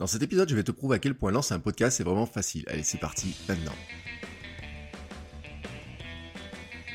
Dans 0.00 0.06
cet 0.06 0.22
épisode, 0.22 0.48
je 0.48 0.56
vais 0.56 0.62
te 0.62 0.72
prouver 0.72 0.96
à 0.96 0.98
quel 0.98 1.14
point 1.14 1.30
lancer 1.30 1.52
un 1.52 1.58
podcast 1.58 1.98
c'est 1.98 2.04
vraiment 2.04 2.24
facile. 2.24 2.64
Allez, 2.68 2.82
c'est 2.82 2.96
parti, 2.96 3.36
maintenant. 3.46 3.74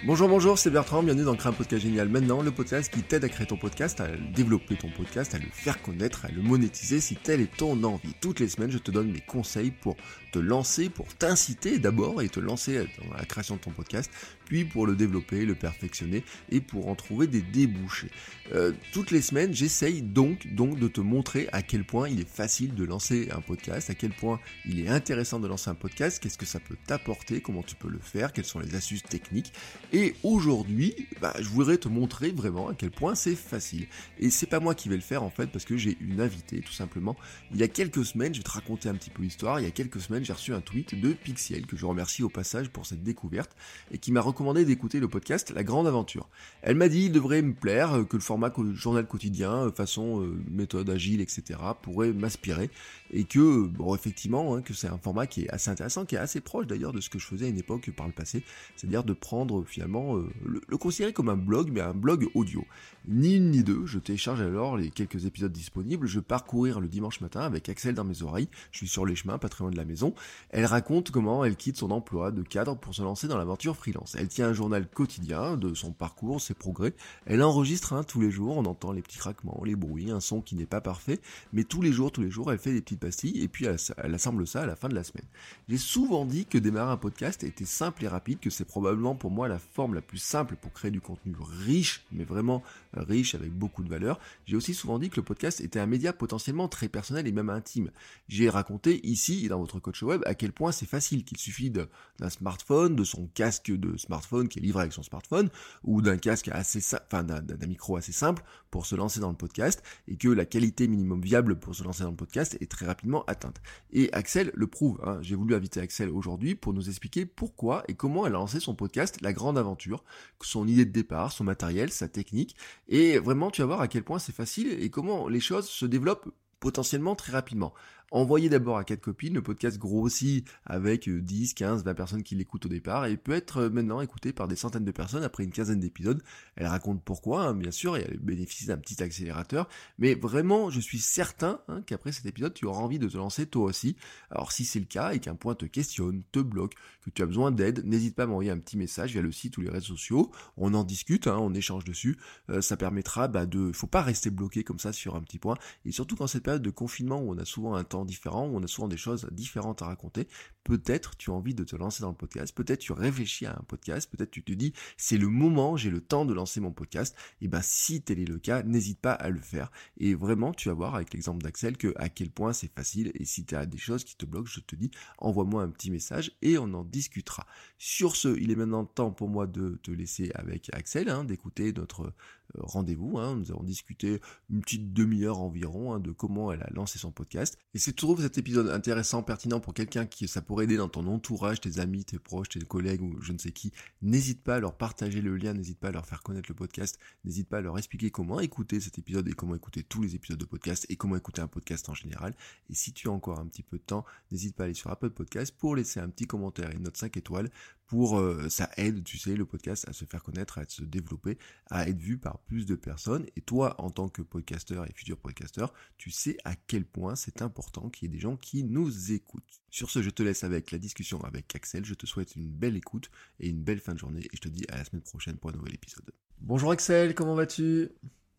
Bonjour, 0.08 0.28
bonjour, 0.28 0.58
c'est 0.58 0.72
Bertrand, 0.72 1.04
bienvenue 1.04 1.24
dans 1.24 1.36
Créer 1.36 1.52
un 1.52 1.54
podcast 1.54 1.84
génial 1.84 2.10
maintenant, 2.10 2.42
le 2.42 2.50
podcast 2.50 2.92
qui 2.92 3.04
t'aide 3.04 3.24
à 3.24 3.30
créer 3.30 3.46
ton 3.46 3.58
podcast, 3.58 4.02
à 4.02 4.08
développer 4.36 4.76
ton 4.76 4.90
podcast, 4.90 5.36
à 5.36 5.38
le 5.38 5.46
faire 5.52 5.84
connaître, 5.84 6.26
à 6.26 6.30
le 6.30 6.42
monétiser 6.42 7.00
si 7.00 7.16
telle 7.16 7.42
est 7.42 7.58
ton 7.58 7.84
envie. 7.84 8.16
Toutes 8.22 8.40
les 8.40 8.48
semaines, 8.48 8.72
je 8.72 8.80
te 8.80 8.90
donne 8.90 9.12
mes 9.12 9.22
conseils 9.22 9.70
pour 9.70 9.96
lancer, 10.40 10.90
pour 10.90 11.08
t'inciter 11.16 11.80
d'abord 11.80 12.22
et 12.22 12.30
te 12.30 12.40
lancer 12.40 12.86
dans 13.00 13.16
la 13.16 13.26
création 13.26 13.56
de 13.56 13.62
ton 13.62 13.72
podcast, 13.72 14.12
puis 14.46 14.66
pour 14.66 14.86
le 14.86 14.96
développer, 14.96 15.46
le 15.46 15.56
perfectionner 15.56 16.24
et 16.50 16.62
pour 16.62 16.88
en 16.88 16.96
trouver 16.96 17.28
des 17.28 17.42
débouchés. 17.42 18.12
Euh, 18.54 18.74
toutes 18.94 19.12
les 19.12 19.22
semaines, 19.22 19.54
j'essaye 19.54 20.02
donc, 20.02 20.54
donc 20.54 20.80
de 20.80 20.88
te 20.88 21.02
montrer 21.02 21.50
à 21.52 21.62
quel 21.62 21.84
point 21.84 22.10
il 22.10 22.22
est 22.22 22.30
facile 22.30 22.76
de 22.76 22.84
lancer 22.84 23.30
un 23.32 23.42
podcast, 23.42 23.90
à 23.90 23.96
quel 23.96 24.12
point 24.12 24.40
il 24.66 24.80
est 24.80 24.90
intéressant 24.90 25.40
de 25.40 25.48
lancer 25.48 25.70
un 25.70 25.76
podcast, 25.76 26.22
qu'est-ce 26.22 26.38
que 26.38 26.46
ça 26.46 26.60
peut 26.60 26.78
t'apporter, 26.86 27.42
comment 27.42 27.64
tu 27.64 27.76
peux 27.76 27.90
le 27.90 28.00
faire, 28.00 28.34
quelles 28.34 28.46
sont 28.46 28.60
les 28.60 28.76
astuces 28.76 29.04
techniques 29.04 29.52
et 29.94 30.16
aujourd'hui, 30.24 31.08
bah, 31.22 31.34
je 31.40 31.48
voudrais 31.48 31.78
te 31.78 31.88
montrer 31.88 32.32
vraiment 32.32 32.70
à 32.70 32.74
quel 32.74 32.92
point 32.92 33.16
c'est 33.16 33.36
facile. 33.36 33.88
Et 34.20 34.30
c'est 34.30 34.46
pas 34.46 34.60
moi 34.60 34.76
qui 34.76 34.90
vais 34.90 34.96
le 34.96 35.02
faire 35.02 35.24
en 35.24 35.30
fait, 35.30 35.48
parce 35.48 35.64
que 35.64 35.78
j'ai 35.78 35.98
une 36.02 36.20
invitée 36.20 36.60
tout 36.60 36.74
simplement. 36.74 37.16
Il 37.52 37.58
y 37.58 37.64
a 37.64 37.68
quelques 37.68 38.06
semaines, 38.06 38.34
je 38.34 38.40
vais 38.40 38.44
te 38.44 38.52
raconter 38.52 38.90
un 38.90 38.96
petit 38.96 39.10
peu 39.10 39.24
l'histoire, 39.24 39.60
il 39.60 39.64
y 39.64 39.68
a 39.68 39.72
quelques 39.72 40.02
semaines, 40.02 40.25
j'ai 40.26 40.34
reçu 40.34 40.54
un 40.54 40.62
tweet 40.62 41.00
de 41.00 41.14
Pixiel, 41.14 41.68
que 41.68 41.78
je 41.78 41.86
remercie 41.86 42.24
au 42.24 42.30
passage 42.30 42.70
pour 42.70 42.86
cette 42.86 43.04
découverte, 43.04 43.56
et 43.92 44.00
qui 44.00 44.12
m'a 44.12 44.22
recommandé 44.22 44.66
d'écouter 44.66 45.00
le 45.00 45.08
podcast 45.08 45.52
La 45.56 45.64
Grande 45.64 45.86
Aventure. 45.86 46.28
Elle 46.64 46.76
m'a 46.76 46.90
dit 46.90 47.06
il 47.06 47.12
devrait 47.12 47.44
me 47.44 47.54
plaire, 47.54 47.94
euh, 47.94 48.04
que 48.04 48.18
le 48.18 48.24
format 48.24 48.52
journal 48.74 49.06
quotidien, 49.06 49.68
euh, 49.68 49.72
façon 49.72 50.22
euh, 50.22 50.36
méthode 50.50 50.90
agile, 50.90 51.22
etc., 51.22 51.60
pourrait 51.82 52.12
m'inspirer, 52.12 52.72
et 53.12 53.26
que, 53.26 53.68
bon, 53.68 53.94
effectivement, 53.94 54.56
hein, 54.56 54.62
que 54.64 54.74
c'est 54.74 54.88
un 54.88 54.98
format 54.98 55.28
qui 55.28 55.44
est 55.44 55.50
assez 55.50 55.70
intéressant, 55.70 56.06
qui 56.06 56.16
est 56.16 56.20
assez 56.20 56.42
proche 56.42 56.66
d'ailleurs 56.66 56.92
de 56.92 57.02
ce 57.02 57.10
que 57.10 57.20
je 57.20 57.28
faisais 57.28 57.46
à 57.46 57.50
une 57.50 57.60
époque 57.60 57.92
par 57.92 58.08
le 58.08 58.14
passé, 58.14 58.44
c'est-à-dire 58.76 59.04
de 59.04 59.14
prendre 59.14 59.64
finalement 59.64 60.16
le, 60.44 60.78
considérer 60.78 61.14
comme 61.14 61.30
un 61.30 61.38
blog, 61.38 61.70
mais 61.72 61.82
un 61.82 61.94
blog 61.94 62.28
audio. 62.34 62.66
Ni 63.08 63.36
une 63.36 63.52
ni 63.52 63.64
deux, 63.64 63.86
je 63.86 64.00
télécharge 64.00 64.42
alors 64.42 64.78
les 64.78 64.90
quelques 64.90 65.26
épisodes 65.26 65.52
disponibles, 65.52 66.08
je 66.08 66.20
pars 66.20 66.46
courir 66.46 66.80
le 66.80 66.88
dimanche 66.88 67.22
matin 67.22 67.42
avec 67.42 67.70
Axel 67.70 67.94
dans 67.94 68.04
mes 68.04 68.24
oreilles, 68.24 68.50
je 68.72 68.80
suis 68.80 68.88
sur 68.88 69.06
les 69.06 69.16
chemins, 69.16 69.38
pas 69.38 69.50
très 69.50 69.64
loin 69.64 69.72
de 69.72 69.78
la 69.78 69.86
maison. 69.86 70.15
Elle 70.50 70.66
raconte 70.66 71.12
comment 71.12 71.44
elle 71.44 71.56
quitte 71.56 71.78
son 71.78 71.92
emploi 71.92 72.32
de 72.32 72.42
cadre 72.42 72.76
pour 72.76 72.96
se 72.96 73.02
lancer 73.02 73.28
dans 73.28 73.38
l'aventure 73.38 73.76
freelance. 73.76 74.16
Elle 74.16 74.28
tient 74.28 74.50
un 74.50 74.54
journal 74.54 74.88
quotidien 74.88 75.58
de 75.58 75.74
son 75.74 75.92
parcours, 75.92 76.42
ses 76.42 76.54
progrès. 76.54 76.94
Elle 77.26 77.44
enregistre 77.44 77.94
hein, 77.94 78.04
tous 78.04 78.22
les 78.22 78.32
jours, 78.32 78.58
on 78.58 78.66
entend 78.66 78.92
les 78.92 79.02
petits 79.02 79.18
craquements, 79.18 79.62
les 79.66 79.76
bruits, 79.76 80.12
un 80.12 80.20
son 80.20 80.42
qui 80.42 80.56
n'est 80.56 80.66
pas 80.66 80.82
parfait, 80.82 81.20
mais 81.54 81.64
tous 81.64 81.82
les 81.82 81.92
jours, 81.92 82.12
tous 82.12 82.22
les 82.22 82.32
jours, 82.32 82.52
elle 82.52 82.60
fait 82.60 82.74
des 82.74 82.82
petites 82.82 83.00
pastilles 83.00 83.42
et 83.42 83.48
puis 83.48 83.66
elle, 83.66 84.16
assemble 84.16 84.48
ça 84.48 84.64
à 84.64 84.66
la 84.66 84.76
fin 84.76 84.90
de 84.90 84.96
la 84.96 85.04
semaine. 85.04 85.26
J'ai 85.68 85.78
souvent 85.78 86.26
dit 86.26 86.46
que 86.46 86.58
démarrer 86.58 86.92
un 86.92 86.98
podcast 86.98 87.44
était 87.44 87.66
simple 87.66 88.04
et 88.04 88.08
rapide, 88.08 88.40
que 88.40 88.50
c'est 88.50 88.66
probablement 88.66 89.16
pour 89.16 89.32
moi 89.32 89.48
la 89.48 89.60
forme 89.60 89.94
la 89.94 90.02
plus 90.02 90.18
simple 90.18 90.56
pour 90.56 90.72
créer 90.74 90.92
du 90.92 91.02
contenu 91.02 91.36
riche, 91.40 92.06
mais 92.12 92.24
vraiment 92.24 92.64
riche 92.94 93.36
avec 93.36 93.52
beaucoup 93.52 93.84
de 93.84 93.90
valeur. 93.90 94.20
J'ai 94.46 94.56
aussi 94.56 94.74
souvent 94.74 95.00
dit 95.00 95.10
que 95.10 95.18
le 95.18 95.24
podcast 95.24 95.62
était 95.62 95.80
un 95.80 95.86
média 95.86 96.14
potentiellement 96.14 96.68
très 96.68 96.88
personnel 96.88 97.28
et 97.28 97.32
même 97.32 97.50
intime. 97.50 97.92
J'ai 98.28 98.50
raconté 98.50 99.06
ici 99.08 99.48
dans 99.48 99.60
votre 99.60 99.80
coach 99.80 100.04
web 100.06 100.22
à 100.26 100.36
quel 100.36 100.52
point 100.52 100.72
c'est 100.72 100.86
facile, 100.86 101.24
qu'il 101.24 101.38
suffit 101.38 101.70
d'un 101.70 102.30
smartphone, 102.30 102.96
de 102.96 103.04
son 103.04 103.28
casque 103.34 103.72
de 103.72 103.98
smartphone 103.98 104.48
qui 104.48 104.60
est 104.60 104.62
livré 104.62 104.82
avec 104.82 104.94
son 104.94 105.04
smartphone, 105.04 105.50
ou 105.84 106.02
d'un 106.02 106.18
casque 106.18 106.50
assez 106.52 106.80
enfin 107.06 107.24
d'un 107.24 107.68
micro 107.68 107.98
assez 107.98 108.12
simple 108.12 108.44
pour 108.72 108.86
se 108.86 108.96
lancer 108.96 109.20
dans 109.20 109.30
le 109.30 109.36
podcast, 109.36 109.84
et 110.08 110.18
que 110.18 110.30
la 110.30 110.46
qualité 110.46 110.88
minimum 110.88 111.22
viable 111.22 111.60
pour 111.60 111.76
se 111.76 111.84
lancer 111.84 112.04
dans 112.04 112.12
le 112.12 112.16
podcast 112.16 112.58
est 112.62 112.70
très 112.70 112.86
rapidement 112.86 113.26
atteinte. 113.26 113.62
Et 113.92 114.12
Axel 114.14 114.52
le 114.54 114.68
prouve. 114.68 115.00
Hein. 115.04 115.20
J'ai 115.22 115.36
voulu 115.36 115.56
inviter 115.56 115.80
Axel 115.80 116.10
aujourd'hui 116.10 116.56
pour 116.56 116.74
nous 116.74 116.90
expliquer 116.90 117.26
pourquoi 117.26 117.84
et 117.88 117.96
comment 117.96 118.26
elle 118.26 118.34
a 118.34 118.40
lancé 118.40 118.60
son 118.60 118.76
podcast 118.76 119.22
La 119.22 119.34
Grande 119.34 119.58
aventure, 119.58 120.04
son 120.42 120.68
idée 120.68 120.86
de 120.86 120.92
départ, 120.92 121.32
son 121.32 121.44
matériel, 121.44 121.92
sa 121.92 122.08
technique, 122.08 122.56
et 122.88 123.18
vraiment 123.18 123.52
tu 123.52 123.62
vas 123.62 123.68
voir 123.68 123.82
à 123.82 123.88
quel 123.88 124.04
point 124.04 124.20
c'est 124.20 124.36
facile 124.36 124.72
et 124.80 124.90
comment 124.90 125.28
les 125.28 125.40
choses 125.40 125.68
se 125.68 125.86
développent 125.86 126.30
potentiellement 126.66 127.14
très 127.14 127.32
rapidement. 127.32 127.76
Envoyez 128.12 128.50
d'abord 128.50 128.78
à 128.78 128.84
quatre 128.84 129.02
copines, 129.02 129.34
le 129.34 129.42
podcast 129.42 129.78
grossit 129.78 130.48
avec 130.66 131.10
10, 131.10 131.54
15, 131.54 131.84
20 131.84 131.94
personnes 131.94 132.24
qui 132.24 132.36
l'écoutent 132.36 132.66
au 132.66 132.70
départ 132.70 133.08
et 133.08 133.18
peut 133.18 133.34
être 133.34 133.64
euh, 133.64 133.70
maintenant 133.70 134.00
écouté 134.00 134.32
par 134.32 134.48
des 134.48 134.56
centaines 134.56 134.86
de 134.86 134.92
personnes 134.92 135.24
après 135.24 135.44
une 135.44 135.52
quinzaine 135.52 135.80
d'épisodes. 135.80 136.22
Elle 136.56 136.68
raconte 136.68 137.04
pourquoi, 137.04 137.42
hein, 137.44 137.54
bien 137.54 137.72
sûr, 137.72 137.98
et 137.98 138.06
elle 138.08 138.20
bénéficie 138.20 138.68
d'un 138.68 138.78
petit 138.78 139.04
accélérateur. 139.04 139.68
Mais 139.98 140.14
vraiment, 140.14 140.70
je 140.70 140.80
suis 140.80 141.00
certain 141.00 141.60
hein, 141.68 141.82
qu'après 141.86 142.12
cet 142.12 142.26
épisode, 142.26 142.54
tu 142.54 142.66
auras 142.66 142.80
envie 142.80 143.00
de 143.00 143.10
te 143.10 143.18
lancer 143.18 143.48
toi 143.48 143.66
aussi. 143.66 143.96
Alors 144.30 144.52
si 144.52 144.66
c'est 144.66 144.80
le 144.80 144.86
cas 144.86 145.14
et 145.14 145.20
qu'un 145.20 145.36
point 145.36 145.56
te 145.56 145.66
questionne, 145.66 146.22
te 146.32 146.40
bloque, 146.40 146.76
que 147.04 147.10
tu 147.10 147.22
as 147.22 147.26
besoin 147.26 147.52
d'aide, 147.52 147.86
n'hésite 147.86 148.16
pas 148.16 148.24
à 148.24 148.28
m'envoyer 148.28 148.52
un 148.52 148.60
petit 148.60 148.78
message 148.78 149.12
via 149.12 149.22
le 149.22 149.32
site 149.32 149.58
ou 149.58 149.62
les 149.62 149.70
réseaux 149.70 149.96
sociaux. 149.96 150.32
On 150.58 150.74
en 150.74 150.84
discute, 150.84 151.28
hein, 151.28 151.38
on 151.40 151.54
échange 151.54 151.84
dessus. 151.84 152.18
Euh, 152.50 152.62
ça 152.62 152.78
permettra 152.78 153.28
bah, 153.28 153.46
de... 153.46 153.72
faut 153.74 153.88
pas 153.88 154.04
rester 154.04 154.30
bloqué 154.30 154.64
comme 154.64 154.80
ça 154.80 154.94
sur 154.94 155.16
un 155.16 155.22
petit 155.22 155.40
point. 155.40 155.58
Et 155.86 155.92
surtout 155.92 156.16
quand 156.16 156.28
cette 156.28 156.44
période 156.44 156.55
de 156.60 156.70
confinement 156.70 157.22
où 157.22 157.32
on 157.32 157.38
a 157.38 157.46
souvent 157.46 157.76
un 157.76 157.84
temps 157.84 158.06
différents, 158.06 158.48
où 158.48 158.58
on 158.58 158.64
a 158.64 158.68
souvent 158.68 158.88
des 158.88 158.98
choses 158.98 159.28
différentes 159.32 159.82
à 159.82 159.86
raconter. 159.86 160.28
Peut-être 160.64 161.16
tu 161.16 161.30
as 161.30 161.34
envie 161.34 161.54
de 161.54 161.64
te 161.64 161.76
lancer 161.76 162.02
dans 162.02 162.10
le 162.10 162.16
podcast, 162.16 162.56
peut-être 162.56 162.80
tu 162.80 162.92
réfléchis 162.92 163.46
à 163.46 163.52
un 163.52 163.64
podcast, 163.68 164.10
peut-être 164.10 164.32
tu 164.32 164.44
te 164.44 164.52
dis 164.52 164.74
c'est 164.98 165.18
le 165.18 165.28
moment, 165.28 165.78
j'ai 165.78 165.92
le 165.92 166.02
temps 166.02 166.26
de 166.26 166.34
lancer 166.34 166.60
mon 166.60 166.72
podcast. 166.72 167.16
Et 167.42 167.48
ben 167.48 167.62
si 167.62 168.02
tel 168.02 168.20
est 168.20 168.26
le 168.26 168.40
cas, 168.40 168.64
n'hésite 168.64 169.00
pas 169.00 169.14
à 169.14 169.30
le 169.30 169.40
faire. 169.40 169.72
Et 169.98 170.16
vraiment, 170.16 170.54
tu 170.54 170.70
vas 170.70 170.74
voir 170.74 170.96
avec 170.96 171.14
l'exemple 171.14 171.44
d'Axel 171.44 171.78
que 171.78 171.94
à 171.98 172.10
quel 172.10 172.32
point 172.32 172.54
c'est 172.54 172.74
facile. 172.74 173.12
Et 173.14 173.26
si 173.26 173.46
tu 173.46 173.56
as 173.56 173.66
des 173.66 173.78
choses 173.78 174.04
qui 174.04 174.16
te 174.16 174.26
bloquent, 174.26 174.50
je 174.50 174.60
te 174.60 174.76
dis 174.76 174.90
envoie-moi 175.20 175.62
un 175.62 175.70
petit 175.70 175.92
message 175.92 176.32
et 176.42 176.58
on 176.58 176.74
en 176.74 176.84
discutera. 176.84 177.46
Sur 177.78 178.16
ce, 178.16 178.36
il 178.40 178.52
est 178.52 178.56
maintenant 178.56 178.86
temps 178.86 179.12
pour 179.12 179.30
moi 179.30 179.48
de 179.48 179.80
te 179.84 179.92
laisser 179.92 180.32
avec 180.34 180.70
Axel, 180.74 181.10
hein, 181.10 181.24
d'écouter 181.24 181.74
notre 181.74 182.14
rendez-vous. 182.58 183.18
Hein. 183.18 183.36
Nous 183.36 183.52
avons 183.52 183.64
discuté 183.64 184.22
une 184.50 184.62
petite 184.62 184.94
demi-heure 184.94 185.40
environ 185.40 185.94
hein, 185.94 186.00
de 186.00 186.12
comment 186.12 186.52
elle 186.52 186.64
a 186.64 186.70
lancé 186.72 187.00
son 187.00 187.12
podcast. 187.12 187.58
Et 187.74 187.80
si 187.80 187.92
tu 187.92 187.96
trouves 187.96 188.22
cet 188.22 188.38
épisode 188.38 188.70
intéressant, 188.70 189.24
pertinent 189.24 189.60
pour 189.60 189.74
quelqu'un 189.74 190.06
qui 190.06 190.28
ça 190.28 190.42
pourrait 190.42 190.66
aider 190.66 190.78
dans 190.78 190.90
ton 190.90 191.08
entourage, 191.08 191.62
tes 191.62 191.80
amis, 191.80 192.06
tes 192.06 192.20
proches, 192.20 192.50
tes 192.50 192.60
collègues 192.60 193.02
ou 193.02 193.22
je 193.22 193.34
ne 193.34 193.38
sais 193.38 193.52
qui, 193.52 193.72
n'hésite 194.02 194.44
pas 194.44 194.56
à 194.56 194.60
leur 194.60 194.78
partager 194.78 195.22
le 195.22 195.36
lien, 195.36 195.54
n'hésite 195.54 195.80
pas 195.80 195.90
à 195.90 195.92
leur 195.92 196.06
faire 196.06 196.24
connaître 196.24 196.50
le 196.50 196.56
podcast, 196.56 197.00
n'hésite 197.24 197.48
pas 197.50 197.58
à 197.58 197.62
leur 197.62 197.78
expliquer 197.78 198.12
comment 198.12 198.40
écouter 198.40 198.80
cet 198.80 198.98
épisode 198.98 199.28
et 199.28 199.34
comment 199.34 199.56
écouter 199.56 199.84
tous 199.84 200.02
les 200.02 200.16
épisodes 200.16 200.40
de 200.40 200.46
podcast 200.46 200.86
et 200.90 200.96
comment 200.96 201.16
écouter 201.16 201.42
un 201.42 201.48
podcast 201.48 201.90
en 201.90 201.94
général. 201.94 202.34
Et 202.70 202.76
si 202.76 202.94
tu 202.94 203.08
as 203.08 203.12
encore 203.12 203.40
un 203.40 203.48
petit 203.48 203.64
peu 203.64 203.78
de 203.78 203.84
temps, 203.84 204.06
n'hésite 204.32 204.56
pas 204.56 204.64
à 204.64 204.66
aller 204.66 204.74
sur 204.74 204.90
Apple 204.92 205.10
Podcast 205.10 205.56
pour 205.58 205.76
laisser 205.76 206.00
un 206.00 206.10
petit 206.10 206.26
commentaire 206.26 206.72
et 206.72 206.76
une 206.76 206.84
note 206.84 206.98
5 206.98 207.16
étoiles 207.18 207.50
pour 207.88 208.18
euh, 208.18 208.50
ça 208.50 208.70
aide, 208.78 209.04
tu 209.04 209.18
sais, 209.18 209.36
le 209.36 209.46
podcast 209.46 209.88
à 209.88 209.94
se 209.94 210.06
faire 210.06 210.24
connaître, 210.24 210.58
à 210.58 210.66
se 210.68 210.84
développer, 210.84 211.38
à 211.70 211.88
être 211.88 212.00
vu 212.00 212.18
par 212.18 212.40
plus 212.40 212.66
de 212.66 212.76
personnes. 212.76 213.26
Et 213.36 213.42
toi, 213.42 213.76
en 213.80 213.90
tant 213.90 214.10
que 214.10 214.22
podcasteur 214.22 214.86
et 214.86 214.94
futur 214.94 215.18
podcasteur, 215.18 215.74
tu 215.98 216.12
sais 216.12 216.38
à 216.46 216.56
quel 216.56 216.86
point 216.86 217.16
c'est 217.16 217.42
important 217.42 217.90
qu'il 217.90 218.08
y 218.08 218.12
ait 218.12 218.16
des 218.16 218.22
gens 218.22 218.38
qui 218.38 218.64
nous 218.64 219.12
écoutent. 219.12 219.62
Sur 219.70 219.90
ce, 219.90 220.02
je 220.02 220.10
te 220.10 220.24
laisse 220.24 220.44
avec 220.44 220.72
la 220.72 220.78
discussion 220.78 221.24
avec 221.24 221.56
Axel. 221.56 221.86
Je 221.86 221.94
te 221.94 222.06
souhaite 222.06 222.36
une 222.36 222.50
belle 222.50 222.76
écoute 222.76 223.10
et 223.40 223.50
une 223.50 223.64
belle 223.64 223.80
fin 223.80 223.94
de 223.94 224.00
journée. 224.00 224.22
Et 224.22 224.36
je 224.36 224.42
te 224.42 224.48
dis 224.48 224.66
à 224.70 224.78
la 224.78 224.86
semaine 224.86 225.04
prochaine 225.04 225.38
pour 225.38 225.50
un 225.50 225.54
nouvel 225.54 225.74
épisode. 225.74 226.10
Bonjour 226.40 226.72
Axel, 226.72 227.16
comment 227.16 227.36
vas-tu? 227.36 227.90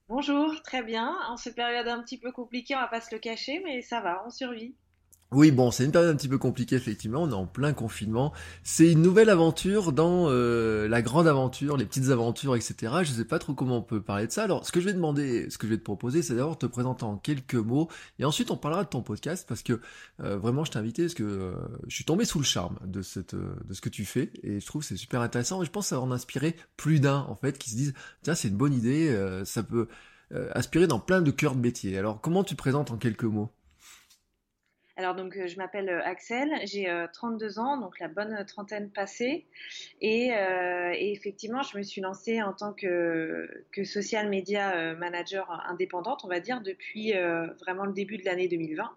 Bonjour, 0.09 0.63
très 0.63 0.83
bien. 0.83 1.17
En 1.29 1.37
cette 1.37 1.57
période 1.57 1.89
un 1.89 2.01
petit 2.03 2.19
peu 2.19 2.31
compliquée, 2.31 2.77
on 2.77 2.81
va 2.81 2.87
pas 2.87 3.01
se 3.01 3.13
le 3.13 3.19
cacher, 3.19 3.61
mais 3.65 3.83
ça 3.83 4.01
va, 4.01 4.23
on 4.25 4.31
survit. 4.31 4.75
Oui, 5.33 5.51
bon, 5.51 5.73
c'est 5.73 5.85
une 5.85 5.91
période 5.91 6.15
un 6.15 6.17
petit 6.17 6.29
peu 6.29 6.39
compliquée, 6.39 6.77
effectivement. 6.77 7.25
On 7.25 7.31
est 7.31 7.35
en 7.35 7.47
plein 7.47 7.73
confinement. 7.73 8.33
C'est 8.63 8.93
une 8.93 9.03
nouvelle 9.03 9.29
aventure 9.29 9.93
dans 9.93 10.27
euh, 10.29 10.87
la 10.87 11.03
grande 11.03 11.27
aventure, 11.27 11.77
les 11.77 11.85
petites 11.85 12.11
aventures, 12.11 12.55
etc. 12.55 12.99
Je 13.03 13.11
sais 13.11 13.25
pas 13.25 13.41
trop 13.41 13.53
comment 13.53 13.79
on 13.79 13.83
peut 13.83 14.01
parler 14.01 14.29
de 14.29 14.33
ça. 14.33 14.45
Alors, 14.45 14.65
ce 14.65 14.71
que 14.71 14.81
je 14.81 14.87
vais 14.87 14.93
demander, 14.93 15.51
ce 15.51 15.59
que 15.59 15.67
je 15.67 15.73
vais 15.73 15.79
te 15.79 15.83
proposer, 15.83 16.23
c'est 16.23 16.37
d'abord 16.37 16.57
te 16.57 16.67
présenter 16.67 17.03
en 17.03 17.17
quelques 17.17 17.57
mots, 17.57 17.89
et 18.21 18.25
ensuite 18.25 18.53
on 18.53 18.57
parlera 18.57 18.85
de 18.85 18.89
ton 18.89 19.03
podcast, 19.03 19.47
parce 19.49 19.65
que 19.65 19.81
euh, 20.23 20.39
vraiment, 20.39 20.65
je 20.65 20.71
t'ai 20.71 20.79
invité, 20.79 21.03
parce 21.03 21.15
que 21.15 21.25
euh, 21.25 21.55
je 21.89 21.95
suis 21.97 22.05
tombé 22.05 22.25
sous 22.25 22.39
le 22.39 22.45
charme 22.45 22.79
de 22.85 23.03
cette, 23.03 23.35
de 23.35 23.75
ce 23.75 23.81
que 23.81 23.89
tu 23.89 24.05
fais, 24.05 24.31
et 24.45 24.61
je 24.61 24.67
trouve 24.67 24.83
que 24.83 24.89
c'est 24.89 24.97
super 24.97 25.23
intéressant. 25.23 25.61
Et 25.61 25.67
je 25.67 25.71
pense 25.73 25.91
que 25.91 25.97
ça 25.97 26.37
plus 26.77 27.01
d'un, 27.01 27.27
en 27.29 27.35
fait, 27.35 27.59
qui 27.59 27.71
se 27.71 27.77
disent, 27.77 27.95
tiens, 28.23 28.37
c'est 28.37 28.49
une 28.49 28.57
bonne 28.57 28.75
idée, 28.75 29.13
ça 29.45 29.65
peut 29.65 29.89
aspirer 30.53 30.87
dans 30.87 31.01
plein 31.01 31.21
de 31.21 31.33
cœurs 31.33 31.57
de 31.57 31.61
métier. 31.61 31.99
Alors, 31.99 32.21
comment 32.21 32.45
tu 32.45 32.55
te 32.55 32.59
présentes 32.59 32.93
en 32.93 32.97
quelques 32.97 33.25
mots? 33.25 33.51
Alors 34.97 35.15
donc 35.15 35.37
euh, 35.37 35.47
je 35.47 35.57
m'appelle 35.59 35.91
euh, 35.91 36.03
Axel, 36.05 36.51
j'ai 36.65 36.91
32 37.13 37.59
euh, 37.59 37.61
ans, 37.61 37.79
donc 37.79 38.01
la 38.01 38.09
bonne 38.09 38.45
trentaine 38.47 38.91
passée, 38.91 39.47
et, 40.01 40.31
effectivement 41.13 41.63
je 41.63 41.77
me 41.77 41.83
suis 41.83 42.01
lancée 42.01 42.43
en 42.43 42.55
tant 42.55 42.73
que, 42.73 43.67
que 43.73 43.85
social 43.85 44.29
media 44.29 44.95
manager 44.95 45.51
indépendante, 45.69 46.23
on 46.25 46.29
va 46.29 46.41
dire, 46.41 46.63
depuis 46.63 47.13
vraiment 47.61 47.85
le 47.85 47.93
début 47.93 48.17
de 48.17 48.25
l'année 48.25 48.49
2020. 48.49 48.97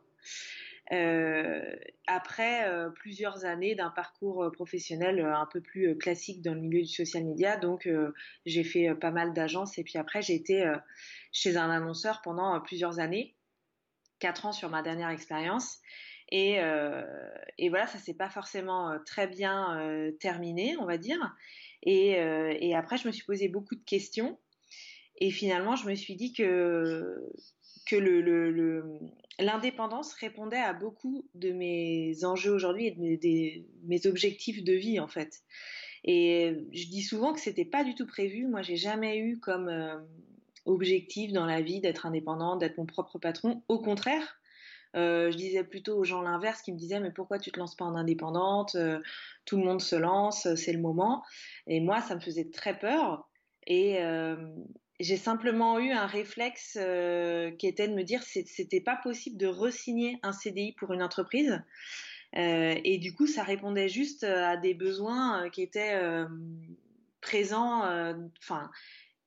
après 2.07 2.65
plusieurs 2.95 3.45
années 3.45 3.75
d'un 3.75 3.89
parcours 3.89 4.49
professionnel 4.51 5.19
un 5.19 5.47
peu 5.51 5.61
plus 5.61 5.97
classique 5.97 6.41
dans 6.41 6.53
le 6.53 6.61
milieu 6.61 6.81
du 6.81 6.87
social 6.87 7.25
media, 7.25 7.57
donc 7.57 7.89
j'ai 8.45 8.63
fait 8.63 8.95
pas 8.95 9.11
mal 9.11 9.33
d'agences. 9.33 9.77
Et 9.77 9.83
puis 9.83 9.97
après 9.97 10.21
j'ai 10.21 10.35
été 10.35 10.71
chez 11.31 11.57
un 11.57 11.69
annonceur 11.69 12.21
pendant 12.21 12.59
plusieurs 12.61 12.99
années 12.99 13.35
quatre 14.19 14.45
ans 14.45 14.51
sur 14.51 14.69
ma 14.69 14.81
dernière 14.81 15.09
expérience. 15.09 15.79
Et, 16.31 16.59
et, 17.57 17.69
voilà, 17.69 17.87
ça 17.87 17.97
s'est 17.97 18.13
pas 18.13 18.29
forcément 18.29 18.99
très 19.03 19.25
bien 19.25 20.11
terminé, 20.19 20.77
on 20.77 20.85
va 20.85 20.99
dire. 20.99 21.35
Et, 21.81 22.75
après, 22.75 22.97
je 22.97 23.07
me 23.07 23.11
suis 23.11 23.25
posé 23.25 23.47
beaucoup 23.47 23.73
de 23.73 23.83
questions. 23.83 24.37
Et 25.17 25.31
finalement, 25.31 25.75
je 25.75 25.87
me 25.87 25.95
suis 25.95 26.15
dit 26.15 26.33
que 26.33 27.31
que 27.89 27.95
l'indépendance 29.39 30.13
répondait 30.13 30.57
à 30.57 30.73
beaucoup 30.73 31.27
de 31.33 31.51
mes 31.51 32.23
enjeux 32.23 32.51
aujourd'hui 32.51 32.87
et 32.87 32.91
de 32.91 33.87
mes, 33.87 34.07
objectifs 34.07 34.63
de 34.63 34.73
vie 34.73 34.99
en 34.99 35.07
fait. 35.07 35.41
Et 36.03 36.55
je 36.71 36.85
dis 36.85 37.01
souvent 37.01 37.33
que 37.33 37.39
c'était 37.39 37.65
pas 37.65 37.83
du 37.83 37.95
tout 37.95 38.05
prévu. 38.05 38.47
Moi, 38.47 38.61
j'ai 38.61 38.77
jamais 38.77 39.17
eu 39.17 39.39
comme 39.39 39.67
euh, 39.67 39.97
objectif 40.69 41.31
dans 41.33 41.45
la 41.45 41.61
vie 41.61 41.81
d'être 41.81 42.05
indépendante, 42.05 42.59
d'être 42.59 42.77
mon 42.77 42.85
propre 42.85 43.19
patron. 43.19 43.63
Au 43.67 43.79
contraire, 43.79 44.39
euh, 44.95 45.31
je 45.31 45.37
disais 45.37 45.63
plutôt 45.63 45.97
aux 45.97 46.03
gens 46.03 46.21
l'inverse 46.21 46.61
qui 46.61 46.71
me 46.71 46.77
disaient 46.77 46.99
mais 46.99 47.11
pourquoi 47.11 47.37
tu 47.39 47.51
te 47.51 47.59
lances 47.59 47.75
pas 47.75 47.85
en 47.85 47.95
indépendante 47.95 48.75
euh, 48.75 48.99
Tout 49.45 49.57
le 49.57 49.63
monde 49.63 49.81
se 49.81 49.95
lance, 49.95 50.47
c'est 50.55 50.73
le 50.73 50.79
moment. 50.79 51.23
Et 51.67 51.79
moi, 51.79 52.01
ça 52.01 52.15
me 52.15 52.21
faisait 52.21 52.49
très 52.49 52.77
peur. 52.77 53.29
Et, 53.67 53.99
j'ai 54.99 55.15
simplement 55.15 55.79
eu 55.79 55.91
un 55.91 56.07
réflexe 56.07 56.77
euh, 56.79 57.51
qui 57.51 57.67
était 57.67 57.87
de 57.87 57.93
me 57.93 58.03
dire 58.03 58.21
c'était 58.23 58.81
pas 58.81 58.97
possible 58.97 59.37
de 59.37 59.47
resigner 59.47 60.19
un 60.23 60.33
CDI 60.33 60.73
pour 60.73 60.91
une 60.93 61.01
entreprise. 61.01 61.61
Euh, 62.35 62.75
et 62.83 62.97
du 62.97 63.13
coup, 63.13 63.25
ça 63.25 63.43
répondait 63.43 63.87
juste 63.87 64.23
à 64.23 64.57
des 64.57 64.73
besoins 64.73 65.45
euh, 65.45 65.49
qui 65.49 65.61
étaient 65.61 65.99
présents, 67.21 67.83
enfin, 68.39 68.69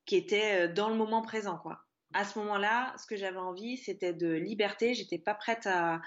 qui 0.06 0.16
étaient 0.16 0.68
dans 0.68 0.88
le 0.88 0.94
moment 0.94 1.22
présent, 1.22 1.58
quoi. 1.58 1.80
À 2.14 2.24
ce 2.24 2.38
moment-là, 2.40 2.94
ce 2.98 3.06
que 3.06 3.16
j'avais 3.16 3.38
envie, 3.38 3.78
c'était 3.78 4.12
de 4.12 4.32
liberté. 4.32 4.92
J'étais 4.92 5.18
pas 5.18 5.34
prête 5.34 5.66
à, 5.66 6.02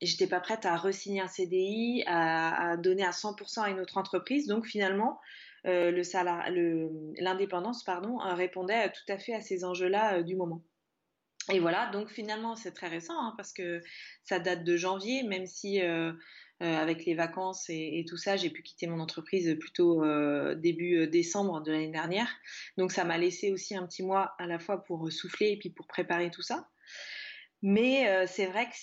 j'étais 0.00 0.26
pas 0.26 0.40
prête 0.40 0.66
à 0.66 0.76
resigner 0.76 1.20
un 1.20 1.28
CDI, 1.28 2.04
à, 2.06 2.76
donner 2.76 3.04
à 3.04 3.10
100% 3.10 3.62
à 3.62 3.70
une 3.70 3.80
autre 3.80 3.96
entreprise. 3.96 4.46
Donc 4.46 4.66
finalement, 4.66 5.20
euh, 5.66 6.02
l'indépendance 7.18 7.84
pardon 7.84 8.20
euh, 8.20 8.34
répondait 8.34 8.90
tout 8.90 9.12
à 9.12 9.18
fait 9.18 9.34
à 9.34 9.40
ces 9.40 9.64
enjeux-là 9.64 10.18
euh, 10.18 10.22
du 10.22 10.36
moment. 10.36 10.62
Et 11.52 11.60
voilà, 11.60 11.90
donc 11.92 12.10
finalement 12.10 12.56
c'est 12.56 12.72
très 12.72 12.88
récent 12.88 13.18
hein, 13.18 13.32
parce 13.36 13.52
que 13.52 13.80
ça 14.22 14.38
date 14.38 14.64
de 14.64 14.76
janvier, 14.76 15.22
même 15.22 15.46
si 15.46 15.80
avec 16.60 17.04
les 17.04 17.14
vacances 17.14 17.66
et, 17.68 18.04
tout 18.08 18.16
ça, 18.16 18.36
j'ai 18.36 18.50
pu 18.50 18.62
quitter 18.62 18.86
mon 18.86 19.00
entreprise 19.00 19.56
plutôt 19.60 20.04
début 20.54 21.06
décembre 21.06 21.62
de 21.62 21.72
l'année 21.72 21.92
dernière. 21.92 22.28
Donc 22.76 22.92
ça 22.92 23.04
m'a 23.04 23.18
laissé 23.18 23.52
aussi 23.52 23.76
un 23.76 23.86
petit 23.86 24.02
mois 24.02 24.34
à 24.38 24.46
la 24.46 24.58
fois 24.58 24.82
pour 24.84 25.10
souffler 25.12 25.50
et 25.50 25.56
puis 25.56 25.70
pour 25.70 25.86
préparer 25.86 26.30
tout 26.30 26.42
ça. 26.42 26.68
Mais 27.62 28.26
c'est 28.26 28.46
vrai 28.46 28.66
que 28.66 28.76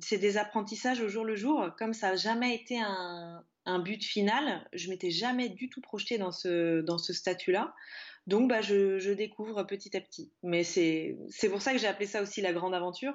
c'est 0.00 0.18
des 0.18 0.36
apprentissages 0.36 1.00
au 1.00 1.08
jour 1.08 1.24
le 1.24 1.36
jour, 1.36 1.70
comme 1.78 1.92
ça 1.92 2.10
n'a 2.10 2.16
jamais 2.16 2.54
été 2.54 2.78
un, 2.78 3.44
but 3.84 4.02
final. 4.02 4.66
Je 4.72 4.90
m'étais 4.90 5.10
jamais 5.10 5.48
du 5.48 5.68
tout 5.68 5.80
projetée 5.80 6.18
dans 6.18 6.32
ce, 6.32 6.80
dans 6.80 6.98
ce 6.98 7.12
statut-là. 7.12 7.74
Donc, 8.26 8.48
bah, 8.48 8.60
je, 8.60 9.12
découvre 9.12 9.62
petit 9.64 9.96
à 9.96 10.00
petit. 10.00 10.32
Mais 10.42 10.64
c'est 10.64 11.16
pour 11.50 11.62
ça 11.62 11.72
que 11.72 11.78
j'ai 11.78 11.86
appelé 11.86 12.06
ça 12.06 12.22
aussi 12.22 12.40
la 12.40 12.52
grande 12.52 12.74
aventure. 12.74 13.14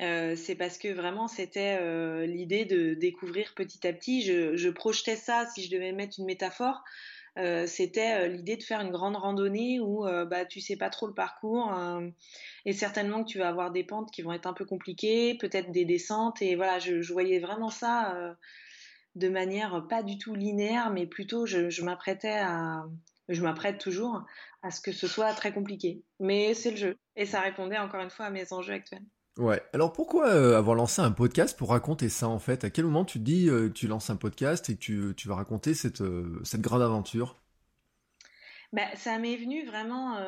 Euh, 0.00 0.36
c'est 0.36 0.54
parce 0.54 0.78
que 0.78 0.88
vraiment 0.88 1.26
c'était 1.26 1.76
euh, 1.80 2.24
l'idée 2.24 2.64
de 2.64 2.94
découvrir 2.94 3.52
petit 3.54 3.86
à 3.86 3.92
petit. 3.92 4.22
Je, 4.22 4.70
projetais 4.70 5.16
ça, 5.16 5.46
si 5.54 5.64
je 5.64 5.70
devais 5.70 5.92
mettre 5.92 6.16
une 6.18 6.26
métaphore, 6.26 6.84
euh, 7.36 7.66
c'était 7.66 8.28
l'idée 8.28 8.56
de 8.56 8.62
faire 8.62 8.80
une 8.80 8.90
grande 8.90 9.16
randonnée 9.16 9.80
où 9.80 10.04
bah 10.26 10.44
tu 10.44 10.60
sais 10.60 10.76
pas 10.76 10.90
trop 10.90 11.06
le 11.06 11.14
parcours 11.14 11.72
et 12.64 12.72
certainement 12.72 13.24
que 13.24 13.28
tu 13.28 13.38
vas 13.38 13.48
avoir 13.48 13.70
des 13.70 13.84
pentes 13.84 14.10
qui 14.10 14.22
vont 14.22 14.32
être 14.32 14.46
un 14.46 14.52
peu 14.52 14.64
compliquées, 14.64 15.36
peut-être 15.38 15.70
des 15.72 15.84
descentes 15.84 16.42
et 16.42 16.56
voilà, 16.56 16.78
je, 16.78 17.00
je 17.00 17.12
voyais 17.12 17.38
vraiment 17.38 17.70
ça 17.70 18.36
de 19.14 19.28
manière 19.28 19.86
pas 19.88 20.02
du 20.02 20.18
tout 20.18 20.34
linéaire, 20.34 20.90
mais 20.90 21.06
plutôt 21.06 21.46
je, 21.46 21.82
m'apprêtais 21.82 22.38
à, 22.38 22.84
je 23.28 23.42
m'apprête 23.42 23.78
toujours 23.78 24.24
à 24.62 24.70
ce 24.70 24.80
que 24.80 24.92
ce 24.92 25.06
soit 25.06 25.32
très 25.34 25.52
compliqué. 25.52 26.02
Mais 26.20 26.54
c'est 26.54 26.70
le 26.70 26.76
jeu. 26.76 26.98
Et 27.16 27.26
ça 27.26 27.40
répondait 27.40 27.78
encore 27.78 28.00
une 28.00 28.10
fois 28.10 28.26
à 28.26 28.30
mes 28.30 28.52
enjeux 28.52 28.74
actuels. 28.74 29.04
Ouais. 29.38 29.62
Alors 29.72 29.92
pourquoi 29.92 30.28
euh, 30.28 30.58
avoir 30.58 30.76
lancé 30.76 31.00
un 31.00 31.12
podcast 31.12 31.56
pour 31.56 31.70
raconter 31.70 32.08
ça 32.08 32.28
en 32.28 32.38
fait? 32.38 32.64
À 32.64 32.70
quel 32.70 32.84
moment 32.84 33.04
tu 33.04 33.18
te 33.18 33.24
dis 33.24 33.48
euh, 33.48 33.70
tu 33.70 33.86
lances 33.86 34.10
un 34.10 34.16
podcast 34.16 34.68
et 34.68 34.76
que 34.76 35.12
tu, 35.12 35.28
vas 35.28 35.36
raconter 35.36 35.74
cette, 35.74 36.00
euh, 36.00 36.40
cette 36.44 36.60
grande 36.60 36.82
aventure? 36.82 37.36
Bah, 38.72 38.94
Ça 38.96 39.18
m'est 39.18 39.36
venu 39.36 39.64
vraiment 39.64 40.18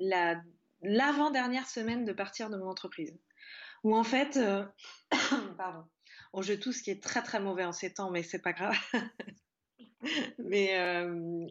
la, 0.00 0.40
l'avant-dernière 0.82 1.68
semaine 1.68 2.04
de 2.04 2.12
partir 2.12 2.50
de 2.50 2.56
mon 2.56 2.68
entreprise. 2.68 3.14
Où 3.84 3.94
en 3.94 4.04
fait, 4.04 4.38
pardon, 5.56 5.84
on 6.32 6.42
joue 6.42 6.56
tout 6.56 6.72
ce 6.72 6.82
qui 6.82 6.90
est 6.90 7.02
très 7.02 7.22
très 7.22 7.40
mauvais 7.40 7.64
en 7.64 7.72
ces 7.72 7.92
temps, 7.92 8.10
mais 8.10 8.22
c'est 8.22 8.42
pas 8.42 8.52
grave. 8.52 8.76
mais 10.38 10.78
euh, 10.78 11.06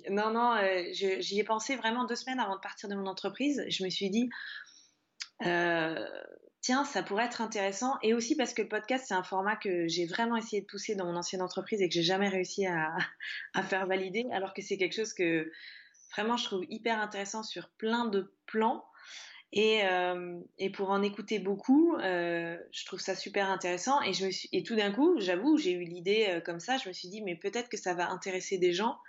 non, 0.09 0.31
non, 0.31 0.55
euh, 0.55 0.83
j'y 0.91 1.39
ai 1.39 1.43
pensé 1.43 1.75
vraiment 1.75 2.05
deux 2.05 2.15
semaines 2.15 2.39
avant 2.39 2.55
de 2.55 2.61
partir 2.61 2.89
de 2.89 2.95
mon 2.95 3.05
entreprise. 3.05 3.63
Je 3.69 3.83
me 3.83 3.89
suis 3.89 4.09
dit, 4.09 4.29
euh, 5.45 6.05
tiens, 6.61 6.85
ça 6.85 7.03
pourrait 7.03 7.25
être 7.25 7.41
intéressant. 7.41 7.97
Et 8.01 8.13
aussi 8.13 8.35
parce 8.35 8.53
que 8.53 8.61
le 8.61 8.67
podcast, 8.67 9.05
c'est 9.07 9.13
un 9.13 9.23
format 9.23 9.55
que 9.55 9.87
j'ai 9.87 10.05
vraiment 10.05 10.35
essayé 10.35 10.61
de 10.61 10.67
pousser 10.67 10.95
dans 10.95 11.05
mon 11.05 11.15
ancienne 11.15 11.41
entreprise 11.41 11.81
et 11.81 11.87
que 11.87 11.93
j'ai 11.93 12.03
jamais 12.03 12.29
réussi 12.29 12.65
à, 12.65 12.97
faire 13.69 13.87
valider, 13.87 14.25
alors 14.31 14.53
que 14.53 14.61
c'est 14.61 14.77
quelque 14.77 14.95
chose 14.95 15.13
que 15.13 15.51
vraiment 16.15 16.37
je 16.37 16.45
trouve 16.45 16.65
hyper 16.69 16.99
intéressant 16.99 17.43
sur 17.43 17.69
plein 17.69 18.05
de 18.05 18.33
plans. 18.45 18.85
Et, 19.51 19.83
euh, 19.83 20.39
pour 20.73 20.91
en 20.91 21.01
écouter 21.01 21.39
beaucoup, 21.39 21.95
euh, 21.95 22.55
je 22.71 22.85
trouve 22.85 22.99
ça 22.99 23.15
super 23.15 23.49
intéressant. 23.49 24.01
Et, 24.03 24.13
je 24.13 24.27
me 24.27 24.31
suis, 24.31 24.47
et 24.51 24.61
tout 24.61 24.75
d'un 24.75 24.91
coup, 24.91 25.19
j'avoue, 25.19 25.57
j'ai 25.57 25.71
eu 25.71 25.83
l'idée 25.83 26.27
euh, 26.29 26.41
comme 26.41 26.59
ça. 26.59 26.77
Je 26.77 26.87
me 26.87 26.93
suis 26.93 27.09
dit, 27.09 27.21
mais 27.21 27.35
peut-être 27.35 27.69
que 27.69 27.77
ça 27.77 27.95
va 27.95 28.09
intéresser 28.11 28.59
des 28.59 28.73
gens 28.73 28.99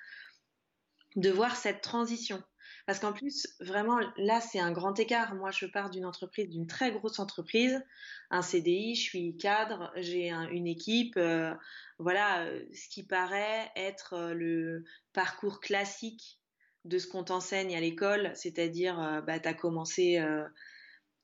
de 1.17 1.31
voir 1.31 1.57
cette 1.57 1.83
transition. 1.83 2.43
Parce 2.91 2.99
qu'en 2.99 3.13
plus, 3.13 3.47
vraiment, 3.61 4.01
là, 4.17 4.41
c'est 4.41 4.59
un 4.59 4.73
grand 4.73 4.99
écart. 4.99 5.37
Moi, 5.37 5.53
je 5.53 5.65
pars 5.67 5.91
d'une 5.91 6.05
entreprise, 6.05 6.49
d'une 6.49 6.67
très 6.67 6.91
grosse 6.91 7.21
entreprise, 7.21 7.81
un 8.33 8.43
CDI, 8.43 8.97
je 8.97 9.01
suis 9.01 9.37
cadre, 9.37 9.93
j'ai 9.95 10.33
une 10.33 10.67
équipe. 10.67 11.17
Euh, 11.17 11.55
voilà, 12.01 12.45
ce 12.75 12.89
qui 12.89 13.05
paraît 13.05 13.71
être 13.77 14.33
le 14.35 14.83
parcours 15.13 15.61
classique 15.61 16.41
de 16.85 16.99
ce 16.99 17.07
qu'on 17.07 17.23
t'enseigne 17.23 17.77
à 17.77 17.81
l'école, 17.81 18.33
c'est-à-dire, 18.35 19.01
euh, 19.01 19.21
bah, 19.21 19.39
tu 19.39 19.49
as 19.49 19.55
commencé 19.55 20.19
euh, 20.19 20.43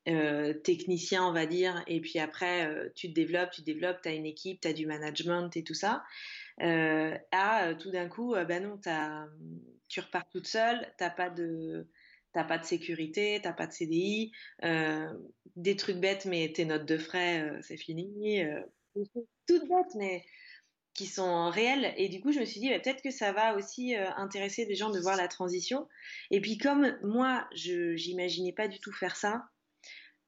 euh, 0.06 0.54
technicien, 0.54 1.26
on 1.26 1.32
va 1.32 1.46
dire, 1.46 1.82
et 1.88 2.00
puis 2.00 2.20
après, 2.20 2.70
tu 2.94 3.08
te 3.08 3.12
développes, 3.12 3.50
tu 3.50 3.62
développes, 3.62 4.02
tu 4.02 4.08
as 4.08 4.12
une 4.12 4.26
équipe, 4.26 4.60
tu 4.60 4.68
as 4.68 4.72
du 4.72 4.86
management 4.86 5.50
et 5.56 5.64
tout 5.64 5.74
ça, 5.74 6.04
à 6.58 7.74
tout 7.78 7.90
d'un 7.90 8.08
coup, 8.08 8.34
bah 8.34 8.60
non, 8.60 8.80
tu 9.88 10.00
repars 10.00 10.28
toute 10.30 10.46
seule, 10.46 10.92
tu 10.98 11.04
pas 11.16 11.30
de 11.30 11.88
t'as 12.32 12.44
pas 12.44 12.58
de 12.58 12.64
sécurité, 12.64 13.40
t'as 13.42 13.52
pas 13.54 13.66
de 13.66 13.72
CDI, 13.72 14.32
des 15.56 15.76
trucs 15.76 15.98
bêtes, 15.98 16.26
mais 16.26 16.52
tes 16.54 16.64
notes 16.64 16.86
de 16.86 16.98
frais, 16.98 17.50
c'est 17.62 17.76
fini. 17.76 18.42
toutes 19.46 19.68
bêtes, 19.68 19.94
mais 19.96 20.24
qui 20.96 21.06
sont 21.06 21.50
réels. 21.50 21.94
Et 21.96 22.08
du 22.08 22.20
coup, 22.20 22.32
je 22.32 22.40
me 22.40 22.44
suis 22.44 22.58
dit, 22.58 22.70
bah, 22.70 22.80
peut-être 22.80 23.02
que 23.02 23.10
ça 23.10 23.32
va 23.32 23.54
aussi 23.54 23.94
euh, 23.94 24.10
intéresser 24.16 24.66
des 24.66 24.74
gens 24.74 24.90
de 24.90 24.98
voir 24.98 25.16
la 25.16 25.28
transition. 25.28 25.86
Et 26.30 26.40
puis, 26.40 26.58
comme 26.58 26.96
moi, 27.02 27.46
je 27.54 27.94
n'imaginais 28.08 28.52
pas 28.52 28.66
du 28.66 28.80
tout 28.80 28.92
faire 28.92 29.14
ça, 29.14 29.44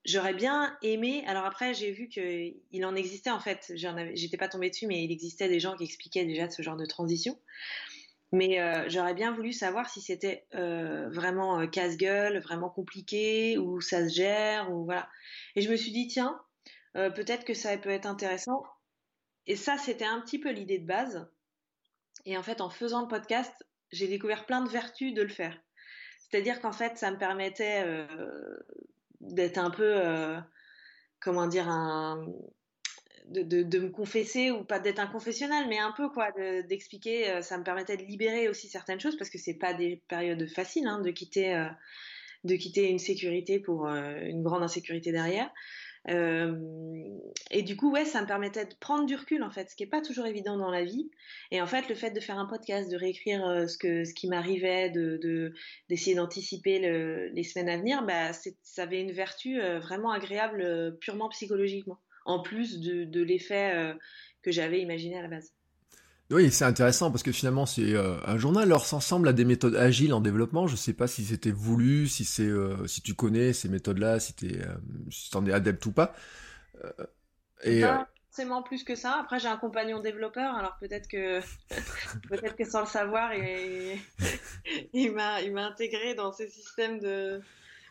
j'aurais 0.09 0.35
bien 0.35 0.77
aimé. 0.83 1.25
Alors 1.27 1.45
après, 1.45 1.75
j'ai 1.75 1.93
vu 1.93 2.09
qu'il 2.09 2.85
en 2.85 2.95
existait 2.95 3.31
en 3.31 3.41
fait. 3.41 3.73
J'étais 3.75 4.37
pas 4.37 4.49
tombée 4.49 4.71
dessus, 4.71 4.87
mais 4.87 5.05
il 5.05 5.12
existait 5.12 5.49
des 5.49 5.61
gens 5.61 5.77
qui 5.77 5.85
expliquaient 5.85 6.25
déjà 6.25 6.49
ce 6.50 6.62
genre 6.62 6.77
de 6.77 6.87
transition. 6.87 7.38
Mais 8.33 8.61
euh, 8.61 8.88
j'aurais 8.88 9.15
bien 9.15 9.33
voulu 9.33 9.53
savoir 9.53 9.88
si 9.88 10.03
c'était 10.03 10.47
euh, 10.55 11.09
vraiment 11.11 11.67
casse-gueule, 11.67 12.38
vraiment 12.41 12.69
compliqué, 12.69 13.57
ou 13.57 13.81
ça 13.81 14.07
se 14.09 14.15
gère, 14.15 14.71
ou 14.73 14.85
voilà. 14.85 15.09
Et 15.57 15.62
je 15.62 15.71
me 15.71 15.77
suis 15.77 15.93
dit, 15.93 16.09
tiens, 16.09 16.41
peut-être 16.95 17.45
que 17.45 17.55
ça 17.55 17.77
peut 17.79 17.91
être 17.91 18.07
intéressant 18.07 18.65
et 19.49 19.57
ça, 19.57 19.79
c'était 19.79 20.05
un 20.05 20.21
petit 20.21 20.38
peu 20.38 20.50
l'idée 20.50 20.79
de 20.79 20.87
base. 20.87 21.27
Et 22.27 22.37
en 22.37 22.43
fait, 22.43 22.61
en 22.61 22.69
faisant 22.69 23.00
le 23.00 23.09
podcast, 23.09 23.67
j'ai 23.91 24.07
découvert 24.07 24.45
plein 24.45 24.61
de 24.61 24.69
vertus 24.69 25.15
de 25.15 25.23
le 25.23 25.31
faire. 25.31 25.59
C'est-à-dire 26.19 26.61
qu'en 26.61 26.73
fait, 26.73 26.99
ça 26.99 27.11
me 27.11 27.17
permettait 27.17 27.83
euh, 27.87 28.07
d'être 29.21 29.59
un 29.59 29.71
peu, 29.71 29.85
euh, 29.85 30.39
comment 31.21 31.47
dire, 31.47 31.67
de, 33.27 33.79
me 33.79 33.91
confesser 33.91 34.51
ou 34.51 34.65
pas 34.65 34.79
d'être 34.79 34.99
un 34.99 35.07
confessionnal, 35.07 35.67
mais 35.69 35.79
un 35.79 35.93
peu 35.93 36.09
quoi, 36.09 36.31
d'expliquer. 36.63 37.31
Euh, 37.31 37.43
ça 37.43 37.59
me 37.59 37.65
permettait 37.65 37.97
de 37.97 38.05
libérer 38.05 38.49
aussi 38.49 38.69
certaines 38.69 39.01
choses 39.01 39.17
parce 39.17 39.31
que 39.31 39.39
c'est 39.39 39.59
pas 39.59 39.75
des 39.75 40.03
périodes 40.09 40.47
faciles 40.49 40.87
hein, 40.87 41.03
quitter, 41.13 41.69
de 42.45 42.57
quitter 42.57 42.89
une 42.89 42.99
sécurité 42.99 43.59
pour 43.59 43.87
une 43.87 44.43
grande 44.43 44.63
insécurité 44.63 45.13
derrière. 45.13 45.51
Et 46.07 47.62
du 47.62 47.76
coup, 47.76 47.90
ouais, 47.90 48.05
ça 48.05 48.23
me 48.23 48.26
permettait 48.26 48.64
de 48.64 48.75
prendre 48.81 49.07
du 49.07 49.14
recul, 49.17 49.43
en 49.43 49.50
fait, 49.50 49.71
ce 49.71 49.76
qui 49.76 49.83
n'est 49.83 49.90
pas 49.90 50.00
toujours 50.00 50.26
évident 50.26 50.57
dans 50.57 50.71
la 50.71 50.85
vie. 50.85 51.11
Et 51.50 51.61
en 51.61 51.67
fait, 51.67 51.88
le 51.88 51.95
fait 51.95 52.11
de 52.11 52.21
faire 52.21 52.38
un 52.38 52.47
podcast, 52.47 52.90
de 52.90 52.97
réécrire 52.97 53.69
ce, 53.69 53.76
que, 53.76 54.05
ce 54.05 54.14
qui 54.14 54.28
m'arrivait, 54.28 54.90
de, 54.90 55.52
d'essayer 55.88 56.17
d'anticiper 56.17 56.78
les 57.33 57.45
semaines 57.45 57.69
à 57.69 57.76
venir, 57.76 58.02
bah, 58.05 58.33
ça 58.33 58.83
avait 58.83 59.00
une 59.00 59.12
vertu 59.12 59.61
vraiment 59.61 60.12
agréable, 60.12 60.97
purement 61.00 61.28
psychologiquement, 61.28 61.99
en 62.25 62.40
plus 62.40 62.81
de 62.81 63.23
l'effet 63.23 63.95
que 64.43 64.50
j'avais 64.50 64.81
imaginé 64.81 65.19
à 65.19 65.23
la 65.23 65.28
base. 65.28 65.58
Oui, 66.30 66.50
c'est 66.50 66.66
intéressant 66.66 67.11
parce 67.11 67.23
que 67.23 67.32
finalement 67.32 67.64
c'est 67.64 67.94
euh, 67.94 68.18
un 68.26 68.37
journal. 68.37 68.64
Alors 68.64 68.85
ça 68.85 68.97
ressemble 68.97 69.28
à 69.28 69.32
des 69.32 69.47
méthodes 69.47 69.76
agiles 69.76 70.12
en 70.12 70.20
développement. 70.20 70.66
Je 70.66 70.76
sais 70.76 70.92
pas 70.92 71.06
si 71.06 71.25
c'était 71.25 71.50
voulu, 71.50 72.06
si 72.06 72.25
c'est, 72.25 72.42
euh, 72.42 72.87
si 72.87 73.00
tu 73.00 73.14
connais 73.14 73.54
ces 73.54 73.70
méthodes-là, 73.70 74.20
si 74.20 74.35
tu 74.35 74.47
euh, 74.47 74.75
si 75.11 75.30
es 75.35 75.52
adepte 75.52 75.87
ou 75.87 75.92
pas. 75.92 76.14
et 77.62 77.80
pas 77.80 78.08
forcément 78.30 78.62
plus 78.62 78.85
que 78.85 78.94
ça. 78.94 79.20
Après 79.20 79.38
j'ai 79.38 79.49
un 79.49 79.56
compagnon 79.56 80.00
développeur, 80.00 80.54
alors 80.54 80.76
peut-être 80.78 81.08
que 81.08 81.40
peut-être 82.28 82.56
que 82.56 82.64
sans 82.64 82.80
le 82.80 82.87
savoir, 82.87 83.32
il, 83.35 83.99
il 84.92 85.12
m'a 85.12 85.40
il 85.40 85.52
m'a 85.54 85.64
intégré 85.64 86.14
dans 86.14 86.32
ces 86.32 86.49
systèmes 86.49 86.99
de 87.00 87.40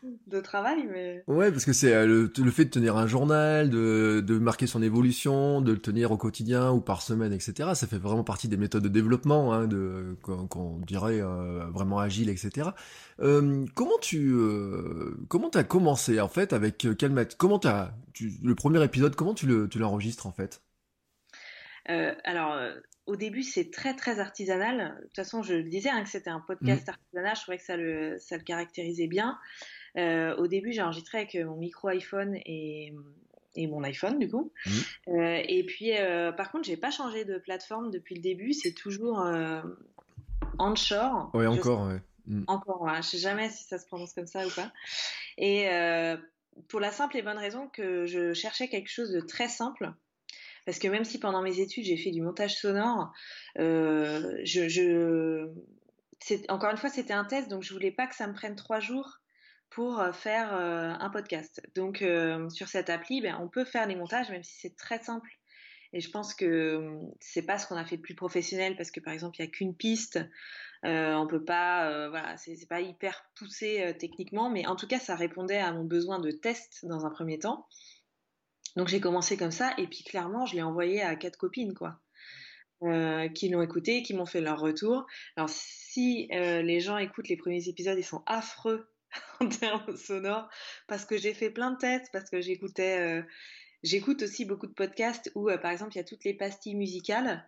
de 0.04 0.40
travail, 0.40 0.88
mais... 0.92 1.24
Ouais, 1.28 1.52
parce 1.52 1.66
que 1.66 1.74
c'est 1.74 1.94
euh, 1.94 2.28
le, 2.38 2.52
fait 2.52 2.66
de 2.66 2.70
tenir 2.70 2.98
un 2.98 3.08
journal, 3.08 3.70
de, 3.70 4.24
de, 4.26 4.38
marquer 4.38 4.68
son 4.68 4.82
évolution, 4.82 5.62
de 5.62 5.72
le 5.72 5.80
tenir 5.80 6.12
au 6.12 6.18
quotidien 6.18 6.72
ou 6.72 6.82
par 6.82 7.02
semaine, 7.02 7.34
etc. 7.34 7.72
Ça 7.74 7.88
fait 7.88 7.98
vraiment 7.98 8.24
partie 8.24 8.48
des 8.48 8.58
méthodes 8.58 8.84
de 8.84 8.90
développement, 8.90 9.54
hein, 9.54 9.68
de 9.68 10.16
qu'on 10.22 10.80
dirait 10.80 11.22
euh, 11.22 11.66
vraiment 11.72 12.00
agile, 12.00 12.30
etc. 12.30 12.70
Euh, 13.20 13.66
comment 13.74 13.98
tu 14.02 14.32
euh, 14.32 15.18
comment 15.30 15.50
t'as 15.50 15.64
commencé 15.64 16.20
en 16.22 16.30
fait 16.30 16.54
avec 16.54 16.88
quel 16.98 17.28
Comment 17.38 17.60
t'as 17.60 17.92
le 18.44 18.56
premier 18.56 18.84
épisode 18.84 19.16
Comment 19.16 19.34
tu 19.34 19.48
le 19.48 19.68
tu 19.68 19.80
l'enregistres 19.80 20.28
en 20.28 20.32
fait? 20.32 20.62
Alors 22.26 22.60
au 23.08 23.16
début, 23.16 23.42
c'est 23.42 23.72
très 23.72 23.96
très 23.96 24.20
artisanal. 24.20 24.96
De 24.98 25.04
toute 25.06 25.16
façon, 25.16 25.42
je 25.42 25.54
le 25.54 25.64
disais 25.64 25.90
hein, 25.90 26.04
que 26.04 26.10
c'était 26.10 26.30
un 26.30 26.42
podcast 26.42 26.88
mmh. 26.88 26.92
artisanal. 26.92 27.36
Je 27.36 27.42
trouvais 27.42 27.58
que 27.58 27.64
ça 27.64 27.78
le, 27.78 28.18
ça 28.20 28.38
le 28.38 28.44
caractérisait 28.44 29.08
bien. 29.08 29.40
Euh, 29.98 30.36
au 30.36 30.48
début, 30.48 30.72
j'ai 30.72 30.82
enregistré 30.82 31.20
avec 31.20 31.36
euh, 31.36 31.46
mon 31.46 31.56
micro 31.56 31.88
iPhone 31.88 32.36
et, 32.46 32.94
mon 33.58 33.84
iPhone 33.84 34.20
du 34.20 34.30
coup. 34.30 34.52
Mmh. 34.66 34.72
Euh, 35.08 35.42
et 35.48 35.64
puis, 35.66 35.92
par 36.38 36.52
contre, 36.52 36.66
j'ai 36.66 36.78
pas 36.78 36.92
changé 36.92 37.26
de 37.26 37.40
plateforme 37.40 37.90
depuis 37.90 38.16
le 38.16 38.22
début. 38.22 38.54
C'est 38.54 38.74
toujours 38.74 39.26
Onshore. 40.60 41.32
Oui, 41.34 41.48
encore. 41.48 41.90
Mmh. 42.28 42.44
Encore. 42.48 42.84
Ouais. 42.84 42.98
Je 42.98 43.08
sais 43.08 43.18
jamais 43.18 43.50
si 43.50 43.64
ça 43.64 43.80
se 43.80 43.88
prononce 43.88 44.14
comme 44.14 44.28
ça 44.28 44.46
ou 44.46 44.52
pas. 44.52 44.72
Et 45.38 45.68
pour 46.70 46.80
la 46.80 46.92
simple 46.92 47.18
et 47.18 47.24
bonne 47.24 47.38
raison 47.38 47.68
que 47.68 48.06
je 48.06 48.34
cherchais 48.34 48.68
quelque 48.68 48.90
chose 48.92 49.12
de 49.12 49.22
très 49.22 49.48
simple. 49.48 49.92
Parce 50.68 50.80
que 50.80 50.88
même 50.90 51.06
si 51.06 51.18
pendant 51.18 51.42
mes 51.42 51.60
études 51.60 51.86
j'ai 51.86 51.98
fait 51.98 52.12
du 52.12 52.22
montage 52.22 52.58
sonore, 52.58 53.12
je, 53.56 55.48
encore 56.50 56.70
une 56.70 56.78
fois 56.78 56.90
c'était 56.90 57.14
un 57.14 57.26
test, 57.26 57.50
donc 57.50 57.64
je 57.64 57.74
voulais 57.74 57.92
pas 57.92 58.06
que 58.06 58.16
ça 58.16 58.28
me 58.28 58.34
prenne 58.34 58.56
trois 58.56 58.80
jours 58.80 59.20
pour 59.78 60.00
euh, 60.00 60.12
faire 60.12 60.56
euh, 60.56 60.92
un 61.00 61.10
podcast. 61.12 61.62
Donc 61.76 62.02
euh, 62.02 62.50
sur 62.50 62.68
cette 62.68 62.90
appli, 62.90 63.22
ben, 63.22 63.38
on 63.40 63.48
peut 63.48 63.64
faire 63.64 63.86
les 63.86 63.96
montages, 63.96 64.28
même 64.32 64.42
si 64.42 64.58
c'est 64.60 64.76
très 64.76 64.98
simple. 64.98 65.30
Et 65.94 66.00
je 66.00 66.10
pense 66.10 66.34
que 66.34 66.98
c'est 67.20 67.44
pas 67.44 67.60
ce 67.60 67.68
qu'on 67.68 67.76
a 67.76 67.86
fait 67.86 67.98
de 67.98 68.02
plus 68.02 68.16
professionnel 68.16 68.76
parce 68.76 68.90
que 68.90 69.00
par 69.00 69.14
exemple 69.14 69.36
il 69.38 69.44
n'y 69.44 69.50
a 69.50 69.52
qu'une 69.52 69.76
piste, 69.76 70.20
on 70.82 71.28
peut 71.30 71.46
pas, 71.46 72.10
voilà, 72.10 72.36
c'est 72.38 72.68
pas 72.68 72.82
hyper 72.82 73.24
poussé 73.36 73.96
techniquement, 74.00 74.50
mais 74.50 74.66
en 74.66 74.76
tout 74.76 74.88
cas 74.88 75.00
ça 75.00 75.16
répondait 75.16 75.60
à 75.60 75.72
mon 75.72 75.84
besoin 75.84 76.20
de 76.20 76.32
test 76.32 76.84
dans 76.84 77.06
un 77.06 77.12
premier 77.12 77.38
temps. 77.38 77.68
Donc 78.76 78.88
j'ai 78.88 79.00
commencé 79.00 79.38
comme 79.38 79.52
ça 79.52 79.74
et 79.78 79.88
puis 79.88 80.04
clairement 80.04 80.46
je 80.46 80.56
l'ai 80.56 80.64
envoyé 80.64 81.04
à 81.04 81.16
quatre 81.16 81.38
copines 81.38 81.74
quoi. 81.74 82.02
qui 83.34 83.50
l'ont 83.50 83.62
écouté, 83.62 84.02
qui 84.02 84.14
m'ont 84.14 84.26
fait 84.26 84.42
leur 84.42 84.60
retour. 84.60 85.06
Alors 85.38 85.50
si 85.50 86.28
les 86.32 86.80
gens 86.82 86.98
écoutent 86.98 87.30
les 87.30 87.38
premiers 87.38 87.70
épisodes, 87.70 87.98
ils 87.98 88.04
sont 88.04 88.24
affreux 88.26 88.90
en 89.40 89.48
termes 89.48 89.98
sonores 89.98 90.50
parce 90.88 91.06
que 91.06 91.18
j'ai 91.18 91.34
fait 91.34 91.50
plein 91.50 91.72
de 91.72 91.78
tests, 91.78 92.10
parce 92.12 92.30
que 92.30 92.42
j'écoutais, 92.42 93.00
euh, 93.00 93.22
j'écoute 93.84 94.24
aussi 94.24 94.46
beaucoup 94.46 94.68
de 94.68 94.74
podcasts 94.74 95.32
où, 95.36 95.50
euh, 95.50 95.58
par 95.58 95.72
exemple, 95.72 95.94
il 95.94 95.98
y 95.98 96.02
a 96.02 96.06
toutes 96.06 96.24
les 96.24 96.34
pastilles 96.34 96.76
musicales 96.76 97.48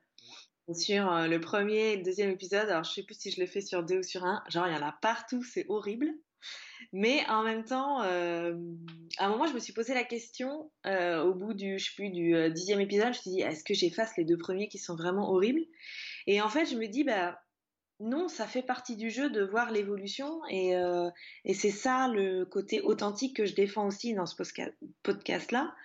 sur 0.74 1.12
euh, 1.12 1.28
le 1.28 1.40
premier 1.40 1.94
et 1.94 1.98
le 1.98 2.04
deuxième 2.04 2.30
épisode. 2.30 2.70
Alors, 2.70 2.84
je 2.84 2.92
sais 2.92 3.04
plus 3.04 3.20
si 3.20 3.32
je 3.32 3.42
le 3.42 3.48
fais 3.48 3.62
sur 3.62 3.84
deux 3.84 4.00
ou 4.00 4.04
sur 4.04 4.26
un. 4.26 4.44
Genre, 4.50 4.68
il 4.68 4.74
y 4.74 4.78
en 4.78 4.86
a 4.86 4.92
partout, 5.02 5.44
c'est 5.44 5.66
horrible. 5.70 6.10
Mais 6.94 7.26
en 7.28 7.44
même 7.44 7.66
temps, 7.66 8.00
à 8.00 8.06
un 8.08 9.30
moment, 9.30 9.46
je 9.46 9.54
me 9.54 9.60
suis 9.60 9.74
posé 9.74 9.94
la 9.94 10.06
question, 10.06 10.72
au 10.86 11.34
bout 11.34 11.54
du, 11.54 11.78
je 11.78 11.84
sais 11.84 11.92
plus, 11.96 12.10
du 12.10 12.34
dixième 12.52 12.80
épisode, 12.80 13.08
je 13.08 13.10
me 13.10 13.14
suis 13.14 13.32
dit, 13.32 13.42
est-ce 13.42 13.66
que 13.66 13.74
j'efface 13.74 14.16
les 14.16 14.24
deux 14.24 14.38
premiers 14.38 14.70
qui 14.70 14.78
sont 14.78 14.96
vraiment 14.96 15.30
horribles? 15.30 15.66
Et 16.28 16.42
en 16.42 16.48
fait, 16.48 16.66
je 16.66 16.76
me 16.76 16.88
dis, 16.88 17.04
bah, 17.04 17.42
non, 18.00 18.30
ça 18.30 18.48
fait 18.48 18.62
partie 18.62 18.96
du 18.96 19.10
jeu 19.10 19.30
de 19.30 19.44
voir 19.44 19.72
l'évolution 19.72 20.42
euh, 20.54 21.10
et, 21.44 21.54
c'est 21.54 21.70
ça 21.70 22.08
le 22.08 22.46
côté 22.46 22.82
authentique 22.82 23.36
que 23.36 23.46
je 23.46 23.54
défends 23.54 23.88
aussi 23.88 24.14
dans 24.14 24.26
ce 24.26 24.36
podcast-là. 25.04 25.76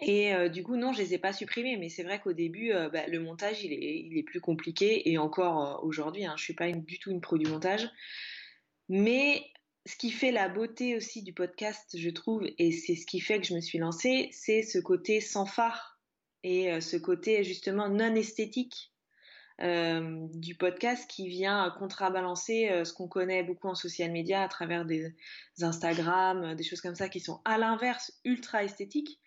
Et 0.00 0.34
euh, 0.34 0.48
du 0.48 0.64
coup, 0.64 0.76
non, 0.76 0.92
je 0.92 0.98
les 0.98 1.14
ai 1.14 1.18
pas 1.18 1.32
supprimés, 1.32 1.76
mais 1.76 1.88
c'est 1.88 2.02
vrai 2.02 2.20
qu'au 2.20 2.32
début, 2.32 2.72
euh, 2.72 2.88
bah, 2.88 3.06
le 3.06 3.20
montage, 3.20 3.62
il 3.62 3.72
est, 3.72 4.22
plus 4.24 4.40
compliqué 4.40 5.10
et 5.10 5.18
encore 5.18 5.80
aujourd'hui, 5.84 6.24
hein, 6.26 6.34
je 6.36 6.42
suis 6.42 6.54
pas 6.54 6.70
du 6.72 6.98
tout 6.98 7.10
une 7.10 7.20
pro 7.20 7.38
du 7.38 7.48
montage. 7.48 7.88
Mais 8.88 9.44
ce 9.86 9.96
qui 9.96 10.10
fait 10.10 10.32
la 10.32 10.48
beauté 10.48 10.96
aussi 10.96 11.22
du 11.22 11.32
podcast, 11.32 11.96
je 11.96 12.10
trouve, 12.10 12.48
et 12.58 12.72
c'est 12.72 12.96
ce 12.96 13.06
qui 13.06 13.20
fait 13.20 13.40
que 13.40 13.46
je 13.46 13.54
me 13.54 13.60
suis 13.60 13.78
lancée, 13.78 14.28
c'est 14.32 14.62
ce 14.62 14.78
côté 14.78 15.20
sans 15.20 15.46
phare 15.46 16.00
et 16.42 16.80
ce 16.80 16.96
côté 16.96 17.42
justement 17.44 17.88
non 17.88 18.14
esthétique 18.14 18.92
euh, 19.60 20.28
du 20.34 20.54
podcast 20.54 21.10
qui 21.10 21.26
vient 21.26 21.68
contrebalancer 21.80 22.68
euh, 22.70 22.84
ce 22.84 22.92
qu'on 22.92 23.08
connaît 23.08 23.42
beaucoup 23.42 23.66
en 23.66 23.74
social 23.74 24.12
media 24.12 24.42
à 24.42 24.48
travers 24.48 24.84
des, 24.84 25.12
Instagram, 25.60 26.44
euh, 26.44 26.54
des 26.54 26.62
choses 26.62 26.80
comme 26.80 26.94
ça 26.94 27.08
qui 27.08 27.18
sont 27.18 27.40
à 27.44 27.58
l'inverse 27.58 28.12
ultra 28.24 28.62
esthétiques, 28.62 29.18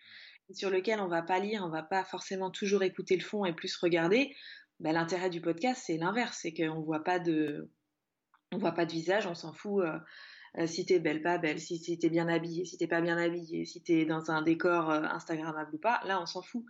sur 0.50 0.70
lesquelles 0.70 1.00
on 1.00 1.08
va 1.08 1.20
pas 1.20 1.38
lire, 1.38 1.62
on 1.66 1.68
va 1.68 1.82
pas 1.82 2.02
forcément 2.02 2.50
toujours 2.50 2.82
écouter 2.82 3.14
le 3.14 3.22
fond 3.22 3.44
et 3.44 3.52
plus 3.52 3.76
regarder. 3.76 4.34
Ben, 4.80 4.92
l'intérêt 4.92 5.28
du 5.28 5.42
podcast 5.42 5.82
c'est 5.84 5.98
l'inverse, 5.98 6.38
c'est 6.40 6.54
qu'on 6.54 6.80
voit 6.80 7.04
pas 7.04 7.18
de 7.18 7.70
on 8.52 8.58
voit 8.58 8.72
pas 8.72 8.86
de 8.86 8.92
visage, 8.92 9.26
on 9.26 9.34
s'en 9.34 9.52
fout. 9.52 9.84
Euh, 10.58 10.66
si 10.66 10.86
t'es 10.86 10.98
belle, 10.98 11.22
pas 11.22 11.36
belle, 11.36 11.60
si, 11.60 11.78
si 11.78 11.98
t'es 11.98 12.08
bien 12.08 12.28
habillée, 12.28 12.64
si 12.64 12.78
t'es 12.78 12.86
pas 12.86 13.02
bien 13.02 13.18
habillée, 13.18 13.66
si 13.66 13.82
t'es 13.82 14.06
dans 14.06 14.30
un 14.30 14.40
décor 14.40 14.90
Instagrammable 14.90 15.74
ou 15.74 15.78
pas, 15.78 16.00
là 16.06 16.22
on 16.22 16.26
s'en 16.26 16.42
fout. 16.42 16.64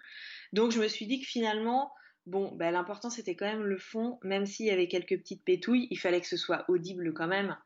Donc 0.53 0.73
je 0.73 0.81
me 0.81 0.89
suis 0.89 1.07
dit 1.07 1.21
que 1.21 1.27
finalement, 1.27 1.93
Bon, 2.27 2.53
bah, 2.55 2.71
l'important 2.71 3.11
c'était 3.11 3.35
quand 3.35 3.47
même 3.47 3.65
le 3.65 3.79
fond, 3.79 4.19
même 4.23 4.47
s'il 4.47 4.67
y 4.67 4.71
avait 4.71 4.87
quelques 4.87 5.19
petites 5.19 5.45
pétouilles, 5.45 5.89
il 5.91 5.99
fallait 5.99 6.21
que 6.21 6.29
ce 6.29 6.37
soit 6.37 6.65
audible 6.69 7.13
quand 7.15 7.27
même, 7.27 7.57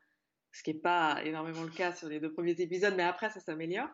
ce 0.51 0.63
qui 0.63 0.73
n'est 0.73 0.79
pas 0.79 1.21
énormément 1.23 1.63
le 1.63 1.69
cas 1.69 1.93
sur 1.93 2.09
les 2.09 2.19
deux 2.19 2.31
premiers 2.31 2.59
épisodes, 2.59 2.95
mais 2.97 3.03
après 3.03 3.29
ça 3.29 3.39
s'améliore. 3.39 3.89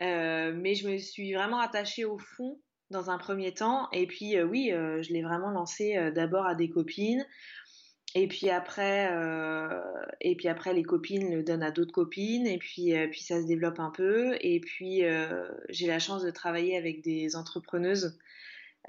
Euh, 0.00 0.52
mais 0.54 0.74
je 0.74 0.88
me 0.88 0.98
suis 0.98 1.32
vraiment 1.32 1.58
attachée 1.58 2.04
au 2.04 2.18
fond 2.18 2.60
dans 2.90 3.10
un 3.10 3.18
premier 3.18 3.52
temps, 3.52 3.88
et 3.92 4.06
puis 4.06 4.36
euh, 4.36 4.44
oui, 4.44 4.72
euh, 4.72 5.02
je 5.02 5.12
l'ai 5.12 5.22
vraiment 5.22 5.50
lancé 5.50 6.10
d'abord 6.14 6.46
à 6.46 6.54
des 6.54 6.68
copines, 6.68 7.26
et 8.14 8.28
puis 8.28 8.50
après, 8.50 9.10
et 10.20 10.36
puis 10.36 10.48
après 10.48 10.72
les 10.72 10.82
copines 10.82 11.34
le 11.34 11.42
donnent 11.42 11.62
à 11.62 11.70
d'autres 11.70 11.92
copines, 11.92 12.46
et 12.46 12.58
puis 12.58 12.94
puis 13.10 13.20
ça 13.20 13.40
se 13.40 13.46
développe 13.46 13.80
un 13.80 13.90
peu, 13.90 14.36
et 14.40 14.60
puis 14.60 15.02
j'ai 15.68 15.86
la 15.86 15.98
chance 15.98 16.22
de 16.22 16.30
travailler 16.30 16.76
avec 16.76 17.02
des 17.02 17.36
entrepreneuses 17.36 18.18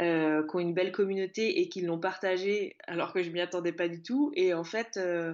euh, 0.01 0.47
qui 0.47 0.55
ont 0.55 0.59
une 0.59 0.73
belle 0.73 0.93
communauté 0.93 1.59
et 1.59 1.67
qui 1.67 1.81
l'ont 1.81 1.99
partagé 1.99 2.77
alors 2.87 3.11
que 3.11 3.21
je 3.21 3.29
m'y 3.31 3.41
attendais 3.41 3.73
pas 3.73 3.89
du 3.89 4.01
tout. 4.01 4.31
Et 4.35 4.53
en 4.53 4.63
fait, 4.63 4.95
euh, 4.97 5.33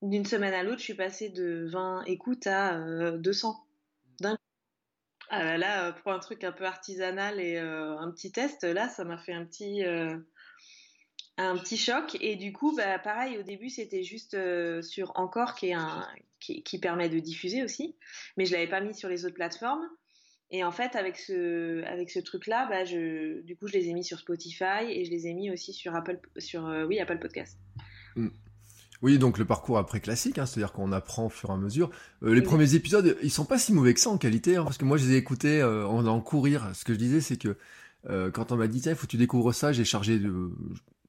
d'une 0.00 0.24
semaine 0.24 0.54
à 0.54 0.62
l'autre, 0.62 0.78
je 0.78 0.84
suis 0.84 0.94
passée 0.94 1.28
de 1.28 1.68
20 1.70 2.04
écoutes 2.04 2.46
à 2.46 2.78
200 3.18 3.50
euh, 3.50 3.52
d'un 4.20 4.38
ah 5.34 5.56
là, 5.56 5.92
pour 5.92 6.12
un 6.12 6.18
truc 6.18 6.44
un 6.44 6.52
peu 6.52 6.64
artisanal 6.64 7.40
et 7.40 7.56
un 7.56 8.10
petit 8.10 8.32
test, 8.32 8.64
là, 8.64 8.90
ça 8.90 9.02
m'a 9.04 9.16
fait 9.16 9.32
un 9.32 9.46
petit, 9.46 9.82
un 9.82 11.56
petit 11.56 11.78
choc. 11.78 12.18
Et 12.20 12.36
du 12.36 12.52
coup, 12.52 12.76
bah, 12.76 12.98
pareil, 12.98 13.38
au 13.38 13.42
début, 13.42 13.70
c'était 13.70 14.02
juste 14.02 14.36
sur 14.82 15.12
Encore, 15.14 15.54
qui, 15.54 15.70
est 15.70 15.76
qui, 16.38 16.78
permet 16.78 17.08
de 17.08 17.18
diffuser 17.18 17.62
aussi. 17.62 17.96
Mais 18.36 18.44
je 18.44 18.52
l'avais 18.52 18.68
pas 18.68 18.82
mis 18.82 18.94
sur 18.94 19.08
les 19.08 19.24
autres 19.24 19.34
plateformes. 19.34 19.88
Et 20.54 20.62
en 20.62 20.70
fait, 20.70 20.96
avec 20.96 21.16
ce, 21.16 21.82
avec 21.84 22.10
ce 22.10 22.18
truc-là, 22.18 22.68
bah, 22.68 22.84
je, 22.84 23.40
du 23.40 23.56
coup, 23.56 23.66
je 23.66 23.72
les 23.72 23.88
ai 23.88 23.94
mis 23.94 24.04
sur 24.04 24.18
Spotify 24.18 24.84
et 24.86 25.04
je 25.06 25.10
les 25.10 25.26
ai 25.26 25.32
mis 25.32 25.50
aussi 25.50 25.72
sur 25.72 25.94
Apple, 25.96 26.20
sur, 26.36 26.66
euh, 26.66 26.84
oui, 26.84 27.00
Apple 27.00 27.18
Podcast. 27.18 27.58
Mm. 28.16 28.28
Oui, 29.00 29.18
donc 29.18 29.38
le 29.38 29.46
parcours 29.46 29.78
après 29.78 29.98
classique, 29.98 30.38
hein, 30.38 30.46
c'est-à-dire 30.46 30.72
qu'on 30.72 30.92
apprend 30.92 31.26
au 31.26 31.28
fur 31.30 31.48
et 31.48 31.54
à 31.54 31.56
mesure. 31.56 31.90
Euh, 32.22 32.34
les 32.34 32.42
premiers 32.42 32.74
épisodes, 32.74 33.16
ils 33.22 33.32
sont 33.32 33.46
pas 33.46 33.58
si 33.58 33.72
mauvais 33.72 33.94
que 33.94 34.00
ça 34.00 34.10
en 34.10 34.18
qualité, 34.18 34.56
hein, 34.56 34.64
parce 34.64 34.76
que 34.76 34.84
moi 34.84 34.98
je 34.98 35.06
les 35.06 35.14
ai 35.14 35.16
écoutés 35.16 35.60
euh, 35.60 35.86
en, 35.86 36.06
en 36.06 36.20
courir. 36.20 36.70
Ce 36.74 36.84
que 36.84 36.92
je 36.92 36.98
disais, 36.98 37.20
c'est 37.20 37.38
que 37.38 37.56
quand 38.32 38.50
on 38.50 38.56
m'a 38.56 38.66
dit 38.66 38.80
tiens, 38.80 38.92
il 38.92 38.96
faut 38.96 39.06
que 39.06 39.12
tu 39.12 39.16
découvres 39.16 39.54
ça, 39.54 39.72
j'ai 39.72 39.84
chargé 39.84 40.18
de 40.18 40.50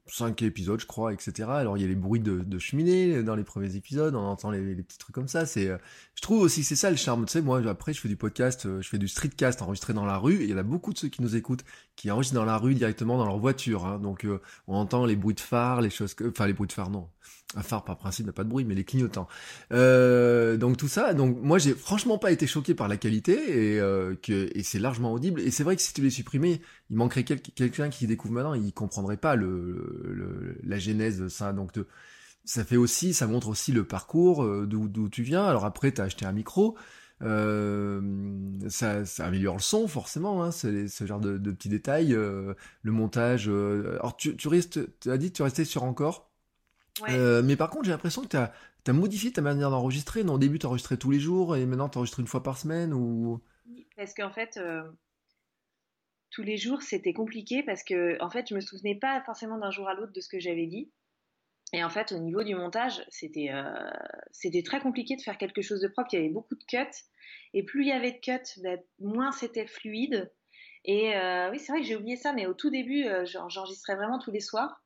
cinq 0.06 0.42
épisodes, 0.42 0.80
je 0.80 0.86
crois, 0.86 1.14
etc. 1.14 1.50
Alors 1.50 1.78
il 1.78 1.82
y 1.82 1.84
a 1.86 1.88
les 1.88 1.96
bruits 1.96 2.20
de, 2.20 2.60
cheminée 2.60 3.24
dans 3.24 3.36
les 3.36 3.44
premiers 3.44 3.76
épisodes, 3.76 4.14
on 4.16 4.20
entend 4.20 4.52
les, 4.52 4.76
petits 4.76 4.98
trucs 4.98 5.16
comme 5.16 5.28
ça. 5.28 5.46
C'est, 5.46 5.70
euh, 5.70 5.78
je 6.16 6.22
trouve 6.22 6.42
aussi 6.42 6.64
c'est 6.64 6.76
ça 6.76 6.90
le 6.90 6.98
charme. 6.98 7.26
Tu 7.26 7.34
sais, 7.34 7.42
moi 7.42 7.62
après 7.70 7.94
je 7.94 8.02
fais 8.02 8.10
du 8.10 8.18
podcast, 8.18 8.66
euh, 8.66 8.82
je 8.82 8.90
fais 8.90 8.98
du 8.98 9.08
streetcast 9.08 9.62
enregistré 9.62 9.94
dans 9.94 10.06
la 10.06 10.18
rue. 10.18 10.42
Et 10.42 10.44
il 10.44 10.50
y 10.50 10.54
en 10.54 10.58
a 10.58 10.64
beaucoup 10.64 10.94
de 10.94 10.98
ceux 10.98 11.08
qui 11.08 11.22
nous 11.22 11.36
écoutent 11.36 11.64
qui 11.96 12.12
enregistrent 12.12 12.36
dans 12.36 12.46
la 12.46 12.58
rue 12.58 12.76
directement 12.76 13.18
dans 13.18 13.26
leur 13.26 13.38
voiture. 13.38 13.86
Hein. 13.86 14.00
Donc 14.00 14.26
euh, 14.26 14.42
on 14.68 14.76
entend 14.76 15.06
les 15.06 15.16
bruits 15.16 15.36
de 15.36 15.40
phare, 15.40 15.82
les 15.82 15.90
choses, 15.90 16.14
que... 16.14 16.30
enfin 16.30 16.48
les 16.48 16.54
bruits 16.54 16.68
de 16.68 16.74
phare 16.74 16.90
non, 16.90 17.08
un 17.56 17.64
phare 17.64 17.84
par 17.84 17.98
principe 17.98 18.26
n'a 18.26 18.34
pas 18.34 18.44
de 18.44 18.50
bruit, 18.50 18.66
mais 18.66 18.76
les 18.76 18.84
clignotants. 18.84 19.28
Euh, 19.72 20.58
donc 20.58 20.78
tout 20.78 20.88
ça, 20.88 21.14
donc 21.14 21.38
moi 21.42 21.58
j'ai 21.58 21.74
franchement 21.74 22.18
pas 22.18 22.32
été 22.32 22.48
choqué 22.48 22.74
par 22.74 22.88
la 22.88 22.98
qualité 22.98 23.74
et, 23.74 23.80
euh, 23.80 24.16
que, 24.16 24.50
et 24.54 24.64
c'est 24.64 24.80
largement 24.80 25.14
audible. 25.14 25.42
Et 25.42 25.52
c'est 25.52 25.64
vrai 25.64 25.76
que 25.76 25.82
si 25.82 25.94
tu 25.94 26.02
les 26.02 26.10
supprimais, 26.10 26.62
il 26.90 26.96
manquerait 26.96 27.24
quelqu'un 27.24 27.90
qui 27.90 28.08
découvre 28.08 28.34
maintenant, 28.34 28.54
il 28.54 28.74
comprendrait 28.74 29.18
pas 29.18 29.36
le, 29.36 30.58
la 30.64 30.80
genèse 30.80 31.20
de 31.20 31.28
ça. 31.28 31.54
Donc 31.54 31.72
ça 32.46 32.64
fait 32.64 32.78
aussi, 32.78 33.14
ça 33.14 33.28
montre 33.28 33.48
aussi 33.48 33.72
le 33.72 33.86
parcours 33.86 34.44
euh, 34.44 34.68
d'où 34.68 35.10
tu 35.10 35.24
viens. 35.24 35.46
Alors 35.46 35.66
après, 35.66 35.92
tu 35.92 36.02
as 36.02 36.06
acheté 36.06 36.26
un 36.26 36.34
micro. 36.34 36.76
Euh, 37.22 38.02
ça, 38.70 39.06
ça, 39.06 39.26
améliore 39.26 39.56
le 39.56 39.62
son 39.62 39.88
forcément, 39.88 40.44
hein, 40.44 40.52
c'est 40.52 40.88
ce 40.88 41.06
genre 41.06 41.22
de, 41.22 41.38
petits 41.38 41.70
détails, 41.70 42.14
euh, 42.14 42.54
le 42.82 42.92
montage. 42.92 43.48
Euh, 43.48 43.98
alors 44.00 44.18
tu, 44.18 44.36
tu 44.36 44.48
restes, 44.48 45.00
tu 45.00 45.10
as 45.10 45.18
dit 45.18 45.32
tu 45.32 45.42
restais 45.42 45.66
sur 45.66 45.84
encore? 45.84 46.33
Euh, 47.02 47.42
mais 47.44 47.56
par 47.56 47.70
contre, 47.70 47.86
j'ai 47.86 47.92
l'impression 47.92 48.22
que 48.22 48.28
tu 48.28 48.38
as, 48.38 48.94
modifié 48.94 49.32
ta 49.32 49.42
manière 49.42 49.70
d'enregistrer. 49.70 50.24
Non, 50.24 50.34
au 50.34 50.38
début, 50.38 50.60
tu 50.60 50.66
enregistrais 50.66 50.98
tous 50.98 51.12
les 51.12 51.20
jours 51.20 51.56
et 51.56 51.66
maintenant, 51.66 51.90
tu 51.90 51.98
enregistres 51.98 52.20
une 52.20 52.28
fois 52.28 52.44
par 52.44 52.58
semaine 52.58 52.94
ou... 52.94 53.42
Parce 53.96 54.14
qu'en 54.14 54.32
fait, 54.32 54.58
euh, 54.58 54.84
tous 56.32 56.44
les 56.44 56.58
jours, 56.58 56.82
c'était 56.82 57.14
compliqué 57.14 57.64
parce 57.64 57.84
que 57.84 58.22
en 58.22 58.30
fait, 58.30 58.50
je 58.50 58.56
me 58.56 58.60
souvenais 58.60 58.96
pas 58.96 59.22
forcément 59.22 59.58
d'un 59.58 59.72
jour 59.72 59.88
à 59.88 59.94
l'autre 59.94 60.12
de 60.12 60.22
ce 60.22 60.30
que 60.30 60.40
j'avais 60.40 60.66
dit. 60.66 60.92
Et 61.74 61.84
en 61.84 61.90
fait, 61.90 62.12
au 62.12 62.20
niveau 62.20 62.44
du 62.44 62.56
montage, 62.56 63.04
c'était 63.10 63.50
euh, 63.52 63.90
c'était 64.32 64.64
très 64.64 64.80
compliqué 64.80 65.16
de 65.16 65.22
faire 65.22 65.38
quelque 65.38 65.62
chose 65.62 65.82
de 65.82 65.88
propre. 65.88 66.10
Il 66.14 66.18
y 66.18 66.20
avait 66.20 66.34
beaucoup 66.34 66.56
de 66.56 66.64
cuts. 66.64 67.04
Et 67.54 67.64
plus 67.64 67.84
il 67.84 67.90
y 67.90 67.92
avait 67.92 68.12
de 68.12 68.20
cuts, 68.20 68.62
ben, 68.62 68.80
moins 69.00 69.32
c'était 69.32 69.68
fluide. 69.68 70.32
Et 70.86 71.14
oui, 71.50 71.60
c'est 71.60 71.72
vrai 71.72 71.82
que 71.82 71.88
j'ai 71.88 71.96
oublié 71.96 72.18
ça, 72.18 72.34
mais 72.34 72.46
au 72.46 72.54
tout 72.54 72.70
début, 72.70 73.06
j'enregistrais 73.24 73.96
vraiment 73.96 74.20
tous 74.20 74.32
les 74.32 74.42
soirs. 74.42 74.83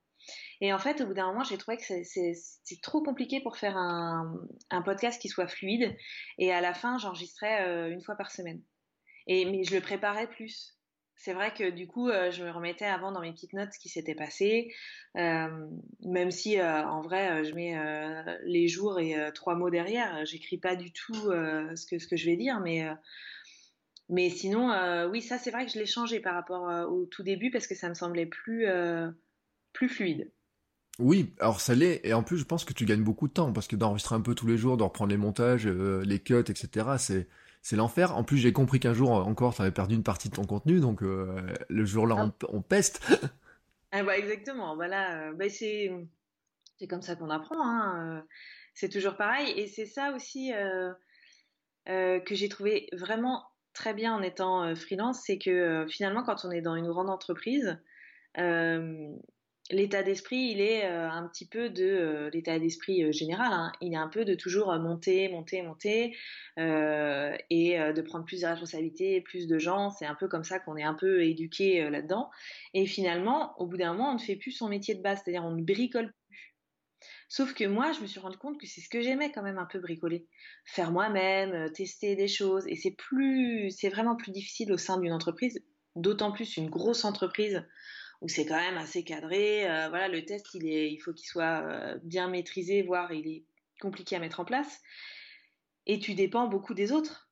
Et 0.62 0.74
en 0.74 0.80
fait, 0.80 1.02
au 1.02 1.06
bout 1.06 1.14
d'un 1.14 1.28
moment, 1.28 1.44
j'ai 1.44 1.58
trouvé 1.58 1.78
que 1.78 1.84
c'est 1.84 2.82
trop 2.82 3.02
compliqué 3.02 3.42
pour 3.42 3.58
faire 3.58 3.78
un, 3.78 4.38
podcast 4.84 5.22
qui 5.22 5.30
soit 5.30 5.48
fluide. 5.48 5.96
Et 6.38 6.52
à 6.52 6.62
la 6.62 6.74
fin, 6.74 6.98
j'enregistrais 6.98 7.68
euh, 7.68 7.92
une 7.92 8.02
fois 8.02 8.16
par 8.16 8.32
semaine. 8.32 8.62
Et, 9.28 9.46
mais 9.46 9.64
je 9.64 9.76
le 9.76 9.82
préparais 9.82 10.28
plus. 10.28 10.78
C'est 11.16 11.34
vrai 11.34 11.52
que 11.52 11.70
du 11.70 11.88
coup, 11.88 12.10
euh, 12.10 12.30
je 12.32 12.44
me 12.44 12.52
remettais 12.52 12.86
avant 12.86 13.12
dans 13.12 13.22
mes 13.22 13.32
petites 13.32 13.54
notes 13.54 13.74
ce 13.74 13.80
qui 13.80 13.90
s'était 13.90 14.14
passé, 14.14 14.72
euh, 15.18 15.68
même 16.02 16.30
si 16.30 16.62
en 16.62 17.02
vrai, 17.02 17.44
je 17.44 17.54
mets 17.56 17.76
les 18.44 18.68
jours 18.68 19.00
et 19.00 19.16
trois 19.34 19.56
mots 19.56 19.72
derrière. 19.72 20.26
J'écris 20.26 20.58
pas 20.58 20.76
du 20.76 20.92
tout 20.92 21.16
ce, 21.16 21.86
que, 21.88 21.98
ce 21.98 22.08
que 22.08 22.16
je 22.16 22.26
vais 22.28 22.38
dire, 22.38 22.60
mais, 22.60 22.86
mais 24.10 24.30
sinon, 24.30 24.72
oui, 25.10 25.24
ça 25.24 25.40
c'est 25.40 25.50
vrai 25.50 25.66
que 25.66 25.72
je 25.72 25.80
l'ai 25.80 25.88
changé 25.88 26.20
par 26.20 26.36
rapport 26.36 26.88
au 26.92 27.08
tout 27.08 27.24
début 27.24 27.50
parce 27.50 27.66
que 27.66 27.76
ça 27.76 27.90
me 27.90 27.96
semblait 27.96 28.28
plus, 28.28 28.68
plus 29.78 29.90
fluide. 29.90 30.32
Oui, 31.00 31.36
alors 31.40 31.62
ça 31.62 31.76
l'est, 31.76 32.02
et 32.04 32.14
en 32.16 32.24
plus 32.24 32.38
je 32.38 32.46
pense 32.46 32.66
que 32.66 32.74
tu 32.74 32.86
gagnes 32.86 33.04
beaucoup 33.04 33.28
de 33.28 33.34
temps, 33.34 33.54
parce 33.54 33.68
que 33.68 33.76
d'enregistrer 33.76 34.16
un 34.16 34.22
peu 34.22 34.34
tous 34.34 34.48
les 34.48 34.58
jours, 34.58 34.78
de 34.78 34.84
reprendre 34.84 35.12
les 35.12 35.18
montages, 35.18 35.68
euh, 35.68 36.04
les 36.04 36.20
cuts, 36.20 36.40
etc., 36.40 36.88
c'est, 36.98 37.28
c'est 37.62 37.76
l'enfer. 37.76 38.18
En 38.18 38.24
plus 38.24 38.38
j'ai 38.38 38.52
compris 38.52 38.80
qu'un 38.80 38.94
jour 38.94 39.12
encore 39.12 39.54
tu 39.54 39.62
avais 39.62 39.72
perdu 39.72 39.94
une 39.94 40.04
partie 40.04 40.30
de 40.30 40.36
ton 40.36 40.46
contenu, 40.46 40.80
donc 40.80 41.04
euh, 41.04 41.40
le 41.70 41.86
jour-là 41.86 42.16
on, 42.16 42.34
on, 42.50 42.62
peste. 42.64 43.00
ah 43.92 44.02
bah 44.02 44.18
exactement, 44.18 44.76
voilà, 44.76 45.32
bah 45.34 45.50
c'est, 45.50 45.92
c'est 46.80 46.88
comme 46.88 47.04
ça 47.04 47.16
qu'on 47.16 47.30
apprend, 47.30 47.62
hein. 47.62 48.26
c'est 48.74 48.90
toujours 48.90 49.18
pareil, 49.18 49.54
et 49.56 49.68
c'est 49.68 49.86
ça 49.86 50.14
aussi 50.16 50.52
euh, 50.52 50.94
que 51.86 52.34
j'ai 52.34 52.50
trouvé 52.50 52.90
vraiment 52.94 53.46
très 53.74 53.94
bien 53.94 54.16
en 54.16 54.24
étant 54.24 54.76
freelance, 54.76 55.22
c'est 55.24 55.38
que 55.38 55.86
finalement 55.88 56.24
quand 56.24 56.44
on 56.44 56.50
est 56.50 56.62
dans 56.62 56.76
une 56.76 56.88
grande 56.88 57.12
entreprise, 57.12 57.80
l'état 59.72 60.04
d'esprit, 60.04 60.52
il 60.52 60.62
est 60.62 60.86
euh, 60.86 61.10
un 61.10 61.28
petit 61.28 61.48
peu 61.48 61.70
de 61.70 61.84
euh, 61.84 62.30
l'état 62.32 62.60
d'esprit 62.60 63.04
euh, 63.04 63.12
général. 63.12 63.52
Hein. 63.52 63.72
il 63.82 63.94
est 63.94 63.98
un 63.98 64.08
peu 64.08 64.26
de 64.26 64.36
toujours 64.36 64.74
monter, 64.80 65.30
monter, 65.30 65.62
monter 65.62 66.16
et 66.58 67.78
de 67.78 68.02
prendre 68.02 68.26
plus 68.26 68.42
de 68.42 68.48
responsabilités, 68.48 69.22
plus 69.22 69.48
de 69.48 69.60
gens. 69.60 69.92
C'est 69.92 70.06
un 70.06 70.16
peu 70.16 70.28
comme 70.28 70.44
ça 70.44 70.60
qu'on 70.60 70.76
est 70.76 70.84
un 70.84 70.94
peu 70.94 71.24
éduqué 71.24 71.88
là-dedans. 71.90 72.30
Et 72.74 72.86
finalement, 72.86 73.54
au 73.60 73.68
bout 73.68 73.78
d'un 73.78 73.94
moment, 73.94 74.12
on 74.12 74.14
ne 74.16 74.20
fait 74.20 74.36
plus 74.36 74.52
son 74.52 74.68
métier 74.68 74.96
de 74.96 75.02
base, 75.02 75.22
c'est-à-dire 75.24 75.46
on 75.46 75.52
ne 75.52 75.64
bricole 75.64 76.12
plus. 76.12 76.56
Sauf 77.30 77.54
que 77.54 77.66
moi, 77.66 77.92
je 77.92 78.02
me 78.02 78.08
suis 78.08 78.20
rendu 78.20 78.38
compte 78.38 78.60
que 78.60 78.66
c'est 78.66 78.82
ce 78.82 78.90
que 78.90 79.02
j'aimais 79.02 79.32
quand 79.32 79.44
même 79.44 79.60
un 79.60 79.66
peu 79.66 79.80
bricoler, 79.80 80.28
faire 80.66 80.92
moi-même, 80.92 81.72
tester 81.74 82.16
des 82.16 82.28
choses. 82.28 82.66
Et 82.68 82.76
c'est 82.76 82.96
plus, 82.98 83.70
c'est 83.70 83.90
vraiment 83.90 84.16
plus 84.16 84.32
difficile 84.32 84.72
au 84.72 84.78
sein 84.78 85.00
d'une 85.00 85.14
entreprise, 85.14 85.64
d'autant 85.96 86.32
plus 86.32 86.58
une 86.58 86.70
grosse 86.70 87.06
entreprise 87.06 87.64
où 88.22 88.28
c'est 88.28 88.46
quand 88.46 88.60
même 88.60 88.78
assez 88.78 89.04
cadré. 89.04 89.70
Euh, 89.70 89.90
voilà, 89.90 90.08
le 90.08 90.24
test, 90.26 90.54
il, 90.54 90.68
est, 90.68 90.92
il 90.92 90.98
faut 90.98 91.14
qu'il 91.14 91.28
soit 91.28 91.62
euh, 91.64 91.98
bien 92.04 92.28
maîtrisé, 92.28 92.82
voire 92.82 93.12
il 93.12 93.28
est 93.28 93.44
compliqué 93.80 94.16
à 94.16 94.20
mettre 94.20 94.40
en 94.40 94.46
place. 94.46 94.82
Et 95.86 96.00
tu 96.00 96.16
dépends 96.16 96.48
beaucoup 96.48 96.74
des 96.74 96.92
autres. 96.92 97.30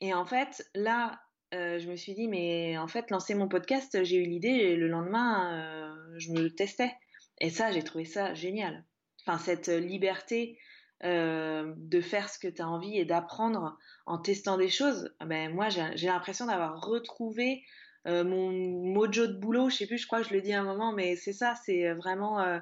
Et 0.00 0.12
en 0.12 0.26
fait, 0.26 0.68
là, 0.74 1.20
euh, 1.54 1.78
je 1.78 1.88
me 1.88 1.96
suis 1.96 2.14
dit, 2.14 2.28
mais 2.28 2.76
en 2.76 2.88
fait, 2.88 3.10
lancer 3.10 3.34
mon 3.34 3.48
podcast, 3.48 4.02
j'ai 4.04 4.16
eu 4.16 4.26
l'idée 4.26 4.48
et 4.48 4.76
le 4.76 4.88
lendemain, 4.88 5.96
je 6.18 6.32
me 6.32 6.48
testais. 6.48 6.92
Et 7.40 7.50
ça, 7.50 7.70
j'ai 7.72 7.82
trouvé 7.82 8.04
ça 8.04 8.34
génial. 8.34 8.84
Enfin, 9.20 9.38
cette 9.38 9.68
liberté 9.68 10.58
de 11.02 12.00
faire 12.02 12.28
ce 12.28 12.38
que 12.38 12.48
tu 12.48 12.60
as 12.60 12.68
envie 12.68 12.98
et 12.98 13.04
d'apprendre 13.04 13.78
en 14.06 14.18
testant 14.18 14.58
des 14.58 14.68
choses, 14.68 15.14
ben, 15.24 15.54
moi, 15.54 15.68
j'ai 15.68 16.06
l'impression 16.06 16.46
d'avoir 16.46 16.84
retrouvé 16.84 17.64
euh, 18.06 18.24
mon 18.24 18.50
mojo 18.50 19.26
de 19.26 19.34
boulot, 19.34 19.68
je 19.68 19.76
sais 19.76 19.86
plus, 19.86 19.98
je 19.98 20.06
crois 20.06 20.22
que 20.22 20.28
je 20.28 20.34
le 20.34 20.40
dis 20.40 20.52
à 20.52 20.60
un 20.60 20.64
moment, 20.64 20.92
mais 20.92 21.16
c'est 21.16 21.32
ça, 21.32 21.54
c'est 21.64 21.92
vraiment 21.94 22.40
euh, 22.40 22.58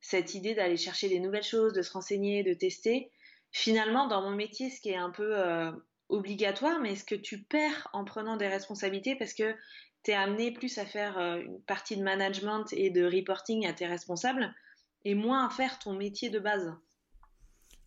cette 0.00 0.34
idée 0.34 0.54
d'aller 0.54 0.76
chercher 0.76 1.08
des 1.08 1.20
nouvelles 1.20 1.42
choses, 1.42 1.72
de 1.72 1.82
se 1.82 1.92
renseigner, 1.92 2.42
de 2.42 2.54
tester. 2.54 3.10
Finalement, 3.50 4.06
dans 4.06 4.22
mon 4.22 4.30
métier, 4.30 4.70
ce 4.70 4.80
qui 4.80 4.88
est 4.88 4.96
un 4.96 5.10
peu 5.10 5.38
euh, 5.38 5.70
obligatoire, 6.08 6.80
mais 6.80 6.96
ce 6.96 7.04
que 7.04 7.14
tu 7.14 7.42
perds 7.42 7.88
en 7.92 8.04
prenant 8.04 8.36
des 8.36 8.48
responsabilités 8.48 9.14
parce 9.16 9.34
que 9.34 9.54
tu 10.04 10.10
es 10.10 10.14
amené 10.14 10.52
plus 10.52 10.78
à 10.78 10.86
faire 10.86 11.18
une 11.18 11.60
partie 11.62 11.96
de 11.96 12.02
management 12.02 12.64
et 12.72 12.90
de 12.90 13.04
reporting 13.04 13.66
à 13.66 13.72
tes 13.72 13.86
responsables 13.86 14.52
et 15.04 15.14
moins 15.14 15.46
à 15.46 15.50
faire 15.50 15.78
ton 15.78 15.92
métier 15.92 16.30
de 16.30 16.38
base. 16.38 16.72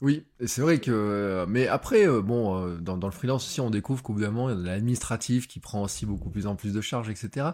Oui, 0.02 0.26
c'est 0.46 0.62
vrai 0.62 0.80
que. 0.80 0.92
Euh, 0.92 1.46
mais 1.48 1.68
après, 1.68 2.06
euh, 2.06 2.22
bon, 2.22 2.62
euh, 2.62 2.78
dans, 2.78 2.98
dans, 2.98 3.08
le 3.08 3.14
freelance 3.14 3.46
aussi, 3.48 3.62
on 3.62 3.70
découvre 3.70 4.04
qu'au 4.04 4.12
bout 4.12 4.20
d'un 4.20 4.30
moment, 4.30 4.50
il 4.50 4.56
y 4.56 4.60
a 4.60 4.62
de 4.62 4.66
l'administratif 4.66 5.48
qui 5.48 5.62
prend 5.62 5.84
aussi 5.84 6.06
beaucoup 6.06 6.30
plus 6.30 6.48
en 6.48 6.56
plus 6.56 6.74
de 6.74 6.82
charges, 6.82 7.10
etc. 7.10 7.52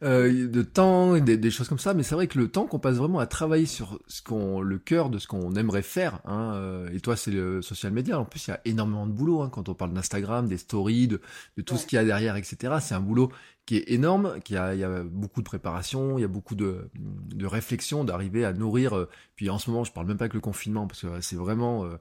de 0.00 0.62
temps, 0.62 1.18
des, 1.18 1.36
des, 1.36 1.50
choses 1.50 1.68
comme 1.68 1.78
ça. 1.78 1.92
Mais 1.92 2.02
c'est 2.02 2.14
vrai 2.14 2.28
que 2.28 2.38
le 2.38 2.48
temps 2.48 2.66
qu'on 2.66 2.78
passe 2.78 2.96
vraiment 2.96 3.18
à 3.18 3.26
travailler 3.26 3.66
sur 3.66 3.98
ce 4.06 4.22
qu'on, 4.22 4.62
le 4.62 4.78
cœur 4.78 5.10
de 5.10 5.18
ce 5.18 5.26
qu'on 5.26 5.54
aimerait 5.54 5.82
faire. 5.82 6.20
Hein, 6.24 6.86
et 6.94 7.00
toi, 7.00 7.14
c'est 7.14 7.30
le 7.30 7.60
social 7.60 7.92
media. 7.92 8.18
En 8.18 8.24
plus, 8.24 8.46
il 8.46 8.50
y 8.50 8.54
a 8.54 8.60
énormément 8.64 9.06
de 9.06 9.12
boulot 9.12 9.42
hein, 9.42 9.50
quand 9.52 9.68
on 9.68 9.74
parle 9.74 9.92
d'Instagram, 9.92 10.48
des 10.48 10.58
stories, 10.58 11.08
de, 11.08 11.20
de 11.58 11.62
tout 11.62 11.76
ce 11.76 11.84
qu'il 11.84 11.96
y 11.96 11.98
a 11.98 12.04
derrière, 12.04 12.36
etc. 12.36 12.76
C'est 12.80 12.94
un 12.94 13.00
boulot 13.00 13.30
qui 13.66 13.76
est 13.76 13.90
énorme, 13.92 14.40
qui 14.44 14.56
a, 14.56 14.74
il 14.74 14.80
y 14.80 14.84
a 14.84 15.02
beaucoup 15.04 15.40
de 15.40 15.44
préparation, 15.44 16.18
il 16.18 16.22
y 16.22 16.24
a 16.24 16.28
beaucoup 16.28 16.54
de, 16.54 16.90
de 16.94 17.46
réflexion, 17.46 18.04
d'arriver 18.04 18.44
à 18.44 18.52
nourrir. 18.52 18.96
Euh, 18.96 19.08
puis 19.36 19.50
en 19.50 19.58
ce 19.58 19.70
moment, 19.70 19.84
je 19.84 19.92
parle 19.92 20.06
même 20.06 20.16
pas 20.16 20.24
avec 20.24 20.34
le 20.34 20.40
confinement 20.40 20.86
parce 20.86 21.02
que 21.02 21.20
c'est 21.20 21.36
vraiment, 21.36 21.84
euh, 21.84 21.96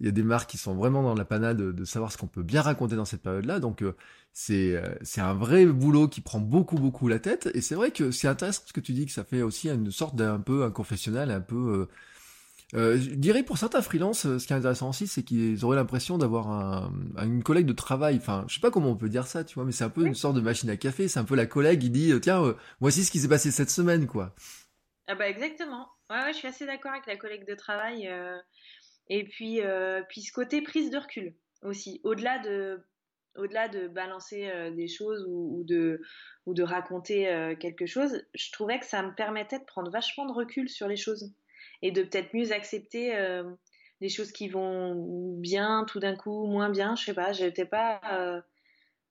il 0.00 0.06
y 0.06 0.08
a 0.08 0.12
des 0.12 0.22
marques 0.22 0.50
qui 0.50 0.58
sont 0.58 0.74
vraiment 0.74 1.02
dans 1.02 1.14
la 1.14 1.24
panade 1.24 1.56
de, 1.56 1.84
savoir 1.84 2.12
ce 2.12 2.18
qu'on 2.18 2.28
peut 2.28 2.42
bien 2.42 2.62
raconter 2.62 2.94
dans 2.96 3.04
cette 3.04 3.22
période-là. 3.22 3.58
Donc 3.58 3.82
euh, 3.82 3.96
c'est 4.32 4.80
c'est 5.02 5.20
un 5.20 5.34
vrai 5.34 5.66
boulot 5.66 6.08
qui 6.08 6.20
prend 6.20 6.40
beaucoup 6.40 6.76
beaucoup 6.76 7.08
la 7.08 7.18
tête. 7.18 7.50
Et 7.54 7.60
c'est 7.60 7.74
vrai 7.74 7.90
que 7.90 8.10
c'est 8.10 8.28
intéressant 8.28 8.62
ce 8.66 8.72
que 8.72 8.80
tu 8.80 8.92
dis 8.92 9.06
que 9.06 9.12
ça 9.12 9.24
fait 9.24 9.42
aussi 9.42 9.68
une 9.68 9.90
sorte 9.90 10.16
d'un 10.16 10.40
peu 10.40 10.64
un 10.64 10.70
confessionnal, 10.70 11.30
un 11.30 11.40
peu 11.40 11.88
je 12.72 13.14
dirais 13.14 13.42
pour 13.42 13.58
certains 13.58 13.82
freelances, 13.82 14.24
euh, 14.24 14.38
ce 14.38 14.46
qui 14.46 14.52
est 14.52 14.56
intéressant 14.56 14.88
aussi, 14.88 15.06
c'est 15.06 15.22
qu'ils 15.22 15.62
auraient 15.64 15.76
l'impression 15.76 16.16
d'avoir 16.16 16.48
un, 16.48 16.92
une 17.22 17.42
collègue 17.42 17.66
de 17.66 17.74
travail. 17.74 18.16
Enfin, 18.16 18.44
je 18.48 18.54
sais 18.54 18.60
pas 18.60 18.70
comment 18.70 18.90
on 18.90 18.96
peut 18.96 19.10
dire 19.10 19.26
ça, 19.26 19.44
tu 19.44 19.54
vois, 19.54 19.64
mais 19.64 19.72
c'est 19.72 19.84
un 19.84 19.90
peu 19.90 20.06
une 20.06 20.14
sorte 20.14 20.36
de 20.36 20.40
machine 20.40 20.70
à 20.70 20.76
café. 20.76 21.06
C'est 21.06 21.20
un 21.20 21.24
peu 21.24 21.36
la 21.36 21.46
collègue 21.46 21.80
qui 21.80 21.90
dit, 21.90 22.12
euh, 22.12 22.20
tiens, 22.20 22.56
voici 22.80 23.04
ce 23.04 23.10
qui 23.10 23.18
s'est 23.18 23.28
passé 23.28 23.50
cette 23.50 23.70
semaine, 23.70 24.06
quoi. 24.06 24.34
Ah 25.06 25.14
bah 25.14 25.28
exactement. 25.28 25.88
Ouais, 26.08 26.16
ouais 26.16 26.32
je 26.32 26.38
suis 26.38 26.48
assez 26.48 26.64
d'accord 26.64 26.92
avec 26.92 27.06
la 27.06 27.16
collègue 27.16 27.46
de 27.46 27.54
travail. 27.54 28.08
et 29.08 29.24
puis, 29.24 29.60
puis 30.08 30.22
ce 30.22 30.32
côté 30.32 30.62
prise 30.62 30.90
de 30.90 30.96
recul 30.96 31.34
aussi, 31.62 32.00
au-delà 32.04 32.38
de 32.38 32.80
au-delà 33.34 33.66
de 33.68 33.88
balancer 33.88 34.50
des 34.76 34.88
choses 34.88 35.24
ou, 35.26 35.58
ou, 35.58 35.64
de, 35.64 36.02
ou 36.44 36.52
de 36.52 36.62
raconter 36.62 37.54
quelque 37.60 37.86
chose, 37.86 38.22
je 38.34 38.52
trouvais 38.52 38.78
que 38.78 38.84
ça 38.86 39.02
me 39.02 39.14
permettait 39.14 39.58
de 39.58 39.64
prendre 39.64 39.90
vachement 39.90 40.26
de 40.26 40.32
recul 40.32 40.68
sur 40.68 40.86
les 40.86 40.96
choses 40.96 41.32
et 41.82 41.90
de 41.90 42.02
peut-être 42.02 42.34
mieux 42.34 42.52
accepter 42.52 43.14
euh, 43.16 43.44
choses 44.08 44.32
qui 44.32 44.48
vont 44.48 45.36
bien 45.38 45.84
tout 45.86 46.00
d'un 46.00 46.16
coup, 46.16 46.46
moins 46.46 46.70
bien. 46.70 46.96
Je 46.96 47.04
sais 47.04 47.14
pas, 47.14 47.32
j'étais 47.32 47.64
pas. 47.64 48.00
Euh, 48.12 48.40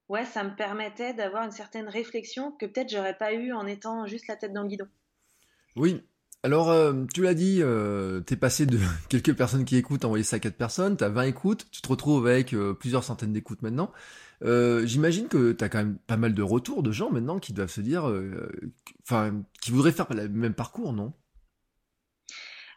ouais, 0.10 0.26
ça 0.26 0.44
me 0.44 0.56
permettait 0.56 1.14
d'avoir 1.14 1.44
une 1.44 1.52
certaine 1.52 1.88
réflexion 1.88 2.52
que 2.54 2.66
peut-être 2.66 2.90
j'aurais 2.90 3.18
pas 3.18 3.34
eu 3.34 3.54
en 3.54 3.68
étant 3.68 4.06
juste 4.08 4.28
la 4.28 4.36
tête 4.36 4.54
dans 4.54 4.64
le 4.64 4.68
guidon. 4.68 4.88
Oui, 5.78 6.02
Alors, 6.44 6.76
tu 7.14 7.22
l'as 7.22 7.34
dit, 7.34 7.62
tu 7.62 8.24
t'es 8.26 8.36
passé 8.36 8.66
de 8.66 8.80
quelques 9.10 9.36
personnes 9.36 9.64
qui 9.64 9.78
écoutent, 9.78 10.04
envoyer 10.04 10.26
ça 10.26 10.38
à 10.38 10.40
quatre 10.40 10.58
personnes, 10.58 10.98
t'as 10.98 11.10
20 11.10 11.24
écoutes, 11.24 11.68
tu 11.72 11.82
te 11.82 11.88
retrouves 11.88 12.28
avec 12.28 12.54
plusieurs 12.80 13.06
centaines 13.06 13.32
d'écoutes 13.32 13.62
maintenant. 13.62 13.94
J'imagine 14.44 15.30
que 15.30 15.54
t'as 15.54 15.70
quand 15.70 15.78
même 15.78 15.98
pas 16.08 16.18
mal 16.18 16.34
de 16.34 16.44
retours 16.44 16.84
de 16.84 16.92
gens 16.92 17.12
maintenant 17.12 17.40
qui 17.40 17.54
doivent 17.54 17.72
se 17.72 17.80
dire, 17.80 18.12
enfin, 19.04 19.42
qui 19.62 19.72
voudraient 19.72 19.94
faire 19.94 20.08
le 20.10 20.28
même 20.28 20.54
parcours, 20.54 20.92
non? 20.92 21.14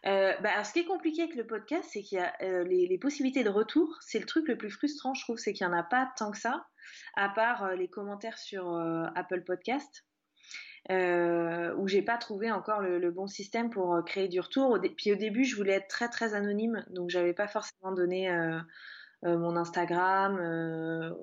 Euh, 0.07 0.35
bah, 0.43 0.51
alors, 0.53 0.67
ce 0.67 0.73
qui 0.73 0.81
est 0.81 0.85
compliqué 0.85 1.23
avec 1.23 1.35
le 1.35 1.47
podcast, 1.47 1.89
c'est 1.93 2.03
qu'il 2.03 2.19
y 2.19 2.21
a 2.21 2.33
euh, 2.43 2.65
les, 2.65 2.99
possibilités 2.99 3.43
de 3.43 3.51
retour. 3.51 3.97
C'est 4.01 4.19
le 4.19 4.27
truc 4.27 4.49
le 4.49 4.57
plus 4.57 4.71
frustrant, 4.71 5.15
je 5.15 5.23
trouve, 5.23 5.39
c'est 5.39 5.53
qu'il 5.53 5.67
n'y 5.67 5.73
en 5.73 5.77
a 5.77 5.83
pas 5.83 6.11
tant 6.17 6.31
que 6.31 6.39
ça, 6.39 6.67
à 7.17 7.29
part 7.29 7.65
euh, 7.65 7.75
les 7.75 7.89
commentaires 7.89 8.39
sur 8.39 8.77
Apple 9.15 9.43
Podcast, 9.45 10.05
où 10.91 11.89
j'ai 11.89 12.03
pas 12.03 12.19
trouvé 12.19 12.53
encore 12.53 12.81
le, 12.81 13.11
bon 13.11 13.27
système 13.27 13.71
pour 13.71 14.03
créer 14.05 14.29
du 14.29 14.41
retour. 14.41 14.79
Puis 14.97 15.13
au 15.13 15.17
début, 15.17 15.45
je 15.45 15.57
voulais 15.57 15.75
être 15.75 15.89
très 15.89 16.09
très 16.09 16.35
anonyme, 16.35 16.85
donc 16.91 17.09
j'avais 17.09 17.33
pas 17.33 17.49
forcément 17.49 17.93
donné 17.93 18.29
mon 19.23 19.57
Instagram. 19.57 20.37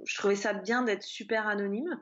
je 0.05 0.17
trouvais 0.17 0.35
ça 0.35 0.53
bien 0.53 0.81
d'être 0.81 1.03
super 1.03 1.47
anonyme. 1.47 2.01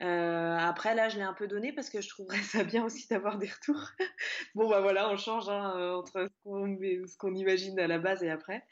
Euh, 0.00 0.56
après, 0.56 0.94
là, 0.94 1.08
je 1.08 1.16
l'ai 1.16 1.22
un 1.22 1.32
peu 1.32 1.48
donné 1.48 1.72
parce 1.72 1.90
que 1.90 2.00
je 2.00 2.08
trouverais 2.08 2.42
ça 2.42 2.62
bien 2.64 2.84
aussi 2.84 3.08
d'avoir 3.08 3.38
des 3.38 3.48
retours. 3.48 3.90
bon, 4.54 4.68
bah 4.68 4.80
voilà, 4.80 5.10
on 5.10 5.16
change 5.16 5.48
hein, 5.48 5.74
euh, 5.76 5.94
entre 5.94 6.28
ce 6.44 7.16
qu'on 7.16 7.34
imagine 7.34 7.78
à 7.80 7.86
la 7.86 7.98
base 7.98 8.22
et 8.22 8.30
après. 8.30 8.64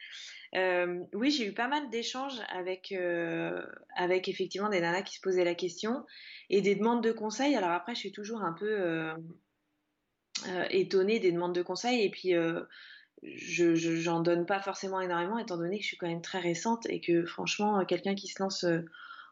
Euh, 0.55 1.01
oui, 1.12 1.31
j'ai 1.31 1.47
eu 1.47 1.53
pas 1.53 1.69
mal 1.69 1.91
d'échanges 1.91 2.41
avec, 2.49 2.95
avec 3.97 4.29
effectivement 4.29 4.69
des 4.69 4.81
nanas 4.81 5.03
qui 5.03 5.17
se 5.17 5.21
posaient 5.21 5.45
la 5.45 5.55
question 5.55 6.05
et 6.49 6.61
des 6.61 6.77
demandes 6.77 7.03
de 7.03 7.12
conseils. 7.12 7.57
Alors 7.57 7.71
après, 7.71 7.95
je 7.95 8.01
suis 8.01 8.12
toujours 8.12 8.43
un 8.43 8.53
peu 8.53 9.12
étonnée 10.71 11.19
des 11.19 11.33
demandes 11.33 11.55
de 11.55 11.62
conseils 11.62 12.05
et 12.05 12.11
puis 12.11 12.33
je 13.23 13.75
j'en 13.75 14.21
donne 14.21 14.47
pas 14.47 14.61
forcément 14.61 15.01
énormément 15.01 15.39
étant 15.39 15.57
donné 15.57 15.79
que 15.79 15.83
je 15.83 15.89
suis 15.89 15.97
quand 15.97 16.07
même 16.07 16.23
très 16.23 16.39
récente 16.39 16.87
et 16.89 17.01
que 17.01 17.25
franchement, 17.27 17.85
quelqu'un 17.85 18.15
qui 18.15 18.29
se 18.29 18.41
lance 18.41 18.65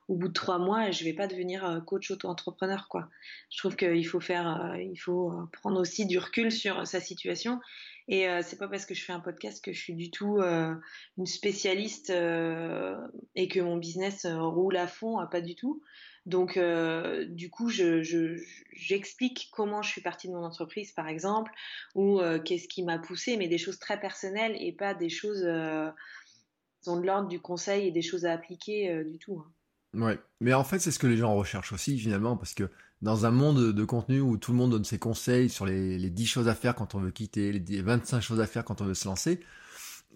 au 0.08 0.16
bout 0.16 0.28
de 0.28 0.32
trois 0.32 0.58
mois, 0.58 0.90
je 0.90 1.04
vais 1.04 1.14
pas 1.14 1.26
devenir 1.26 1.64
euh, 1.64 1.80
coach 1.80 2.10
auto-entrepreneur, 2.10 2.88
quoi. 2.88 3.08
Je 3.50 3.58
trouve 3.58 3.76
qu'il 3.76 4.06
faut 4.06 4.20
faire, 4.20 4.62
euh, 4.62 4.78
il 4.78 4.96
faut 4.96 5.32
euh, 5.32 5.46
prendre 5.52 5.80
aussi 5.80 6.06
du 6.06 6.18
recul 6.18 6.52
sur 6.52 6.86
sa 6.86 7.00
situation. 7.00 7.60
Et 8.06 8.26
c'est 8.42 8.58
pas 8.58 8.68
parce 8.68 8.84
que 8.84 8.92
je 8.92 9.02
fais 9.02 9.14
un 9.14 9.20
podcast 9.20 9.64
que 9.64 9.72
je 9.72 9.80
suis 9.80 9.94
du 9.94 10.10
tout 10.10 10.38
une 10.42 11.24
spécialiste 11.24 12.10
et 12.10 13.48
que 13.48 13.60
mon 13.60 13.78
business 13.78 14.26
roule 14.26 14.76
à 14.76 14.86
fond, 14.86 15.26
pas 15.30 15.40
du 15.40 15.54
tout. 15.54 15.82
Donc, 16.26 16.58
du 16.58 17.48
coup, 17.48 17.70
j'explique 17.70 19.44
je, 19.46 19.50
comment 19.52 19.80
je 19.80 19.88
suis 19.88 20.02
partie 20.02 20.28
de 20.28 20.34
mon 20.34 20.44
entreprise, 20.44 20.92
par 20.92 21.08
exemple, 21.08 21.50
ou 21.94 22.20
qu'est-ce 22.44 22.68
qui 22.68 22.82
m'a 22.82 22.98
poussé, 22.98 23.38
mais 23.38 23.48
des 23.48 23.56
choses 23.56 23.78
très 23.78 23.98
personnelles 23.98 24.54
et 24.60 24.72
pas 24.72 24.92
des 24.92 25.08
choses 25.08 25.40
qui 25.40 26.84
sont 26.84 27.00
de 27.00 27.06
l'ordre 27.06 27.28
du 27.28 27.40
conseil 27.40 27.88
et 27.88 27.90
des 27.90 28.02
choses 28.02 28.26
à 28.26 28.34
appliquer 28.34 29.02
du 29.04 29.16
tout. 29.16 29.38
Hein. 29.38 29.50
Ouais, 29.94 30.18
mais 30.40 30.54
en 30.54 30.64
fait, 30.64 30.78
c'est 30.78 30.90
ce 30.90 30.98
que 30.98 31.06
les 31.06 31.16
gens 31.16 31.34
recherchent 31.34 31.72
aussi, 31.72 31.98
finalement, 31.98 32.36
parce 32.36 32.54
que 32.54 32.68
dans 33.02 33.26
un 33.26 33.30
monde 33.30 33.72
de 33.72 33.84
contenu 33.84 34.20
où 34.20 34.36
tout 34.36 34.52
le 34.52 34.58
monde 34.58 34.70
donne 34.70 34.84
ses 34.84 34.98
conseils 34.98 35.50
sur 35.50 35.66
les, 35.66 35.98
les 35.98 36.10
10 36.10 36.26
choses 36.26 36.48
à 36.48 36.54
faire 36.54 36.74
quand 36.74 36.94
on 36.94 37.00
veut 37.00 37.10
quitter, 37.10 37.52
les 37.52 37.82
25 37.82 38.20
choses 38.20 38.40
à 38.40 38.46
faire 38.46 38.64
quand 38.64 38.80
on 38.80 38.86
veut 38.86 38.94
se 38.94 39.06
lancer, 39.06 39.40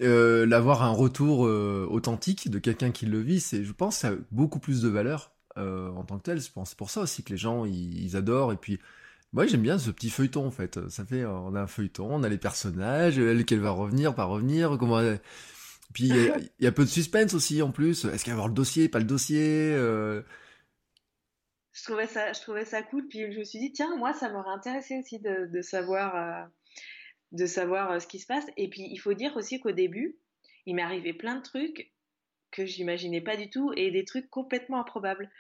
euh, 0.01 0.47
l'avoir 0.47 0.83
un 0.85 0.91
retour 0.91 1.47
euh, 1.47 1.87
authentique 1.91 2.51
de 2.51 2.59
quelqu'un 2.59 2.93
qui 2.93 3.07
le 3.07 3.21
vit, 3.21 3.41
c'est, 3.41 3.65
je 3.65 3.73
pense, 3.73 3.99
ça 3.99 4.09
a 4.09 4.13
beaucoup 4.31 4.61
plus 4.61 4.81
de 4.81 4.89
valeur 4.89 5.33
euh, 5.57 5.91
en 5.91 6.05
tant 6.05 6.19
que 6.19 6.23
tel. 6.23 6.41
Je 6.41 6.51
pense 6.53 6.71
c'est 6.71 6.79
pour 6.79 6.91
ça 6.91 7.01
aussi 7.01 7.23
que 7.25 7.33
les 7.33 7.39
gens, 7.39 7.65
ils, 7.65 8.17
adorent. 8.17 8.53
Et 8.53 8.57
puis, 8.57 8.79
moi, 9.33 9.47
j'aime 9.47 9.63
bien 9.63 9.79
ce 9.79 9.91
petit 9.91 10.11
feuilleton, 10.11 10.47
en 10.47 10.51
fait. 10.51 10.89
Ça 10.89 11.05
fait, 11.05 11.25
on 11.25 11.55
a 11.55 11.61
un 11.61 11.67
feuilleton, 11.67 12.09
on 12.11 12.23
a 12.23 12.29
les 12.29 12.39
personnages, 12.39 13.19
elle, 13.19 13.45
qu'elle 13.45 13.61
va 13.61 13.71
revenir, 13.71 14.15
pas 14.15 14.25
revenir, 14.25 14.77
comment... 14.79 15.01
Elle, 15.01 15.21
puis 15.93 16.09
il 16.09 16.51
y, 16.61 16.67
a 16.67 16.73
peu 16.73 16.85
de 16.85 16.89
suspense 16.89 17.35
aussi 17.35 17.63
en 17.63 17.71
plus. 17.71 18.05
Est-ce 18.05 18.25
qu'il 18.25 18.33
va 18.33 18.37
y 18.37 18.39
avoir 18.39 18.49
le 18.49 18.55
dossier, 18.55 18.89
pas 18.89 18.99
le 18.99 19.07
dossier 19.07 19.73
euh? 19.75 20.23
je, 21.73 21.83
trouvais 21.83 22.07
ça, 22.07 22.33
je 22.33 22.41
trouvais 22.41 22.67
ça 22.67 22.83
cool. 22.83 23.09
Puis 23.09 23.33
je 23.33 23.39
me 23.39 23.45
suis 23.45 23.59
dit, 23.59 23.73
tiens, 23.73 23.97
moi, 23.97 24.13
ça 24.13 24.29
m'aurait 24.29 24.51
intéressé 24.51 24.99
aussi 24.99 25.19
de, 25.19 25.63
savoir, 25.63 26.17
euh, 26.17 26.47
de 27.33 27.47
savoir 27.47 27.93
euh, 27.93 27.99
ce 28.01 28.07
qui 28.07 28.19
se 28.19 28.27
passe. 28.27 28.45
Et 28.57 28.69
puis 28.69 28.83
il 28.91 28.99
faut 28.99 29.15
dire 29.15 29.35
aussi 29.37 29.61
qu'au 29.61 29.73
début, 29.73 30.19
il 30.67 30.75
m'est 30.75 30.83
arrivé 30.83 31.15
plein 31.15 31.37
de 31.37 31.43
trucs 31.43 31.93
que 32.51 32.67
j'imaginais 32.67 33.21
pas 33.21 33.37
du 33.37 33.49
tout 33.49 33.73
et 33.77 33.91
des 33.91 34.05
trucs 34.05 34.29
complètement 34.29 34.81
improbables. 34.81 35.31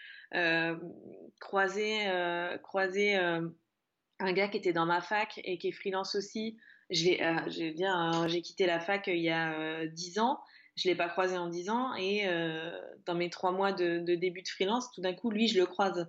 croiser 1.40 2.58
croiser 2.62 3.16
un 3.16 4.32
gars 4.32 4.48
qui 4.48 4.56
était 4.56 4.72
dans 4.72 4.86
ma 4.86 5.00
fac 5.00 5.40
et 5.44 5.58
qui 5.58 5.68
est 5.68 5.72
freelance 5.72 6.14
aussi 6.14 6.58
j'ai 6.90 7.22
euh, 7.22 7.72
bien 7.74 7.94
hein, 7.94 8.28
j'ai 8.28 8.42
quitté 8.42 8.66
la 8.66 8.80
fac 8.80 9.08
euh, 9.08 9.14
il 9.14 9.22
y 9.22 9.30
a 9.30 9.86
dix 9.86 10.18
ans. 10.18 10.40
Je 10.76 10.88
l'ai 10.88 10.94
pas 10.94 11.08
croisé 11.08 11.36
en 11.36 11.48
dix 11.48 11.70
ans 11.70 11.94
et 11.96 12.28
euh, 12.28 12.70
dans 13.04 13.14
mes 13.14 13.30
trois 13.30 13.50
mois 13.50 13.72
de, 13.72 13.98
début 14.14 14.42
de 14.42 14.48
freelance 14.48 14.92
tout 14.92 15.00
d'un 15.00 15.12
coup 15.12 15.30
lui 15.30 15.48
je 15.48 15.58
le 15.58 15.66
croise. 15.66 16.08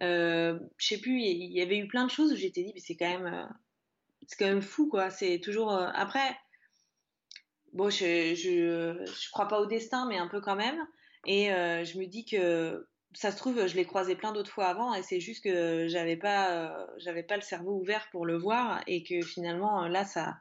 Euh, 0.00 0.58
je 0.78 0.86
sais 0.86 0.98
plus 0.98 1.20
il 1.20 1.52
y, 1.52 1.62
avait 1.62 1.78
eu 1.78 1.88
plein 1.88 2.04
de 2.04 2.10
choses 2.10 2.32
où 2.32 2.36
j'étais 2.36 2.62
dit 2.62 2.72
mais 2.74 2.80
c'est 2.80 2.96
quand 2.96 3.08
même 3.08 3.48
c'est 4.26 4.38
quand 4.38 4.46
même 4.46 4.62
fou 4.62 4.88
quoi. 4.88 5.10
C'est 5.10 5.40
toujours 5.40 5.72
après 5.72 6.36
bon 7.72 7.88
je, 7.90 8.34
je 8.34 9.04
je 9.06 9.30
crois 9.30 9.48
pas 9.48 9.60
au 9.60 9.66
destin 9.66 10.06
mais 10.08 10.18
un 10.18 10.28
peu 10.28 10.40
quand 10.40 10.56
même. 10.56 10.78
Et 11.26 11.46
je 11.46 11.98
me 11.98 12.06
dis 12.06 12.24
que 12.24 12.86
ça 13.14 13.30
se 13.30 13.36
trouve, 13.36 13.66
je 13.66 13.76
l'ai 13.76 13.84
croisé 13.84 14.14
plein 14.14 14.32
d'autres 14.32 14.50
fois 14.50 14.66
avant 14.66 14.94
et 14.94 15.02
c'est 15.02 15.20
juste 15.20 15.44
que 15.44 15.86
j'avais 15.88 16.16
pas, 16.16 16.50
euh, 16.52 16.86
j'avais 16.98 17.22
pas 17.22 17.36
le 17.36 17.42
cerveau 17.42 17.72
ouvert 17.72 18.08
pour 18.10 18.26
le 18.26 18.36
voir 18.36 18.82
et 18.86 19.02
que 19.02 19.20
finalement 19.22 19.86
là, 19.88 20.04
ça, 20.04 20.38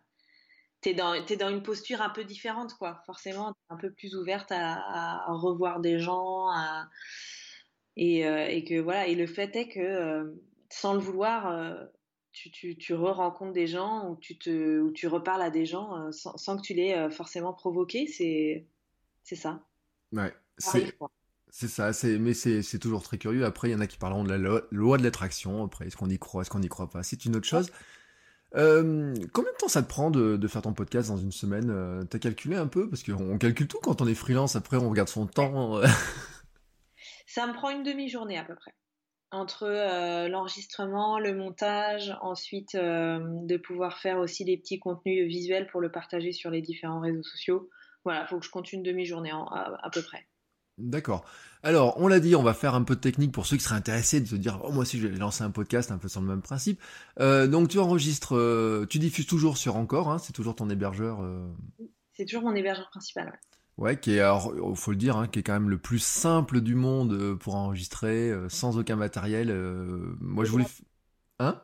t'es 0.81 0.93
dans, 0.93 1.13
es 1.13 1.35
dans 1.35 1.49
une 1.49 1.63
posture 1.63 2.01
un 2.01 2.09
peu 2.09 2.23
différente 2.23 2.73
quoi. 2.75 3.01
Forcément, 3.05 3.53
un 3.69 3.77
peu 3.77 3.91
plus 3.91 4.15
ouverte 4.15 4.51
à, 4.51 5.25
revoir 5.33 5.79
des 5.79 5.99
gens, 5.99 6.47
et, 7.97 8.25
euh, 8.25 8.47
et, 8.47 8.63
que 8.63 8.79
voilà. 8.79 9.07
Et 9.07 9.15
le 9.15 9.27
fait 9.27 9.55
est 9.55 9.67
que 9.67 9.79
euh, 9.79 10.31
sans 10.69 10.93
le 10.93 10.99
vouloir, 10.99 11.87
tu, 12.31 12.51
tu, 12.51 12.77
tu 12.77 12.93
re-rencontres 12.93 13.53
des 13.53 13.67
gens 13.67 14.09
ou 14.09 14.15
tu 14.15 14.37
te, 14.37 14.79
ou 14.79 14.91
tu 14.91 15.07
reparles 15.07 15.41
à 15.41 15.49
des 15.49 15.65
gens 15.65 16.11
sans, 16.11 16.37
sans, 16.37 16.57
que 16.57 16.61
tu 16.61 16.73
l'aies 16.73 17.09
forcément 17.11 17.53
provoqué. 17.53 18.07
C'est, 18.07 18.65
c'est 19.23 19.35
ça. 19.35 19.61
Ouais. 20.13 20.33
C'est 20.57 20.95
c'est 21.53 21.67
ça, 21.67 21.91
c'est 21.91 22.17
mais 22.17 22.33
c'est 22.33 22.79
toujours 22.79 23.03
très 23.03 23.17
curieux. 23.17 23.43
Après, 23.43 23.69
il 23.69 23.73
y 23.73 23.75
en 23.75 23.81
a 23.81 23.87
qui 23.87 23.97
parleront 23.97 24.23
de 24.23 24.29
la 24.29 24.37
loi, 24.71 24.97
de 24.97 25.03
l'attraction. 25.03 25.65
Après, 25.65 25.85
est-ce 25.85 25.97
qu'on 25.97 26.09
y 26.09 26.17
croit, 26.17 26.41
est-ce 26.41 26.49
qu'on 26.49 26.59
n'y 26.59 26.69
croit 26.69 26.89
pas? 26.89 27.03
C'est 27.03 27.25
une 27.25 27.35
autre 27.35 27.45
chose. 27.45 27.69
Euh, 28.55 29.13
combien 29.33 29.51
de 29.51 29.57
temps 29.57 29.67
ça 29.67 29.83
te 29.83 29.87
prend 29.87 30.11
de, 30.11 30.37
de 30.37 30.47
faire 30.47 30.61
ton 30.61 30.73
podcast 30.73 31.09
dans 31.09 31.17
une 31.17 31.33
semaine? 31.33 31.69
Euh, 31.69 32.03
T'as 32.05 32.19
calculé 32.19 32.55
un 32.55 32.67
peu? 32.67 32.89
Parce 32.89 33.03
qu'on 33.03 33.37
calcule 33.37 33.67
tout 33.67 33.79
quand 33.83 34.01
on 34.01 34.07
est 34.07 34.15
freelance. 34.15 34.55
Après, 34.55 34.77
on 34.77 34.89
regarde 34.89 35.09
son 35.09 35.27
temps. 35.27 35.77
Euh. 35.77 35.85
ça 37.27 37.45
me 37.47 37.53
prend 37.53 37.69
une 37.69 37.83
demi-journée 37.83 38.37
à 38.37 38.45
peu 38.45 38.55
près. 38.55 38.73
Entre 39.31 39.67
l'enregistrement, 40.29 41.19
le 41.19 41.35
montage, 41.35 42.17
ensuite 42.21 42.75
de 42.75 43.57
pouvoir 43.57 43.97
faire 43.97 44.19
aussi 44.19 44.43
des 44.43 44.57
petits 44.57 44.79
contenus 44.79 45.25
visuels 45.27 45.67
pour 45.67 45.79
le 45.79 45.89
partager 45.89 46.33
sur 46.33 46.49
les 46.49 46.61
différents 46.61 46.99
réseaux 46.99 47.23
sociaux. 47.23 47.69
Voilà, 48.03 48.23
il 48.23 48.27
faut 48.27 48.39
que 48.39 48.45
je 48.45 48.51
compte 48.51 48.73
une 48.73 48.83
demi-journée 48.83 49.31
à 49.31 49.89
peu 49.93 50.01
près. 50.01 50.27
D'accord. 50.77 51.25
Alors, 51.63 51.93
on 51.97 52.07
l'a 52.07 52.19
dit, 52.19 52.35
on 52.35 52.41
va 52.41 52.53
faire 52.53 52.73
un 52.73 52.83
peu 52.83 52.95
de 52.95 53.01
technique 53.01 53.31
pour 53.31 53.45
ceux 53.45 53.57
qui 53.57 53.63
seraient 53.63 53.75
intéressés 53.75 54.19
de 54.19 54.27
se 54.27 54.35
dire, 54.35 54.59
oh, 54.63 54.71
moi 54.71 54.81
aussi 54.81 54.99
je 54.99 55.07
vais 55.07 55.15
lancer 55.17 55.43
un 55.43 55.51
podcast 55.51 55.91
un 55.91 55.97
peu 55.97 56.07
sur 56.07 56.21
le 56.21 56.27
même 56.27 56.41
principe. 56.41 56.81
Euh, 57.19 57.47
donc 57.47 57.69
tu 57.69 57.79
enregistres, 57.79 58.35
euh, 58.35 58.87
tu 58.89 58.97
diffuses 58.97 59.27
toujours 59.27 59.57
sur 59.57 59.75
Encore, 59.75 60.09
hein, 60.09 60.17
c'est 60.17 60.33
toujours 60.33 60.55
ton 60.55 60.69
hébergeur. 60.69 61.21
Euh... 61.21 61.47
C'est 62.13 62.25
toujours 62.25 62.43
mon 62.43 62.55
hébergeur 62.55 62.89
principal. 62.89 63.27
Ouais. 63.77 63.91
ouais 63.91 63.99
qui 63.99 64.13
est, 64.15 64.21
alors, 64.21 64.53
faut 64.75 64.91
le 64.91 64.97
dire, 64.97 65.17
hein, 65.17 65.27
qui 65.27 65.39
est 65.39 65.43
quand 65.43 65.53
même 65.53 65.69
le 65.69 65.77
plus 65.77 65.99
simple 65.99 66.61
du 66.61 66.73
monde 66.73 67.35
pour 67.35 67.55
enregistrer, 67.55 68.33
sans 68.49 68.79
aucun 68.79 68.95
matériel. 68.95 69.53
moi, 70.19 70.45
je 70.45 70.51
voulais, 70.51 70.65
hein? 71.39 71.61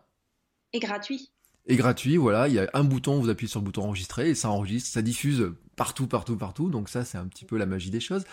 Et 0.73 0.79
gratuit. 0.79 1.31
Et 1.69 1.75
gratuit, 1.75 2.15
voilà, 2.15 2.47
il 2.47 2.53
y 2.53 2.59
a 2.59 2.69
un 2.73 2.83
bouton, 2.85 3.19
vous 3.19 3.29
appuyez 3.29 3.49
sur 3.49 3.59
le 3.59 3.65
bouton 3.65 3.83
enregistrer 3.83 4.29
et 4.29 4.35
ça 4.35 4.49
enregistre, 4.49 4.89
ça 4.89 5.01
diffuse 5.01 5.51
partout, 5.75 6.07
partout, 6.07 6.37
partout. 6.37 6.69
Donc 6.69 6.87
ça, 6.87 7.03
c'est 7.03 7.17
un 7.17 7.27
petit 7.27 7.43
peu 7.43 7.57
la 7.57 7.65
magie 7.65 7.89
des 7.89 7.99
choses. 7.99 8.23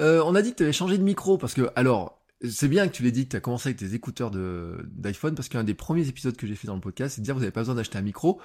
Euh, 0.00 0.22
on 0.24 0.34
a 0.34 0.42
dit 0.42 0.52
que 0.52 0.56
tu 0.56 0.62
avais 0.62 0.72
changé 0.72 0.98
de 0.98 1.02
micro 1.02 1.38
parce 1.38 1.54
que, 1.54 1.70
alors, 1.76 2.20
c'est 2.48 2.68
bien 2.68 2.88
que 2.88 2.92
tu 2.92 3.02
l'aies 3.02 3.12
dit 3.12 3.26
que 3.26 3.30
tu 3.30 3.36
as 3.36 3.40
commencé 3.40 3.68
avec 3.68 3.78
tes 3.78 3.94
écouteurs 3.94 4.30
d'iPhone 4.30 5.34
parce 5.34 5.48
qu'un 5.48 5.64
des 5.64 5.74
premiers 5.74 6.08
épisodes 6.08 6.36
que 6.36 6.46
j'ai 6.46 6.54
fait 6.54 6.66
dans 6.66 6.74
le 6.74 6.80
podcast, 6.80 7.16
c'est 7.16 7.20
de 7.20 7.24
dire 7.24 7.34
vous 7.34 7.40
n'avez 7.40 7.52
pas 7.52 7.60
besoin 7.60 7.74
d'acheter 7.74 7.98
un 7.98 8.02
micro. 8.02 8.40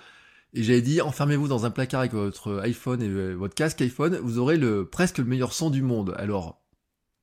Et 0.53 0.63
j'avais 0.63 0.81
dit 0.81 1.01
enfermez-vous 1.01 1.47
dans 1.47 1.65
un 1.65 1.71
placard 1.71 2.01
avec 2.01 2.13
votre 2.13 2.59
iPhone 2.61 3.01
et 3.01 3.07
euh, 3.07 3.33
votre 3.33 3.55
casque 3.55 3.81
iPhone, 3.81 4.17
vous 4.17 4.37
aurez 4.37 4.57
le 4.57 4.89
presque 4.89 5.17
le 5.17 5.25
meilleur 5.25 5.53
son 5.53 5.69
du 5.69 5.81
monde. 5.81 6.13
Alors 6.17 6.61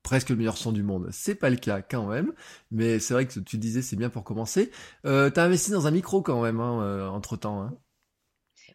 presque 0.03 0.29
le 0.29 0.35
meilleur 0.35 0.57
son 0.57 0.71
du 0.71 0.83
monde, 0.83 1.09
c'est 1.11 1.35
pas 1.35 1.49
le 1.49 1.55
cas 1.55 1.81
quand 1.81 2.07
même, 2.07 2.33
mais 2.71 2.99
c'est 2.99 3.13
vrai 3.13 3.25
que 3.25 3.39
tu 3.39 3.57
disais 3.57 3.81
c'est 3.81 3.95
bien 3.95 4.09
pour 4.09 4.23
commencer. 4.23 4.71
Euh, 5.05 5.31
as 5.35 5.43
investi 5.43 5.71
dans 5.71 5.87
un 5.87 5.91
micro 5.91 6.21
quand 6.21 6.41
même 6.41 6.59
hein, 6.59 6.81
euh, 6.83 7.07
entre 7.07 7.37
temps. 7.37 7.61
Hein. 7.61 7.77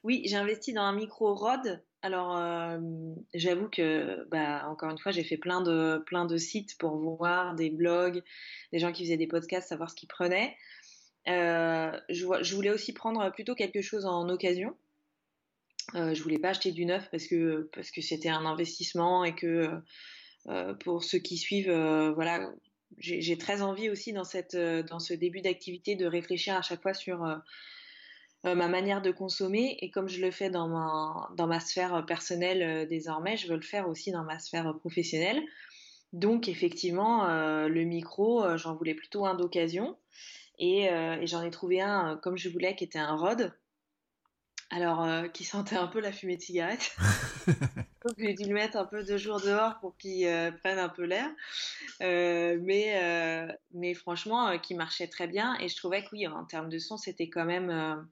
Oui, 0.03 0.23
j'ai 0.25 0.37
investi 0.37 0.73
dans 0.73 0.83
un 0.83 0.94
micro 0.94 1.35
Rode 1.35 1.83
alors, 2.03 2.37
euh, 2.37 2.79
j'avoue 3.35 3.69
que, 3.69 4.25
bah, 4.31 4.69
encore 4.69 4.91
une 4.91 4.99
fois, 4.99 5.11
j'ai 5.11 5.25
fait 5.25 5.37
plein 5.37 5.61
de, 5.61 6.03
plein 6.07 6.27
de 6.27 6.37
sites 6.37 6.79
pour 6.79 6.97
voir 6.97 7.57
des 7.57 7.71
blogs, 7.71 8.23
des 8.73 8.79
gens 8.79 8.93
qui 8.93 9.05
faisaient 9.05 9.17
des 9.17 9.27
podcasts, 9.27 9.69
savoir 9.69 9.91
ce 9.91 9.97
qu'ils 9.97 10.09
prenaient. 10.09 10.57
je, 11.27 12.55
voulais 12.55 12.71
aussi 12.71 12.93
prendre 12.93 13.31
plutôt 13.33 13.55
quelque 13.57 13.83
chose 13.83 14.07
en 14.07 14.29
occasion. 14.29 14.77
Euh, 15.95 16.15
je 16.15 16.23
voulais 16.23 16.39
pas 16.39 16.51
acheter 16.51 16.71
du 16.71 16.85
neuf 16.85 17.09
parce 17.11 17.27
que 17.27 17.69
parce 17.73 17.91
que 17.91 18.03
c'était 18.03 18.29
un 18.29 18.45
investissement 18.45 19.25
et 19.25 19.35
que 19.35 19.71
pour 20.81 21.03
ceux 21.03 21.19
qui 21.19 21.37
suivent, 21.37 21.73
voilà, 22.15 22.53
j'ai 22.99 23.39
très 23.39 23.61
envie 23.61 23.91
aussi 23.91 24.13
dans 24.13 24.25
cette 24.25 24.57
dans 24.57 25.01
ce 25.01 25.15
début 25.15 25.41
d'activité 25.41 25.97
de 25.97 26.07
réfléchir 26.07 26.55
à 26.55 26.63
chaque 26.63 26.83
fois 26.83 26.95
sur 26.95 27.25
ma 28.44 28.68
manière 28.68 29.03
de 29.03 29.11
consommer. 29.11 29.77
Et 29.81 29.90
comme 29.90 30.09
je 30.09 30.20
le 30.20 30.31
fais 30.31 30.51
dans 30.51 30.68
ma 30.68 31.29
dans 31.37 31.46
ma 31.46 31.61
sphère 31.61 32.05
personnelle 32.07 32.88
désormais, 32.88 33.37
je 33.37 33.48
veux 33.48 33.57
le 33.57 33.62
faire 33.62 33.88
aussi 33.88 34.12
dans 34.12 34.24
ma 34.24 34.38
sphère 34.38 34.74
professionnelle. 34.79 35.42
Donc 36.12 36.48
effectivement, 36.48 37.27
le 37.29 37.85
micro, 37.85 38.57
j'en 38.57 38.74
voulais 38.74 38.94
plutôt 38.94 39.27
un 39.27 39.35
d'occasion. 39.35 39.96
Et, 40.59 40.85
et 40.85 41.27
j'en 41.27 41.42
ai 41.42 41.51
trouvé 41.51 41.81
un 41.81 42.18
comme 42.22 42.37
je 42.37 42.48
voulais 42.48 42.74
qui 42.74 42.85
était 42.85 42.98
un 42.98 43.16
Rode 43.16 43.53
alors 44.70 45.02
euh, 45.02 45.28
qui 45.28 45.44
sentait 45.44 45.76
un 45.76 45.87
peu 45.87 46.00
la 46.00 46.12
fumée 46.12 46.37
de 46.37 46.42
cigarette. 46.42 46.94
Donc 48.04 48.14
j'ai 48.18 48.35
dû 48.35 48.44
le 48.44 48.54
mettre 48.54 48.76
un 48.76 48.85
peu 48.85 49.02
de 49.02 49.16
jour 49.16 49.40
dehors 49.40 49.78
pour 49.81 49.96
qu'il 49.96 50.26
euh, 50.26 50.50
prenne 50.50 50.78
un 50.78 50.88
peu 50.88 51.04
l'air. 51.04 51.28
Euh, 52.02 52.59
mais, 52.62 53.48
mais 53.72 53.94
franchement, 53.94 54.59
qui 54.59 54.74
marchait 54.74 55.09
très 55.09 55.26
bien. 55.26 55.59
Et 55.61 55.68
je 55.68 55.76
trouvais 55.76 56.02
que 56.02 56.09
oui, 56.12 56.26
en 56.26 56.44
termes 56.44 56.68
de 56.68 56.78
son, 56.78 56.96
c'était 56.96 57.28
quand 57.28 57.44
même 57.44 58.07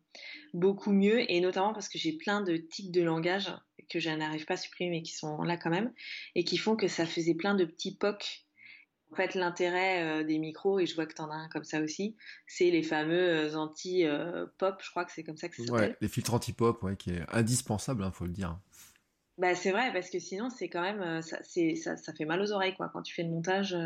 beaucoup 0.55 0.93
mieux. 0.93 1.31
Et 1.31 1.41
notamment 1.41 1.73
parce 1.73 1.89
que 1.89 1.99
j'ai 1.99 2.13
plein 2.13 2.41
de 2.41 2.57
tics 2.57 2.91
de 2.91 3.03
langage 3.03 3.53
que 3.89 4.01
je 4.01 4.11
n'arrive 4.11 4.45
pas 4.45 4.55
à 4.55 4.57
supprimer, 4.57 4.91
mais 4.91 5.03
qui 5.03 5.15
sont 5.15 5.43
là 5.43 5.57
quand 5.57 5.71
même. 5.71 5.93
Et 6.35 6.45
qui 6.45 6.57
font 6.57 6.75
que 6.75 6.89
ça 6.89 7.07
faisait 7.07 7.35
plein 7.35 7.55
de 7.55 7.65
petits 7.65 7.97
pocs 7.97 8.46
en 9.13 9.17
fait, 9.17 9.35
l'intérêt 9.35 10.03
euh, 10.03 10.25
des 10.25 10.39
micros, 10.39 10.81
et 10.81 10.87
je 10.87 10.95
vois 10.95 11.07
que 11.07 11.15
tu 11.15 11.23
en 11.23 11.31
as 11.31 11.37
un 11.37 11.49
comme 11.49 11.65
ça 11.65 11.81
aussi, 11.81 12.17
c'est 12.47 12.71
les 12.71 12.83
fameux 12.83 13.15
euh, 13.15 13.55
anti-pop, 13.55 14.81
je 14.83 14.91
crois 14.91 15.05
que 15.05 15.13
c'est 15.13 15.23
comme 15.23 15.37
ça 15.37 15.49
que 15.49 15.57
ça 15.57 15.65
s'appelle. 15.65 15.91
Ouais, 15.91 15.97
les 16.01 16.09
filtres 16.09 16.35
anti-pop, 16.35 16.83
ouais, 16.83 16.97
qui 16.97 17.11
est 17.11 17.23
indispensable, 17.33 18.03
il 18.03 18.07
hein, 18.07 18.13
faut 18.13 18.27
le 18.27 18.33
dire. 18.33 18.59
Bah, 19.39 19.55
c'est 19.55 19.71
vrai, 19.71 19.93
parce 19.93 20.11
que 20.11 20.19
sinon, 20.19 20.49
c'est 20.51 20.69
quand 20.69 20.83
même, 20.83 21.03
euh, 21.03 21.23
ça, 21.23 21.39
ça, 21.43 21.97
ça, 21.97 22.13
fait 22.15 22.25
mal 22.25 22.41
aux 22.41 22.53
oreilles, 22.53 22.75
quoi, 22.75 22.89
quand 22.93 23.03
tu 23.03 23.15
fais 23.15 23.23
le 23.23 23.31
montage, 23.31 23.77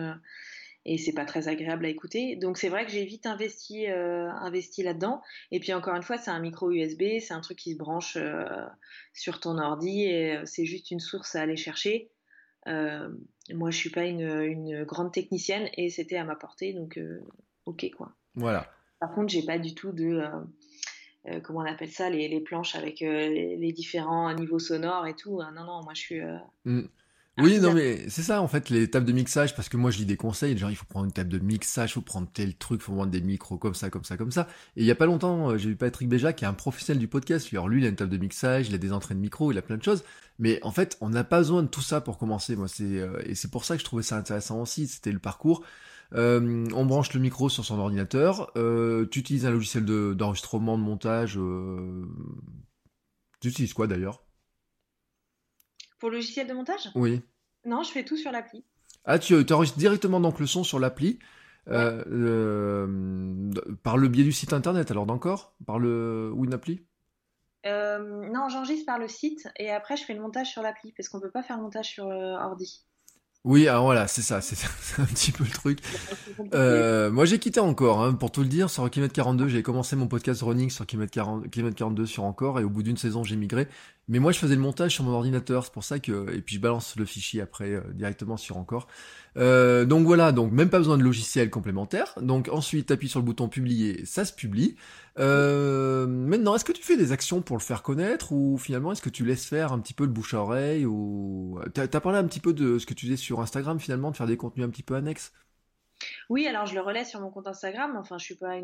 et 0.86 0.96
c'est 0.96 1.12
pas 1.12 1.26
très 1.26 1.48
agréable 1.48 1.84
à 1.84 1.90
écouter. 1.90 2.36
Donc, 2.36 2.56
c'est 2.56 2.70
vrai 2.70 2.86
que 2.86 2.90
j'ai 2.90 3.04
vite 3.04 3.26
investi, 3.26 3.86
investi 3.86 4.82
là-dedans. 4.82 5.20
Et 5.50 5.60
puis, 5.60 5.74
encore 5.74 5.94
une 5.94 6.02
fois, 6.02 6.16
c'est 6.16 6.30
un 6.30 6.40
micro 6.40 6.70
USB, 6.70 7.20
c'est 7.20 7.34
un 7.34 7.40
truc 7.40 7.58
qui 7.58 7.72
se 7.72 7.76
branche 7.76 8.16
sur 9.12 9.40
ton 9.40 9.58
ordi, 9.58 10.04
et 10.04 10.40
c'est 10.46 10.64
juste 10.64 10.90
une 10.90 11.00
source 11.00 11.34
à 11.34 11.42
aller 11.42 11.58
chercher. 11.58 12.10
Euh, 12.66 13.08
moi, 13.52 13.70
je 13.70 13.76
suis 13.76 13.90
pas 13.90 14.04
une, 14.04 14.84
grande 14.84 15.12
technicienne 15.12 15.68
et 15.76 15.90
c'était 15.90 16.16
à 16.16 16.24
ma 16.24 16.36
portée, 16.36 16.72
donc 16.72 16.98
euh, 16.98 17.20
ok 17.66 17.90
quoi. 17.96 18.12
Voilà. 18.34 18.70
Par 19.00 19.12
contre, 19.14 19.28
j'ai 19.28 19.44
pas 19.44 19.58
du 19.58 19.74
tout 19.74 19.92
de 19.92 20.22
euh, 21.26 21.40
comment 21.40 21.60
on 21.60 21.64
appelle 21.64 21.90
ça, 21.90 22.10
les, 22.10 22.40
planches 22.40 22.74
avec 22.74 23.00
les, 23.00 23.72
différents 23.72 24.32
niveaux 24.34 24.58
sonores 24.58 25.06
et 25.06 25.14
tout. 25.14 25.40
non, 25.40 25.64
non, 25.64 25.82
moi 25.82 25.94
je 25.94 26.00
suis. 26.00 26.20
Mm. 26.64 26.82
Oui, 27.38 27.58
non, 27.58 27.72
mais 27.72 28.08
c'est 28.08 28.22
ça 28.22 28.42
en 28.42 28.48
fait, 28.48 28.68
les 28.68 28.90
tables 28.90 29.06
de 29.06 29.12
mixage, 29.12 29.54
parce 29.54 29.68
que 29.68 29.76
moi 29.76 29.90
je 29.90 29.98
lis 29.98 30.04
des 30.04 30.16
conseils, 30.16 30.58
genre 30.58 30.70
il 30.70 30.76
faut 30.76 30.84
prendre 30.84 31.06
une 31.06 31.12
table 31.12 31.30
de 31.30 31.38
mixage, 31.38 31.90
il 31.90 31.92
faut 31.94 32.00
prendre 32.02 32.28
tel 32.30 32.54
truc, 32.54 32.80
il 32.82 32.84
faut 32.84 32.92
prendre 32.92 33.10
des 33.10 33.22
micros 33.22 33.56
comme 33.56 33.74
ça, 33.74 33.88
comme 33.88 34.04
ça, 34.04 34.16
comme 34.18 34.30
ça. 34.30 34.46
Et 34.76 34.82
il 34.82 34.86
y 34.86 34.90
a 34.90 34.94
pas 34.94 35.06
longtemps, 35.06 35.56
j'ai 35.56 35.70
vu 35.70 35.76
Patrick 35.76 36.08
Béja 36.08 36.32
qui 36.34 36.44
est 36.44 36.48
un 36.48 36.52
professionnel 36.52 36.98
du 36.98 37.08
podcast. 37.08 37.48
Alors 37.52 37.68
lui, 37.68 37.80
il 37.80 37.86
a 37.86 37.88
une 37.88 37.96
table 37.96 38.10
de 38.10 38.18
mixage, 38.18 38.68
il 38.68 38.74
a 38.74 38.78
des 38.78 38.92
entrées 38.92 39.14
de 39.14 39.20
micro, 39.20 39.52
il 39.52 39.58
a 39.58 39.62
plein 39.62 39.78
de 39.78 39.82
choses. 39.82 40.04
Mais 40.40 40.58
en 40.62 40.70
fait, 40.70 40.96
on 41.00 41.10
n'a 41.10 41.22
pas 41.22 41.38
besoin 41.38 41.62
de 41.62 41.68
tout 41.68 41.82
ça 41.82 42.00
pour 42.00 42.18
commencer. 42.18 42.56
Moi, 42.56 42.66
c'est 42.66 42.98
euh, 42.98 43.20
et 43.26 43.34
c'est 43.34 43.50
pour 43.50 43.64
ça 43.64 43.74
que 43.76 43.80
je 43.80 43.84
trouvais 43.84 44.02
ça 44.02 44.16
intéressant 44.16 44.60
aussi. 44.60 44.88
C'était 44.88 45.12
le 45.12 45.18
parcours. 45.18 45.62
Euh, 46.14 46.66
on 46.74 46.86
branche 46.86 47.12
le 47.12 47.20
micro 47.20 47.48
sur 47.48 47.64
son 47.64 47.78
ordinateur. 47.78 48.50
Euh, 48.56 49.06
tu 49.10 49.20
utilises 49.20 49.46
un 49.46 49.50
logiciel 49.50 49.84
d'enregistrement, 49.84 50.78
de, 50.78 50.82
montage. 50.82 51.38
Tu 53.40 53.48
utilises 53.48 53.74
quoi 53.74 53.86
d'ailleurs? 53.86 54.24
Pour 56.00 56.10
le 56.10 56.16
logiciel 56.16 56.48
de 56.48 56.52
montage 56.52 56.90
Oui. 56.96 57.22
Non, 57.64 57.84
je 57.84 57.92
fais 57.92 58.04
tout 58.04 58.16
sur 58.16 58.32
l'appli. 58.32 58.64
Ah, 59.04 59.18
tu 59.18 59.34
enregistres 59.52 59.78
directement 59.78 60.18
donc 60.20 60.40
le 60.40 60.46
son 60.46 60.64
sur 60.64 60.80
l'appli. 60.80 61.20
par 61.66 62.04
le 62.06 62.88
biais 64.08 64.24
du 64.24 64.32
site 64.32 64.52
internet 64.52 64.90
alors 64.90 65.06
d'encore? 65.06 65.54
Par 65.64 65.78
le 65.78 66.32
ou 66.34 66.44
une 66.44 66.54
appli? 66.54 66.82
Euh, 67.66 68.28
non, 68.30 68.48
j'enregistre 68.48 68.86
par 68.86 68.98
le 68.98 69.06
site 69.06 69.48
et 69.58 69.70
après 69.70 69.96
je 69.96 70.04
fais 70.04 70.14
le 70.14 70.20
montage 70.20 70.48
sur 70.48 70.62
l'appli 70.62 70.92
parce 70.96 71.08
qu'on 71.08 71.20
peut 71.20 71.30
pas 71.30 71.42
faire 71.42 71.56
le 71.56 71.62
montage 71.62 71.88
sur 71.90 72.06
euh, 72.06 72.36
ordi. 72.36 72.86
Oui, 73.44 73.68
alors 73.68 73.84
voilà, 73.84 74.06
c'est 74.06 74.20
ça, 74.20 74.40
c'est 74.42 75.00
un 75.00 75.06
petit 75.06 75.32
peu 75.32 75.44
le 75.44 75.50
truc. 75.50 75.80
Euh, 76.52 77.10
moi, 77.10 77.24
j'ai 77.24 77.38
quitté 77.38 77.58
encore, 77.58 78.02
hein, 78.02 78.12
pour 78.12 78.30
tout 78.30 78.42
le 78.42 78.48
dire, 78.48 78.68
sur 78.68 78.88
Kilomètre 78.90 79.14
42, 79.14 79.48
j'ai 79.48 79.62
commencé 79.62 79.96
mon 79.96 80.08
podcast 80.08 80.42
running 80.42 80.68
sur 80.68 80.86
Kilomètre 80.86 81.14
42 81.74 82.04
sur 82.04 82.24
encore, 82.24 82.60
et 82.60 82.64
au 82.64 82.68
bout 82.68 82.82
d'une 82.82 82.98
saison, 82.98 83.24
j'ai 83.24 83.36
migré. 83.36 83.66
Mais 84.08 84.18
moi, 84.18 84.32
je 84.32 84.38
faisais 84.38 84.56
le 84.56 84.60
montage 84.60 84.94
sur 84.94 85.04
mon 85.04 85.12
ordinateur, 85.12 85.64
c'est 85.64 85.72
pour 85.72 85.84
ça 85.84 86.00
que, 86.00 86.34
et 86.34 86.42
puis 86.42 86.56
je 86.56 86.60
balance 86.60 86.96
le 86.96 87.04
fichier 87.04 87.40
après 87.40 87.70
euh, 87.74 87.80
directement 87.94 88.36
sur 88.36 88.56
encore. 88.56 88.88
Euh, 89.36 89.84
donc 89.84 90.04
voilà, 90.04 90.32
donc 90.32 90.50
même 90.50 90.68
pas 90.68 90.78
besoin 90.78 90.98
de 90.98 91.04
logiciel 91.04 91.48
complémentaire. 91.48 92.14
Donc 92.20 92.48
ensuite, 92.48 92.90
appuie 92.90 93.08
sur 93.08 93.20
le 93.20 93.24
bouton 93.24 93.48
publier, 93.48 94.04
ça 94.06 94.24
se 94.24 94.32
publie. 94.32 94.74
Euh, 95.18 96.06
maintenant, 96.08 96.56
est-ce 96.56 96.64
que 96.64 96.72
tu 96.72 96.82
fais 96.82 96.96
des 96.96 97.12
actions 97.12 97.40
pour 97.40 97.56
le 97.56 97.62
faire 97.62 97.82
connaître 97.82 98.32
ou 98.32 98.58
finalement 98.58 98.90
est-ce 98.92 99.02
que 99.02 99.10
tu 99.10 99.24
laisses 99.24 99.44
faire 99.44 99.72
un 99.72 99.78
petit 99.78 99.94
peu 99.94 100.04
le 100.04 100.10
bouche 100.10 100.34
à 100.34 100.40
oreille 100.40 100.86
ou 100.86 101.60
t'as 101.72 101.84
as 101.84 102.00
parlé 102.00 102.18
un 102.18 102.24
petit 102.24 102.40
peu 102.40 102.52
de 102.52 102.78
ce 102.78 102.86
que 102.86 102.94
tu 102.94 103.06
faisais 103.06 103.16
sur 103.16 103.40
Instagram 103.40 103.78
finalement, 103.78 104.10
de 104.10 104.16
faire 104.16 104.26
des 104.26 104.36
contenus 104.36 104.66
un 104.66 104.70
petit 104.70 104.82
peu 104.82 104.96
annexes? 104.96 105.32
Oui, 106.28 106.46
alors 106.46 106.66
je 106.66 106.74
le 106.74 106.80
relais 106.80 107.04
sur 107.04 107.20
mon 107.20 107.30
compte 107.30 107.46
Instagram. 107.46 107.96
Enfin, 107.96 108.18
je 108.18 108.24
suis 108.24 108.36
pas 108.36 108.58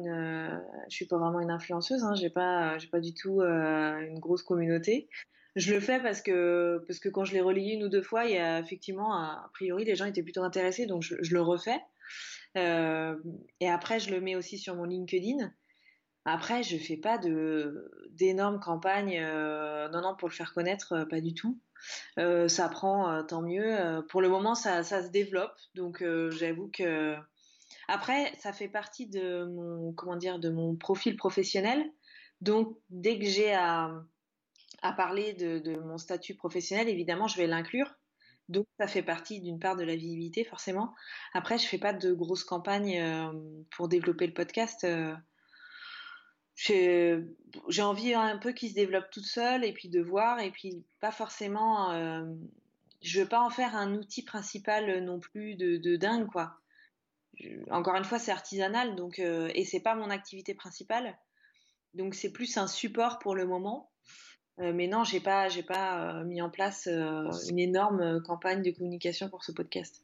suis 0.89 1.07
pas 1.07 1.19
vraiment 1.19 1.41
une 1.41 1.51
influenceuse. 1.51 2.05
Hein. 2.05 2.15
J'ai 2.15 2.31
pas, 2.31 2.77
pas 2.91 3.01
du 3.01 3.15
tout 3.15 3.41
euh, 3.41 3.99
une 4.01 4.19
grosse 4.19 4.43
communauté. 4.43 5.09
Je 5.57 5.73
le 5.73 5.81
fais 5.81 6.01
parce 6.01 6.21
que 6.21 6.85
parce 6.87 6.99
que 6.99 7.09
quand 7.09 7.25
je 7.25 7.33
l'ai 7.33 7.41
relayé 7.41 7.75
une 7.75 7.85
ou 7.85 7.89
deux 7.89 8.03
fois, 8.03 8.27
il 8.27 8.33
y 8.33 8.39
a 8.39 8.61
effectivement 8.61 9.15
a 9.15 9.51
priori 9.55 9.85
les 9.85 9.97
gens 9.97 10.05
étaient 10.05 10.23
plutôt 10.23 10.43
intéressés, 10.43 10.87
donc 10.87 11.03
je, 11.03 11.15
le 11.33 11.41
refais. 11.41 11.81
Euh, 12.57 13.17
et 13.61 13.69
après, 13.69 13.99
je 13.99 14.11
le 14.11 14.21
mets 14.21 14.37
aussi 14.37 14.59
sur 14.59 14.75
mon 14.77 14.85
LinkedIn. 14.85 15.51
Après, 16.27 16.63
je 16.63 16.77
fais 16.77 16.97
pas 16.97 17.19
de 17.19 17.91
d'énormes 18.11 18.61
campagnes. 18.61 19.19
Euh, 19.19 19.89
non, 19.89 20.03
non, 20.03 20.15
pour 20.17 20.29
le 20.29 20.35
faire 20.35 20.53
connaître, 20.53 21.05
pas 21.05 21.21
du 21.21 21.35
tout. 21.35 21.59
Ça 22.17 22.69
prend, 22.69 23.23
tant 23.25 23.43
mieux. 23.43 24.03
pour 24.09 24.21
le 24.21 24.29
moment, 24.29 24.55
ça, 24.55 24.83
se 24.83 25.09
développe, 25.11 25.57
donc 25.75 26.05
j'avoue 26.31 26.71
que 26.73 27.17
après, 27.89 28.33
ça 28.39 28.53
fait 28.53 28.69
partie 28.69 29.07
de 29.07 29.45
mon, 29.45 29.93
comment 29.93 30.17
dire, 30.17 30.39
de 30.39 30.51
mon 30.51 30.77
profil 30.77 31.17
professionnel. 31.17 31.85
Donc, 32.41 32.77
dès 32.91 33.19
que 33.19 33.25
j'ai 33.25 33.55
à, 33.55 34.03
parler 34.97 35.33
de, 35.35 35.59
de, 35.59 35.79
mon 35.81 35.99
statut 35.99 36.35
professionnel, 36.35 36.89
évidemment, 36.89 37.27
je 37.27 37.37
vais 37.37 37.47
l'inclure. 37.47 37.95
Donc, 38.49 38.67
ça 38.79 38.87
fait 38.87 39.03
partie 39.03 39.41
d'une 39.41 39.59
part 39.59 39.77
de 39.77 39.85
la 39.85 39.97
visibilité, 39.97 40.45
forcément. 40.45 40.95
Après, 41.33 41.59
je 41.59 41.67
fais 41.67 41.79
pas 41.79 41.93
de 41.93 42.13
grosses 42.13 42.45
campagnes 42.45 43.01
euh, 43.01 43.33
pour 43.77 43.89
développer 43.89 44.27
le 44.27 44.35
podcast. 44.35 44.87
J'ai 46.57 47.83
envie 47.83 48.15
un 48.15 48.39
peu 48.39 48.53
qu'il 48.53 48.71
se 48.71 48.75
développe 48.75 49.11
toute 49.11 49.27
seule 49.27 49.63
et 49.63 49.73
puis 49.73 49.91
de 49.91 50.01
voir 50.01 50.41
et 50.41 50.51
puis 50.51 50.85
pas 51.01 51.13
forcément. 51.13 51.93
Euh, 51.93 52.25
je 53.03 53.21
veux 53.21 53.29
pas 53.29 53.41
en 53.41 53.51
faire 53.51 53.77
un 53.77 53.95
outil 53.95 54.25
principal 54.25 55.05
non 55.05 55.21
plus 55.21 55.55
de, 55.55 55.97
dingue, 55.97 56.27
quoi 56.27 56.59
encore 57.71 57.97
une 57.97 58.05
fois, 58.05 58.19
c'est 58.19 58.33
artisanal, 58.33 58.97
donc 58.97 59.19
euh, 59.19 59.51
et 59.55 59.67
c'est 59.67 59.81
pas 59.81 59.95
mon 59.95 60.09
activité 60.09 60.55
principale, 60.55 61.19
donc 61.93 62.15
c'est 62.15 62.33
plus 62.33 62.57
un 62.57 62.67
support 62.67 63.19
pour 63.19 63.35
le 63.35 63.45
moment. 63.45 63.91
Euh, 64.59 64.73
mais 64.73 64.87
non, 64.87 65.05
j'ai 65.05 65.21
pas, 65.21 65.49
j'ai 65.49 65.63
pas 65.63 66.25
mis 66.25 66.41
en 66.41 66.49
place 66.49 66.87
une 66.87 67.59
énorme 67.59 68.23
campagne 68.23 68.63
de 68.63 68.71
communication 68.71 69.29
pour 69.29 69.45
ce 69.45 69.53
podcast. 69.53 70.03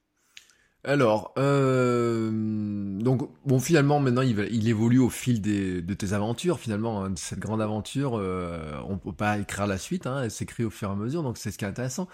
Alors, 0.85 1.33
donc 1.37 3.31
bon, 3.45 3.61
finalement, 3.61 4.01
maintenant, 4.01 4.23
il, 4.23 4.49
il 4.51 4.69
évolue 4.69 4.99
au 4.99 5.11
fil 5.11 5.41
de 5.41 5.95
tes 5.95 6.13
aventures. 6.13 6.59
Finalement, 6.59 7.05
hein, 7.05 7.13
cette 7.17 7.39
grande 7.39 7.63
aventure, 7.63 8.15
on 8.15 8.99
peut 8.99 9.13
pas 9.13 9.39
écrire 9.39 9.67
la 9.67 9.79
suite, 9.79 10.07
hein, 10.07 10.23
elle 10.25 10.31
s'écrit 10.31 10.65
au 10.65 10.71
fur 10.71 10.89
et 10.89 10.93
à 10.93 10.97
mesure. 10.97 11.23
Donc, 11.23 11.39
c'est 11.39 11.51
ce 11.51 11.59
qui 11.59 11.65
est 11.65 11.69
intéressant. 11.69 12.09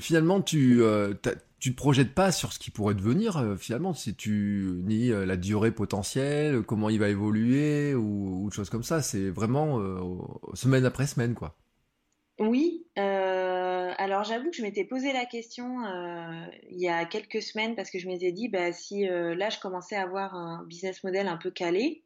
finalement, 0.00 0.42
tu, 0.42 0.82
tu 1.60 1.72
te 1.72 1.76
projettes 1.76 2.14
pas 2.14 2.30
sur 2.32 2.52
ce 2.52 2.58
qui 2.58 2.70
pourrait 2.70 2.94
devenir 2.94 3.36
euh, 3.36 3.56
finalement 3.56 3.92
si 3.92 4.14
tu 4.14 4.80
nies 4.84 5.10
euh, 5.10 5.26
la 5.26 5.36
durée 5.36 5.72
potentielle, 5.72 6.62
comment 6.62 6.88
il 6.88 6.98
va 6.98 7.08
évoluer 7.08 7.94
ou, 7.94 8.44
ou 8.44 8.50
choses 8.50 8.70
comme 8.70 8.84
ça. 8.84 9.02
C'est 9.02 9.28
vraiment 9.30 9.80
euh, 9.80 9.98
semaine 10.54 10.84
après 10.84 11.06
semaine 11.06 11.34
quoi. 11.34 11.56
Oui. 12.38 12.86
Alors 13.98 14.24
j'avoue 14.24 14.50
que 14.50 14.56
je 14.56 14.62
m'étais 14.62 14.84
posé 14.84 15.12
la 15.12 15.26
question 15.26 15.82
il 16.70 16.80
y 16.80 16.88
a 16.88 17.04
quelques 17.04 17.42
semaines 17.42 17.76
parce 17.76 17.90
que 17.90 17.98
je 17.98 18.06
m'étais 18.06 18.32
dit 18.32 18.48
bah 18.48 18.72
si 18.72 19.06
là 19.06 19.50
je 19.50 19.58
commençais 19.58 19.96
à 19.96 20.02
avoir 20.02 20.34
un 20.34 20.64
business 20.64 21.04
model 21.04 21.28
un 21.28 21.36
peu 21.36 21.50
calé 21.50 22.04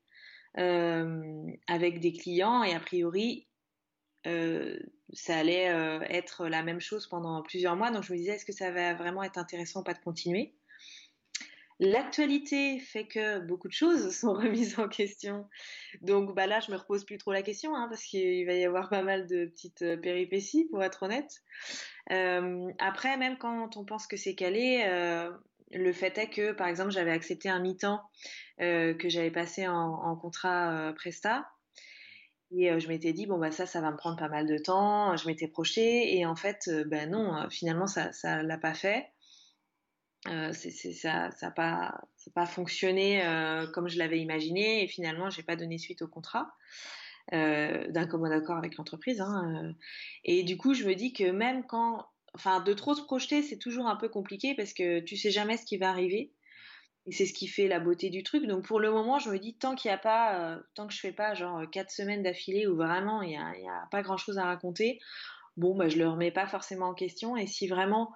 avec 0.54 2.00
des 2.00 2.12
clients 2.12 2.64
et 2.64 2.74
a 2.74 2.80
priori 2.80 3.46
euh, 4.26 4.78
ça 5.12 5.38
allait 5.38 5.70
euh, 5.70 6.00
être 6.08 6.46
la 6.48 6.62
même 6.62 6.80
chose 6.80 7.06
pendant 7.06 7.42
plusieurs 7.42 7.76
mois. 7.76 7.90
Donc 7.90 8.04
je 8.04 8.12
me 8.12 8.18
disais, 8.18 8.32
est-ce 8.32 8.44
que 8.44 8.52
ça 8.52 8.70
va 8.70 8.94
vraiment 8.94 9.22
être 9.22 9.38
intéressant 9.38 9.80
ou 9.80 9.84
pas 9.84 9.94
de 9.94 10.00
continuer? 10.00 10.54
L'actualité 11.84 12.78
fait 12.78 13.08
que 13.08 13.40
beaucoup 13.40 13.66
de 13.66 13.72
choses 13.72 14.10
sont 14.16 14.34
remises 14.34 14.78
en 14.78 14.86
question. 14.86 15.48
Donc 16.00 16.32
bah 16.32 16.46
là, 16.46 16.60
je 16.60 16.70
me 16.70 16.76
repose 16.76 17.04
plus 17.04 17.18
trop 17.18 17.32
la 17.32 17.42
question 17.42 17.74
hein, 17.74 17.88
parce 17.88 18.04
qu'il 18.04 18.46
va 18.46 18.54
y 18.54 18.64
avoir 18.64 18.88
pas 18.88 19.02
mal 19.02 19.26
de 19.26 19.46
petites 19.46 19.82
euh, 19.82 19.96
péripéties, 19.96 20.68
pour 20.70 20.84
être 20.84 21.02
honnête. 21.02 21.42
Euh, 22.12 22.70
après, 22.78 23.16
même 23.16 23.36
quand 23.36 23.76
on 23.76 23.84
pense 23.84 24.06
que 24.06 24.16
c'est 24.16 24.36
calé, 24.36 24.84
euh, 24.86 25.32
le 25.72 25.92
fait 25.92 26.16
est 26.18 26.30
que, 26.30 26.52
par 26.52 26.68
exemple, 26.68 26.92
j'avais 26.92 27.10
accepté 27.10 27.48
un 27.48 27.58
mi-temps 27.58 28.00
que 28.58 29.08
j'avais 29.08 29.32
passé 29.32 29.66
en, 29.66 30.14
contrat 30.16 30.92
Presta. 30.94 31.48
Et 32.52 32.78
je 32.78 32.86
m'étais 32.86 33.12
dit, 33.12 33.26
bon, 33.26 33.38
bah 33.38 33.50
ça, 33.50 33.66
ça 33.66 33.80
va 33.80 33.90
me 33.90 33.96
prendre 33.96 34.16
pas 34.16 34.28
mal 34.28 34.46
de 34.46 34.58
temps. 34.58 35.16
Je 35.16 35.26
m'étais 35.26 35.48
projetée. 35.48 36.16
Et 36.16 36.26
en 36.26 36.36
fait, 36.36 36.70
ben 36.86 37.10
non, 37.10 37.48
finalement, 37.50 37.86
ça 37.86 38.10
ne 38.12 38.46
l'a 38.46 38.58
pas 38.58 38.74
fait. 38.74 39.11
Euh, 40.28 40.52
ça 40.52 41.30
n'a 41.42 41.50
pas, 41.50 42.46
fonctionné 42.46 43.26
euh, 43.26 43.66
comme 43.72 43.88
je 43.88 43.98
l'avais 43.98 44.20
imaginé 44.20 44.84
et 44.84 44.86
finalement 44.86 45.30
j'ai 45.30 45.42
pas 45.42 45.56
donné 45.56 45.78
suite 45.78 46.02
au 46.02 46.06
contrat 46.06 46.54
euh, 47.32 47.88
d'un 47.88 48.06
commun 48.06 48.30
accord 48.30 48.56
avec 48.56 48.76
l'entreprise. 48.76 49.20
Hein, 49.20 49.74
et 50.24 50.44
du 50.44 50.56
coup 50.56 50.74
je 50.74 50.84
me 50.84 50.94
dis 50.94 51.12
que 51.12 51.30
même 51.30 51.66
quand, 51.66 52.06
enfin 52.34 52.60
de 52.60 52.72
trop 52.72 52.94
se 52.94 53.02
projeter 53.02 53.42
c'est 53.42 53.58
toujours 53.58 53.88
un 53.88 53.96
peu 53.96 54.08
compliqué 54.08 54.54
parce 54.54 54.72
que 54.72 55.00
tu 55.00 55.16
sais 55.16 55.32
jamais 55.32 55.56
ce 55.56 55.64
qui 55.64 55.76
va 55.76 55.90
arriver 55.90 56.32
et 57.06 57.10
c'est 57.10 57.26
ce 57.26 57.34
qui 57.34 57.48
fait 57.48 57.66
la 57.66 57.80
beauté 57.80 58.08
du 58.08 58.22
truc. 58.22 58.46
Donc 58.46 58.64
pour 58.64 58.78
le 58.78 58.92
moment 58.92 59.18
je 59.18 59.28
me 59.28 59.40
dis 59.40 59.54
tant 59.56 59.74
qu'il 59.74 59.90
n'y 59.90 59.94
a 59.94 59.98
pas, 59.98 60.60
tant 60.74 60.86
que 60.86 60.94
je 60.94 61.00
fais 61.00 61.12
pas 61.12 61.34
genre 61.34 61.68
quatre 61.72 61.90
semaines 61.90 62.22
d'affilée 62.22 62.68
où 62.68 62.76
vraiment 62.76 63.22
il 63.22 63.30
n'y 63.30 63.36
a, 63.36 63.48
a, 63.48 63.86
pas 63.90 64.02
grand 64.02 64.18
chose 64.18 64.38
à 64.38 64.44
raconter, 64.44 65.00
bon 65.56 65.74
bah 65.74 65.88
je 65.88 65.98
le 65.98 66.08
remets 66.08 66.30
pas 66.30 66.46
forcément 66.46 66.90
en 66.90 66.94
question 66.94 67.36
et 67.36 67.48
si 67.48 67.66
vraiment 67.66 68.12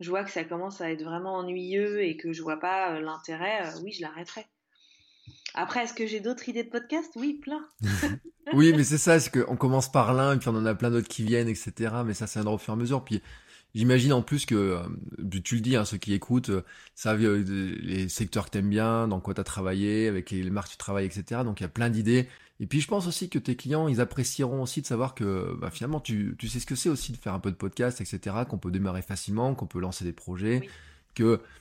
je 0.00 0.10
vois 0.10 0.24
que 0.24 0.30
ça 0.30 0.44
commence 0.44 0.80
à 0.80 0.90
être 0.90 1.02
vraiment 1.02 1.36
ennuyeux 1.36 2.02
et 2.02 2.16
que 2.16 2.32
je 2.32 2.42
vois 2.42 2.60
pas 2.60 2.92
euh, 2.92 3.00
l'intérêt, 3.00 3.66
euh, 3.66 3.80
oui, 3.82 3.92
je 3.92 4.02
l'arrêterai. 4.02 4.46
Après, 5.54 5.82
est-ce 5.84 5.94
que 5.94 6.06
j'ai 6.06 6.20
d'autres 6.20 6.48
idées 6.48 6.62
de 6.62 6.70
podcast? 6.70 7.10
Oui, 7.16 7.34
plein. 7.34 7.66
oui, 8.52 8.72
mais 8.76 8.84
c'est 8.84 8.98
ça, 8.98 9.18
c'est 9.18 9.30
qu'on 9.30 9.56
commence 9.56 9.90
par 9.90 10.14
l'un 10.14 10.34
et 10.34 10.38
puis 10.38 10.48
on 10.48 10.56
en 10.56 10.66
a 10.66 10.74
plein 10.74 10.90
d'autres 10.90 11.08
qui 11.08 11.24
viennent, 11.24 11.48
etc. 11.48 11.72
Mais 12.04 12.14
ça, 12.14 12.26
c'est 12.26 12.38
un 12.38 12.46
au 12.46 12.58
fur 12.58 12.74
et 12.74 12.76
à 12.76 12.78
mesure. 12.78 13.04
J'imagine 13.74 14.12
en 14.12 14.22
plus 14.22 14.46
que, 14.46 14.54
euh, 14.54 15.40
tu 15.42 15.56
le 15.56 15.60
dis, 15.60 15.76
hein, 15.76 15.84
ceux 15.84 15.98
qui 15.98 16.14
écoutent, 16.14 16.50
euh, 16.50 16.64
savent 16.94 17.22
euh, 17.22 17.44
les 17.80 18.08
secteurs 18.08 18.46
que 18.46 18.50
t'aimes 18.50 18.68
bien, 18.70 19.08
dans 19.08 19.20
quoi 19.20 19.34
t'as 19.34 19.44
travaillé, 19.44 20.08
avec 20.08 20.30
les 20.30 20.50
marques 20.50 20.68
que 20.68 20.72
tu 20.72 20.78
travailles, 20.78 21.06
etc. 21.06 21.42
Donc 21.44 21.60
il 21.60 21.64
y 21.64 21.66
a 21.66 21.68
plein 21.68 21.90
d'idées. 21.90 22.28
Et 22.60 22.66
puis 22.66 22.80
je 22.80 22.88
pense 22.88 23.06
aussi 23.06 23.28
que 23.28 23.38
tes 23.38 23.56
clients, 23.56 23.86
ils 23.86 24.00
apprécieront 24.00 24.62
aussi 24.62 24.82
de 24.82 24.86
savoir 24.86 25.14
que 25.14 25.56
bah, 25.60 25.70
finalement 25.70 26.00
tu, 26.00 26.34
tu 26.38 26.48
sais 26.48 26.58
ce 26.60 26.66
que 26.66 26.74
c'est 26.74 26.88
aussi 26.88 27.12
de 27.12 27.16
faire 27.18 27.34
un 27.34 27.38
peu 27.38 27.50
de 27.50 27.56
podcast, 27.56 28.00
etc. 28.00 28.36
Qu'on 28.48 28.58
peut 28.58 28.70
démarrer 28.70 29.02
facilement, 29.02 29.54
qu'on 29.54 29.66
peut 29.66 29.80
lancer 29.80 30.04
des 30.04 30.12
projets 30.12 30.68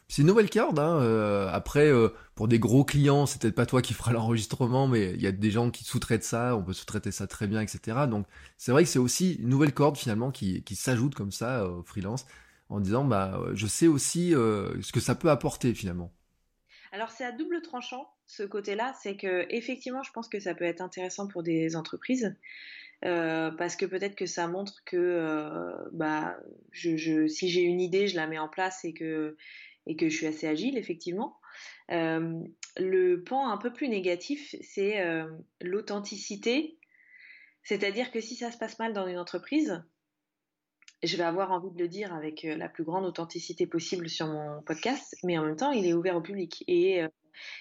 c'est 0.07 0.21
une 0.21 0.27
nouvelle 0.27 0.49
corde. 0.49 0.79
Hein, 0.79 0.99
euh, 1.01 1.49
après, 1.51 1.87
euh, 1.87 2.09
pour 2.35 2.47
des 2.47 2.59
gros 2.59 2.83
clients, 2.83 3.25
c'est 3.25 3.41
peut-être 3.41 3.55
pas 3.55 3.65
toi 3.65 3.81
qui 3.81 3.93
fera 3.93 4.11
l'enregistrement, 4.13 4.87
mais 4.87 5.11
il 5.11 5.21
y 5.21 5.27
a 5.27 5.31
des 5.31 5.51
gens 5.51 5.69
qui 5.69 5.83
sous-traitent 5.83 6.23
ça, 6.23 6.55
on 6.55 6.63
peut 6.63 6.73
sous-traiter 6.73 7.11
ça 7.11 7.27
très 7.27 7.47
bien, 7.47 7.61
etc. 7.61 7.97
Donc 8.09 8.25
c'est 8.57 8.71
vrai 8.71 8.83
que 8.83 8.89
c'est 8.89 8.99
aussi 8.99 9.35
une 9.35 9.49
nouvelle 9.49 9.73
corde 9.73 9.97
finalement 9.97 10.31
qui, 10.31 10.63
s'ajoute 10.75 11.15
comme 11.15 11.31
ça 11.31 11.61
euh, 11.63 11.79
au 11.79 11.83
freelance 11.83 12.25
en 12.69 12.79
disant 12.81 13.05
bah 13.05 13.41
je 13.53 13.65
sais 13.65 13.87
aussi 13.87 14.31
ce 14.31 14.91
que 14.91 14.99
ça 14.99 15.15
peut 15.15 15.29
apporter 15.29 15.73
finalement. 15.73 16.11
Alors 16.91 17.11
c'est 17.11 17.23
à 17.23 17.31
double 17.31 17.61
tranchant 17.61 18.09
ce 18.25 18.43
côté-là, 18.43 18.93
c'est 19.01 19.15
que 19.15 19.45
effectivement 19.49 20.03
je 20.03 20.11
pense 20.11 20.27
que 20.27 20.39
ça 20.39 20.53
peut 20.53 20.65
être 20.65 20.81
intéressant 20.81 21.27
pour 21.27 21.43
des 21.43 21.77
entreprises 21.77 22.35
euh, 23.05 23.51
parce 23.51 23.75
que 23.75 23.85
peut-être 23.85 24.15
que 24.15 24.25
ça 24.25 24.47
montre 24.47 24.83
que 24.85 24.97
euh, 24.97 25.71
bah, 25.91 26.37
si 26.73 26.97
j'ai 26.97 27.61
une 27.61 27.79
idée, 27.79 28.07
je 28.07 28.15
la 28.15 28.27
mets 28.27 28.39
en 28.39 28.49
place 28.49 28.83
et 28.85 28.93
que, 28.93 29.37
et 29.85 29.95
que 29.95 30.09
je 30.09 30.15
suis 30.15 30.27
assez 30.27 30.47
agile, 30.47 30.77
effectivement. 30.77 31.39
Euh, 31.91 32.41
le 32.77 33.23
pan 33.23 33.49
un 33.49 33.57
peu 33.57 33.71
plus 33.71 33.87
négatif, 33.87 34.55
c'est 34.61 35.03
l'authenticité. 35.61 36.77
C'est-à-dire 37.63 38.11
que 38.11 38.21
si 38.21 38.35
ça 38.35 38.51
se 38.51 38.57
passe 38.57 38.79
mal 38.79 38.93
dans 38.93 39.07
une 39.07 39.17
entreprise, 39.17 39.83
je 41.03 41.15
vais 41.15 41.23
avoir 41.23 41.51
envie 41.51 41.71
de 41.71 41.79
le 41.79 41.87
dire 41.87 42.13
avec 42.13 42.43
la 42.43 42.69
plus 42.69 42.83
grande 42.83 43.05
authenticité 43.05 43.67
possible 43.67 44.09
sur 44.09 44.27
mon 44.27 44.61
podcast, 44.63 45.15
mais 45.23 45.37
en 45.37 45.45
même 45.45 45.55
temps, 45.55 45.71
il 45.71 45.85
est 45.85 45.93
ouvert 45.93 46.15
au 46.15 46.21
public. 46.21 46.63
Et 46.67 47.01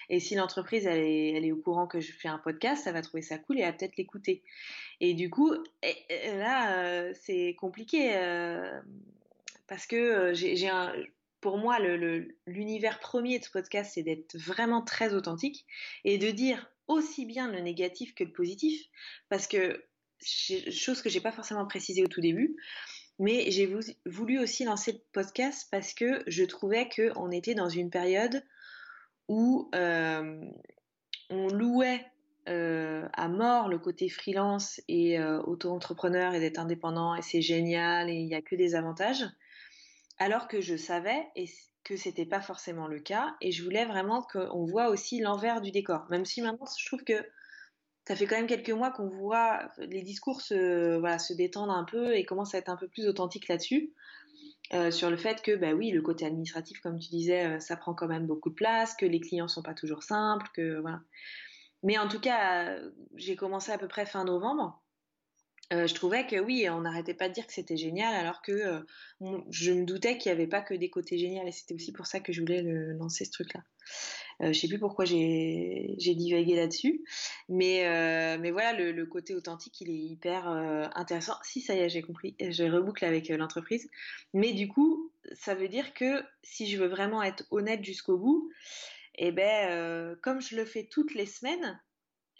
et 0.09 0.19
si 0.19 0.35
l'entreprise, 0.35 0.85
elle 0.85 1.45
est, 1.45 1.51
au 1.51 1.57
courant 1.57 1.87
que 1.87 1.99
je 1.99 2.11
fais 2.11 2.27
un 2.27 2.37
podcast, 2.37 2.83
ça 2.83 2.91
va 2.91 3.01
trouver 3.01 3.21
ça 3.21 3.37
cool 3.37 3.57
et 3.57 3.61
elle 3.61 3.71
va 3.71 3.77
peut-être 3.77 3.97
l'écouter. 3.97 4.43
Et 4.99 5.13
du 5.13 5.29
coup, 5.29 5.53
là, 5.83 6.79
euh, 6.79 7.13
c'est 7.21 7.55
compliqué 7.59 8.15
euh, 8.15 8.79
parce 9.67 9.85
que 9.85 9.95
euh, 9.95 10.33
j'ai 10.33 10.71
pour 11.41 11.57
moi, 11.57 11.77
l'univers 12.47 12.99
premier 12.99 13.39
de 13.39 13.43
ce 13.43 13.51
podcast, 13.51 13.91
c'est 13.93 14.03
d'être 14.03 14.35
vraiment 14.37 14.81
très 14.81 15.13
authentique 15.13 15.65
et 16.03 16.17
de 16.17 16.31
dire 16.31 16.71
aussi 16.87 17.25
bien 17.25 17.51
le 17.51 17.59
négatif 17.59 18.15
que 18.15 18.23
le 18.23 18.31
positif, 18.31 18.87
parce 19.29 19.47
que 19.47 19.85
chose 20.19 21.01
que 21.01 21.09
j'ai 21.09 21.21
pas 21.21 21.31
forcément 21.31 21.65
précisé 21.67 22.03
au 22.03 22.07
tout 22.07 22.21
début, 22.21 22.55
mais 23.19 23.49
j'ai 23.51 23.71
voulu 24.05 24.39
aussi 24.39 24.63
lancer 24.63 24.93
le 24.93 24.99
podcast 25.11 25.67
parce 25.71 25.93
que 25.93 26.23
je 26.27 26.43
trouvais 26.43 26.87
qu'on 26.89 27.31
était 27.31 27.55
dans 27.55 27.69
une 27.69 27.89
période 27.89 28.43
où 29.27 29.69
euh, 29.75 30.41
on 31.29 31.47
louait 31.47 32.05
euh, 32.47 33.07
à 33.13 33.27
mort 33.27 33.67
le 33.67 33.77
côté 33.77 34.07
freelance 34.09 34.81
et 34.87 35.19
euh, 35.19 35.41
auto-entrepreneur 35.41 36.33
et 36.33 36.39
d'être 36.39 36.59
indépendant 36.59 37.15
et 37.15 37.21
c'est 37.21 37.41
génial 37.41 38.09
et 38.09 38.13
il 38.13 38.27
n'y 38.27 38.35
a 38.35 38.41
que 38.41 38.55
des 38.55 38.75
avantages, 38.75 39.25
alors 40.17 40.47
que 40.47 40.61
je 40.61 40.77
savais 40.77 41.27
et 41.35 41.45
que 41.83 41.97
c'était 41.97 42.25
pas 42.25 42.41
forcément 42.41 42.87
le 42.87 42.99
cas 42.99 43.35
et 43.41 43.51
je 43.51 43.63
voulais 43.63 43.85
vraiment 43.85 44.21
qu'on 44.21 44.65
voit 44.65 44.89
aussi 44.89 45.19
l'envers 45.19 45.61
du 45.61 45.71
décor. 45.71 46.05
Même 46.09 46.25
si 46.25 46.41
maintenant 46.41 46.65
je 46.79 46.85
trouve 46.85 47.03
que 47.03 47.21
ça 48.07 48.15
fait 48.15 48.25
quand 48.25 48.37
même 48.37 48.47
quelques 48.47 48.69
mois 48.69 48.91
qu'on 48.91 49.09
voit 49.09 49.69
les 49.79 50.01
discours 50.01 50.39
se, 50.39 51.33
détendre 51.33 51.73
un 51.73 51.83
peu 51.83 52.15
et 52.15 52.23
commencent 52.23 52.55
à 52.55 52.59
être 52.59 52.69
un 52.69 52.77
peu 52.77 52.87
plus 52.87 53.07
authentiques 53.07 53.49
là-dessus. 53.49 53.91
Euh, 54.73 54.91
sur 54.91 55.09
le 55.09 55.17
fait 55.17 55.41
que, 55.41 55.55
bah 55.55 55.73
oui, 55.73 55.91
le 55.91 56.01
côté 56.01 56.25
administratif, 56.25 56.81
comme 56.81 56.99
tu 56.99 57.09
disais, 57.09 57.45
euh, 57.45 57.59
ça 57.59 57.77
prend 57.77 57.93
quand 57.93 58.07
même 58.07 58.27
beaucoup 58.27 58.49
de 58.49 58.55
place, 58.55 58.95
que 58.95 59.05
les 59.05 59.21
clients 59.21 59.47
sont 59.47 59.63
pas 59.63 59.73
toujours 59.73 60.03
simples, 60.03 60.47
que 60.53 60.79
voilà. 60.79 61.01
Mais 61.83 61.97
en 61.97 62.07
tout 62.07 62.19
cas, 62.19 62.65
euh, 62.75 62.91
j'ai 63.15 63.35
commencé 63.35 63.71
à 63.71 63.77
peu 63.77 63.87
près 63.87 64.05
fin 64.05 64.25
novembre. 64.25 64.83
Je 65.71 65.93
trouvais 65.93 66.25
que 66.25 66.37
oui, 66.37 66.67
on 66.69 66.81
n'arrêtait 66.81 67.13
pas 67.13 67.29
de 67.29 67.33
dire 67.33 67.45
que 67.45 67.53
c'était 67.53 67.77
génial, 67.77 68.13
alors 68.13 68.41
que 68.41 68.85
je 69.49 69.71
me 69.71 69.85
doutais 69.85 70.17
qu'il 70.17 70.31
n'y 70.31 70.37
avait 70.37 70.47
pas 70.47 70.61
que 70.61 70.73
des 70.73 70.89
côtés 70.89 71.17
géniaux, 71.17 71.45
et 71.45 71.51
c'était 71.51 71.73
aussi 71.73 71.91
pour 71.91 72.07
ça 72.07 72.19
que 72.19 72.31
je 72.31 72.41
voulais 72.41 72.61
le, 72.61 72.93
lancer 72.93 73.25
ce 73.25 73.31
truc-là. 73.31 73.63
Euh, 74.41 74.53
je 74.53 74.59
sais 74.59 74.67
plus 74.67 74.77
pourquoi 74.77 75.05
j'ai 75.05 75.95
divagué 75.97 76.55
là-dessus, 76.55 77.03
mais 77.49 77.87
euh, 77.87 78.51
voilà 78.51 78.73
le, 78.73 79.05
côté 79.05 79.33
authentique 79.33 79.81
il 79.81 79.89
est 79.89 79.97
hyper 79.97 80.49
euh, 80.49 80.85
intéressant. 80.93 81.35
Si 81.43 81.61
ça 81.61 81.73
y 81.73 81.79
est 81.79 81.89
j'ai 81.89 82.03
compris, 82.03 82.35
je 82.39 82.63
reboucle 82.63 83.03
avec 83.05 83.29
l'entreprise, 83.29 83.89
mais 84.33 84.53
du 84.53 84.67
coup 84.67 85.11
ça 85.33 85.55
veut 85.55 85.67
dire 85.67 85.93
que 85.93 86.23
si 86.43 86.67
je 86.67 86.77
veux 86.77 86.87
vraiment 86.87 87.23
être 87.23 87.45
honnête 87.49 87.83
jusqu'au 87.83 88.17
bout, 88.17 88.51
et 89.15 89.27
eh 89.27 89.31
ben 89.31 90.15
comme 90.21 90.41
je 90.41 90.55
le 90.55 90.65
fais 90.65 90.83
toutes 90.83 91.15
les 91.15 91.25
semaines, 91.25 91.79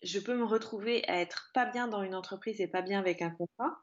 je 0.03 0.19
peux 0.19 0.35
me 0.35 0.45
retrouver 0.45 1.07
à 1.07 1.19
être 1.19 1.49
pas 1.53 1.65
bien 1.65 1.87
dans 1.87 2.03
une 2.03 2.15
entreprise 2.15 2.61
et 2.61 2.67
pas 2.67 2.81
bien 2.81 2.99
avec 2.99 3.21
un 3.21 3.29
contrat 3.31 3.77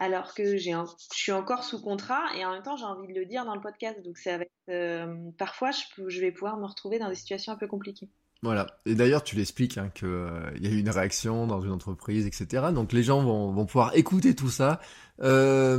alors 0.00 0.32
que 0.34 0.56
j'ai 0.56 0.72
je 0.72 1.16
suis 1.16 1.30
encore 1.30 1.62
sous 1.62 1.80
contrat 1.80 2.22
et 2.36 2.44
en 2.44 2.52
même 2.52 2.62
temps 2.62 2.76
j'ai 2.76 2.84
envie 2.84 3.06
de 3.06 3.18
le 3.18 3.26
dire 3.26 3.44
dans 3.44 3.54
le 3.54 3.60
podcast. 3.60 4.02
Donc 4.02 4.16
c'est 4.16 4.30
avec 4.30 4.50
euh, 4.70 5.14
parfois 5.38 5.70
je, 5.70 6.08
je, 6.08 6.20
vais 6.20 6.32
pouvoir 6.32 6.56
me 6.56 6.66
retrouver 6.66 6.98
dans 6.98 7.10
des 7.10 7.14
situations 7.14 7.52
un 7.52 7.56
peu 7.56 7.66
compliquées. 7.66 8.08
Voilà. 8.42 8.66
Et 8.86 8.94
d'ailleurs 8.94 9.22
tu 9.22 9.36
l'expliques 9.36 9.76
hein, 9.76 9.90
qu'il 9.94 10.08
euh, 10.08 10.50
y 10.58 10.66
a 10.66 10.70
eu 10.70 10.78
une 10.78 10.88
réaction 10.88 11.46
dans 11.46 11.60
une 11.60 11.70
entreprise, 11.70 12.26
etc. 12.26 12.68
Donc 12.72 12.94
les 12.94 13.02
gens 13.02 13.22
vont, 13.22 13.52
vont 13.52 13.66
pouvoir 13.66 13.94
écouter 13.94 14.34
tout 14.34 14.48
ça. 14.48 14.80
Euh, 15.20 15.76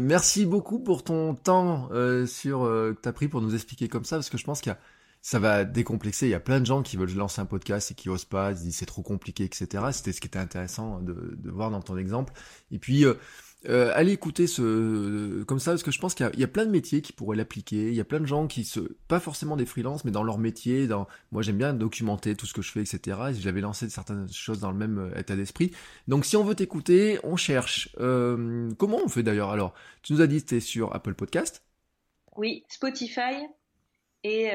merci 0.00 0.46
beaucoup 0.46 0.78
pour 0.80 1.04
ton 1.04 1.34
temps 1.34 1.90
sur 2.26 2.60
que 2.60 2.96
tu 3.02 3.08
as 3.08 3.12
pris 3.12 3.28
pour 3.28 3.42
nous 3.42 3.54
expliquer 3.54 3.88
comme 3.88 4.04
ça 4.04 4.16
parce 4.16 4.30
que 4.30 4.38
je 4.38 4.44
pense 4.44 4.62
qu'il 4.62 4.72
y 4.72 4.74
a 4.74 4.78
ça 5.28 5.38
va 5.38 5.66
décomplexer. 5.66 6.26
Il 6.26 6.30
y 6.30 6.34
a 6.34 6.40
plein 6.40 6.58
de 6.58 6.64
gens 6.64 6.82
qui 6.82 6.96
veulent 6.96 7.14
lancer 7.14 7.42
un 7.42 7.44
podcast 7.44 7.90
et 7.90 7.94
qui 7.94 8.08
osent 8.08 8.24
pas, 8.24 8.52
ils 8.52 8.56
disent 8.56 8.76
c'est 8.76 8.86
trop 8.86 9.02
compliqué, 9.02 9.44
etc. 9.44 9.84
C'était 9.92 10.12
ce 10.12 10.22
qui 10.22 10.26
était 10.26 10.38
intéressant 10.38 11.00
de, 11.00 11.36
voir 11.50 11.70
dans 11.70 11.82
ton 11.82 11.98
exemple. 11.98 12.32
Et 12.70 12.78
puis, 12.78 13.04
euh, 13.04 13.92
allez 13.94 14.12
écouter 14.12 14.46
ce 14.46 15.42
comme 15.42 15.58
ça 15.58 15.72
parce 15.72 15.82
que 15.82 15.90
je 15.90 15.98
pense 15.98 16.14
qu'il 16.14 16.30
y, 16.34 16.44
a 16.44 16.48
plein 16.48 16.64
de 16.64 16.70
métiers 16.70 17.02
qui 17.02 17.12
pourraient 17.12 17.36
l'appliquer. 17.36 17.88
Il 17.88 17.94
y 17.94 18.00
a 18.00 18.06
plein 18.06 18.20
de 18.20 18.24
gens 18.24 18.46
qui 18.46 18.64
se 18.64 18.80
pas 19.06 19.20
forcément 19.20 19.56
des 19.56 19.66
freelances, 19.66 20.02
mais 20.06 20.12
dans 20.12 20.22
leur 20.22 20.38
métier. 20.38 20.88
Moi 21.30 21.42
j'aime 21.42 21.58
bien 21.58 21.74
documenter 21.74 22.34
tout 22.34 22.46
ce 22.46 22.54
que 22.54 22.62
je 22.62 22.72
fais, 22.72 22.80
etc. 22.80 23.18
J'avais 23.38 23.60
lancé 23.60 23.90
certaines 23.90 24.32
choses 24.32 24.60
dans 24.60 24.70
le 24.70 24.78
même 24.78 24.98
euh, 24.98 25.20
état 25.20 25.36
d'esprit. 25.36 25.72
Donc 26.06 26.24
si 26.24 26.38
on 26.38 26.44
veut 26.44 26.54
t'écouter, 26.54 27.20
on 27.22 27.36
cherche. 27.36 27.90
Euh, 28.00 28.70
comment 28.78 29.00
on 29.04 29.08
fait 29.08 29.24
d'ailleurs? 29.24 29.50
Alors 29.50 29.74
tu 30.00 30.14
nous 30.14 30.22
as 30.22 30.26
dit 30.26 30.42
que 30.42 30.54
es 30.54 30.60
sur 30.60 30.94
Apple 30.94 31.12
Podcast. 31.12 31.62
Oui, 32.34 32.64
Spotify 32.70 33.44
et 34.24 34.50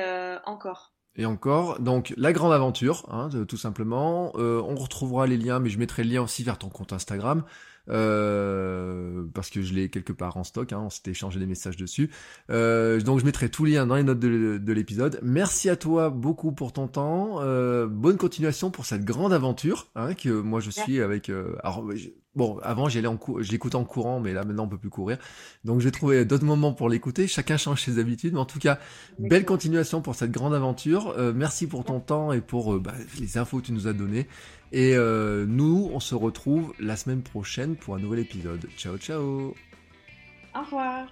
encore. 0.45 0.93
Et 1.15 1.25
encore, 1.25 1.79
donc 1.79 2.13
la 2.17 2.33
grande 2.33 2.53
aventure, 2.53 3.05
hein, 3.11 3.29
tout 3.47 3.57
simplement. 3.57 4.31
on 4.35 4.75
retrouvera 4.75 5.27
les 5.27 5.37
liens, 5.37 5.59
mais 5.59 5.69
je 5.69 5.77
mettrai 5.77 6.03
le 6.03 6.09
lien 6.09 6.21
aussi 6.21 6.43
vers 6.43 6.57
ton 6.57 6.69
compte 6.69 6.93
Instagram. 6.93 7.43
Euh, 7.89 9.25
parce 9.33 9.49
que 9.49 9.61
je 9.61 9.73
l'ai 9.73 9.89
quelque 9.89 10.13
part 10.13 10.37
en 10.37 10.43
stock, 10.43 10.71
hein, 10.71 10.81
on 10.85 10.89
s'était 10.89 11.11
échangé 11.11 11.39
des 11.39 11.45
messages 11.45 11.77
dessus. 11.77 12.09
Euh, 12.49 13.01
donc 13.01 13.19
je 13.19 13.25
mettrai 13.25 13.49
tout 13.49 13.65
lien 13.65 13.85
dans 13.85 13.95
les 13.95 14.03
notes 14.03 14.19
de, 14.19 14.73
l'épisode. 14.73 15.19
Merci 15.21 15.69
à 15.69 15.75
toi 15.75 16.09
beaucoup 16.09 16.51
pour 16.51 16.71
ton 16.73 16.87
temps. 16.87 17.41
Euh, 17.41 17.87
bonne 17.87 18.17
continuation 18.17 18.71
pour 18.71 18.85
cette 18.85 19.03
grande 19.03 19.33
aventure 19.33 19.87
hein, 19.95 20.13
que 20.13 20.29
moi 20.29 20.59
je 20.59 20.69
suis 20.69 21.01
avec. 21.01 21.29
alors, 21.63 21.85
bon, 22.35 22.57
avant 22.63 22.87
j'allais 22.87 23.07
en 23.07 23.19
je 23.39 23.51
l'écoutais 23.51 23.75
en 23.75 23.83
courant, 23.83 24.19
mais 24.19 24.33
là 24.33 24.45
maintenant 24.45 24.63
on 24.63 24.69
peut 24.69 24.77
plus 24.77 24.89
courir. 24.89 25.17
Donc 25.65 25.81
j'ai 25.81 25.91
trouvé 25.91 26.23
d'autres 26.25 26.45
moments 26.45 26.73
pour 26.73 26.89
l'écouter. 26.89 27.27
Chacun 27.27 27.57
change 27.57 27.83
ses 27.83 27.99
habitudes, 27.99 28.33
mais 28.33 28.39
en 28.39 28.45
tout 28.45 28.59
cas, 28.59 28.79
belle 29.19 29.45
continuation 29.45 30.01
pour 30.01 30.15
cette 30.15 30.31
grande 30.31 30.53
aventure. 30.53 31.15
merci 31.35 31.67
pour 31.67 31.83
ton 31.83 31.99
temps 31.99 32.31
et 32.31 32.41
pour 32.41 32.79
bah, 32.79 32.93
les 33.19 33.37
infos 33.37 33.59
que 33.59 33.65
tu 33.65 33.73
nous 33.73 33.87
as 33.87 33.93
données. 33.93 34.27
Et 34.73 34.95
euh, 34.95 35.45
nous, 35.47 35.91
on 35.93 35.99
se 35.99 36.15
retrouve 36.15 36.73
la 36.79 36.95
semaine 36.95 37.21
prochaine 37.21 37.75
pour 37.75 37.95
un 37.95 37.99
nouvel 37.99 38.19
épisode. 38.19 38.67
Ciao, 38.75 38.97
ciao 38.97 39.55
Au 40.55 40.61
revoir 40.63 41.07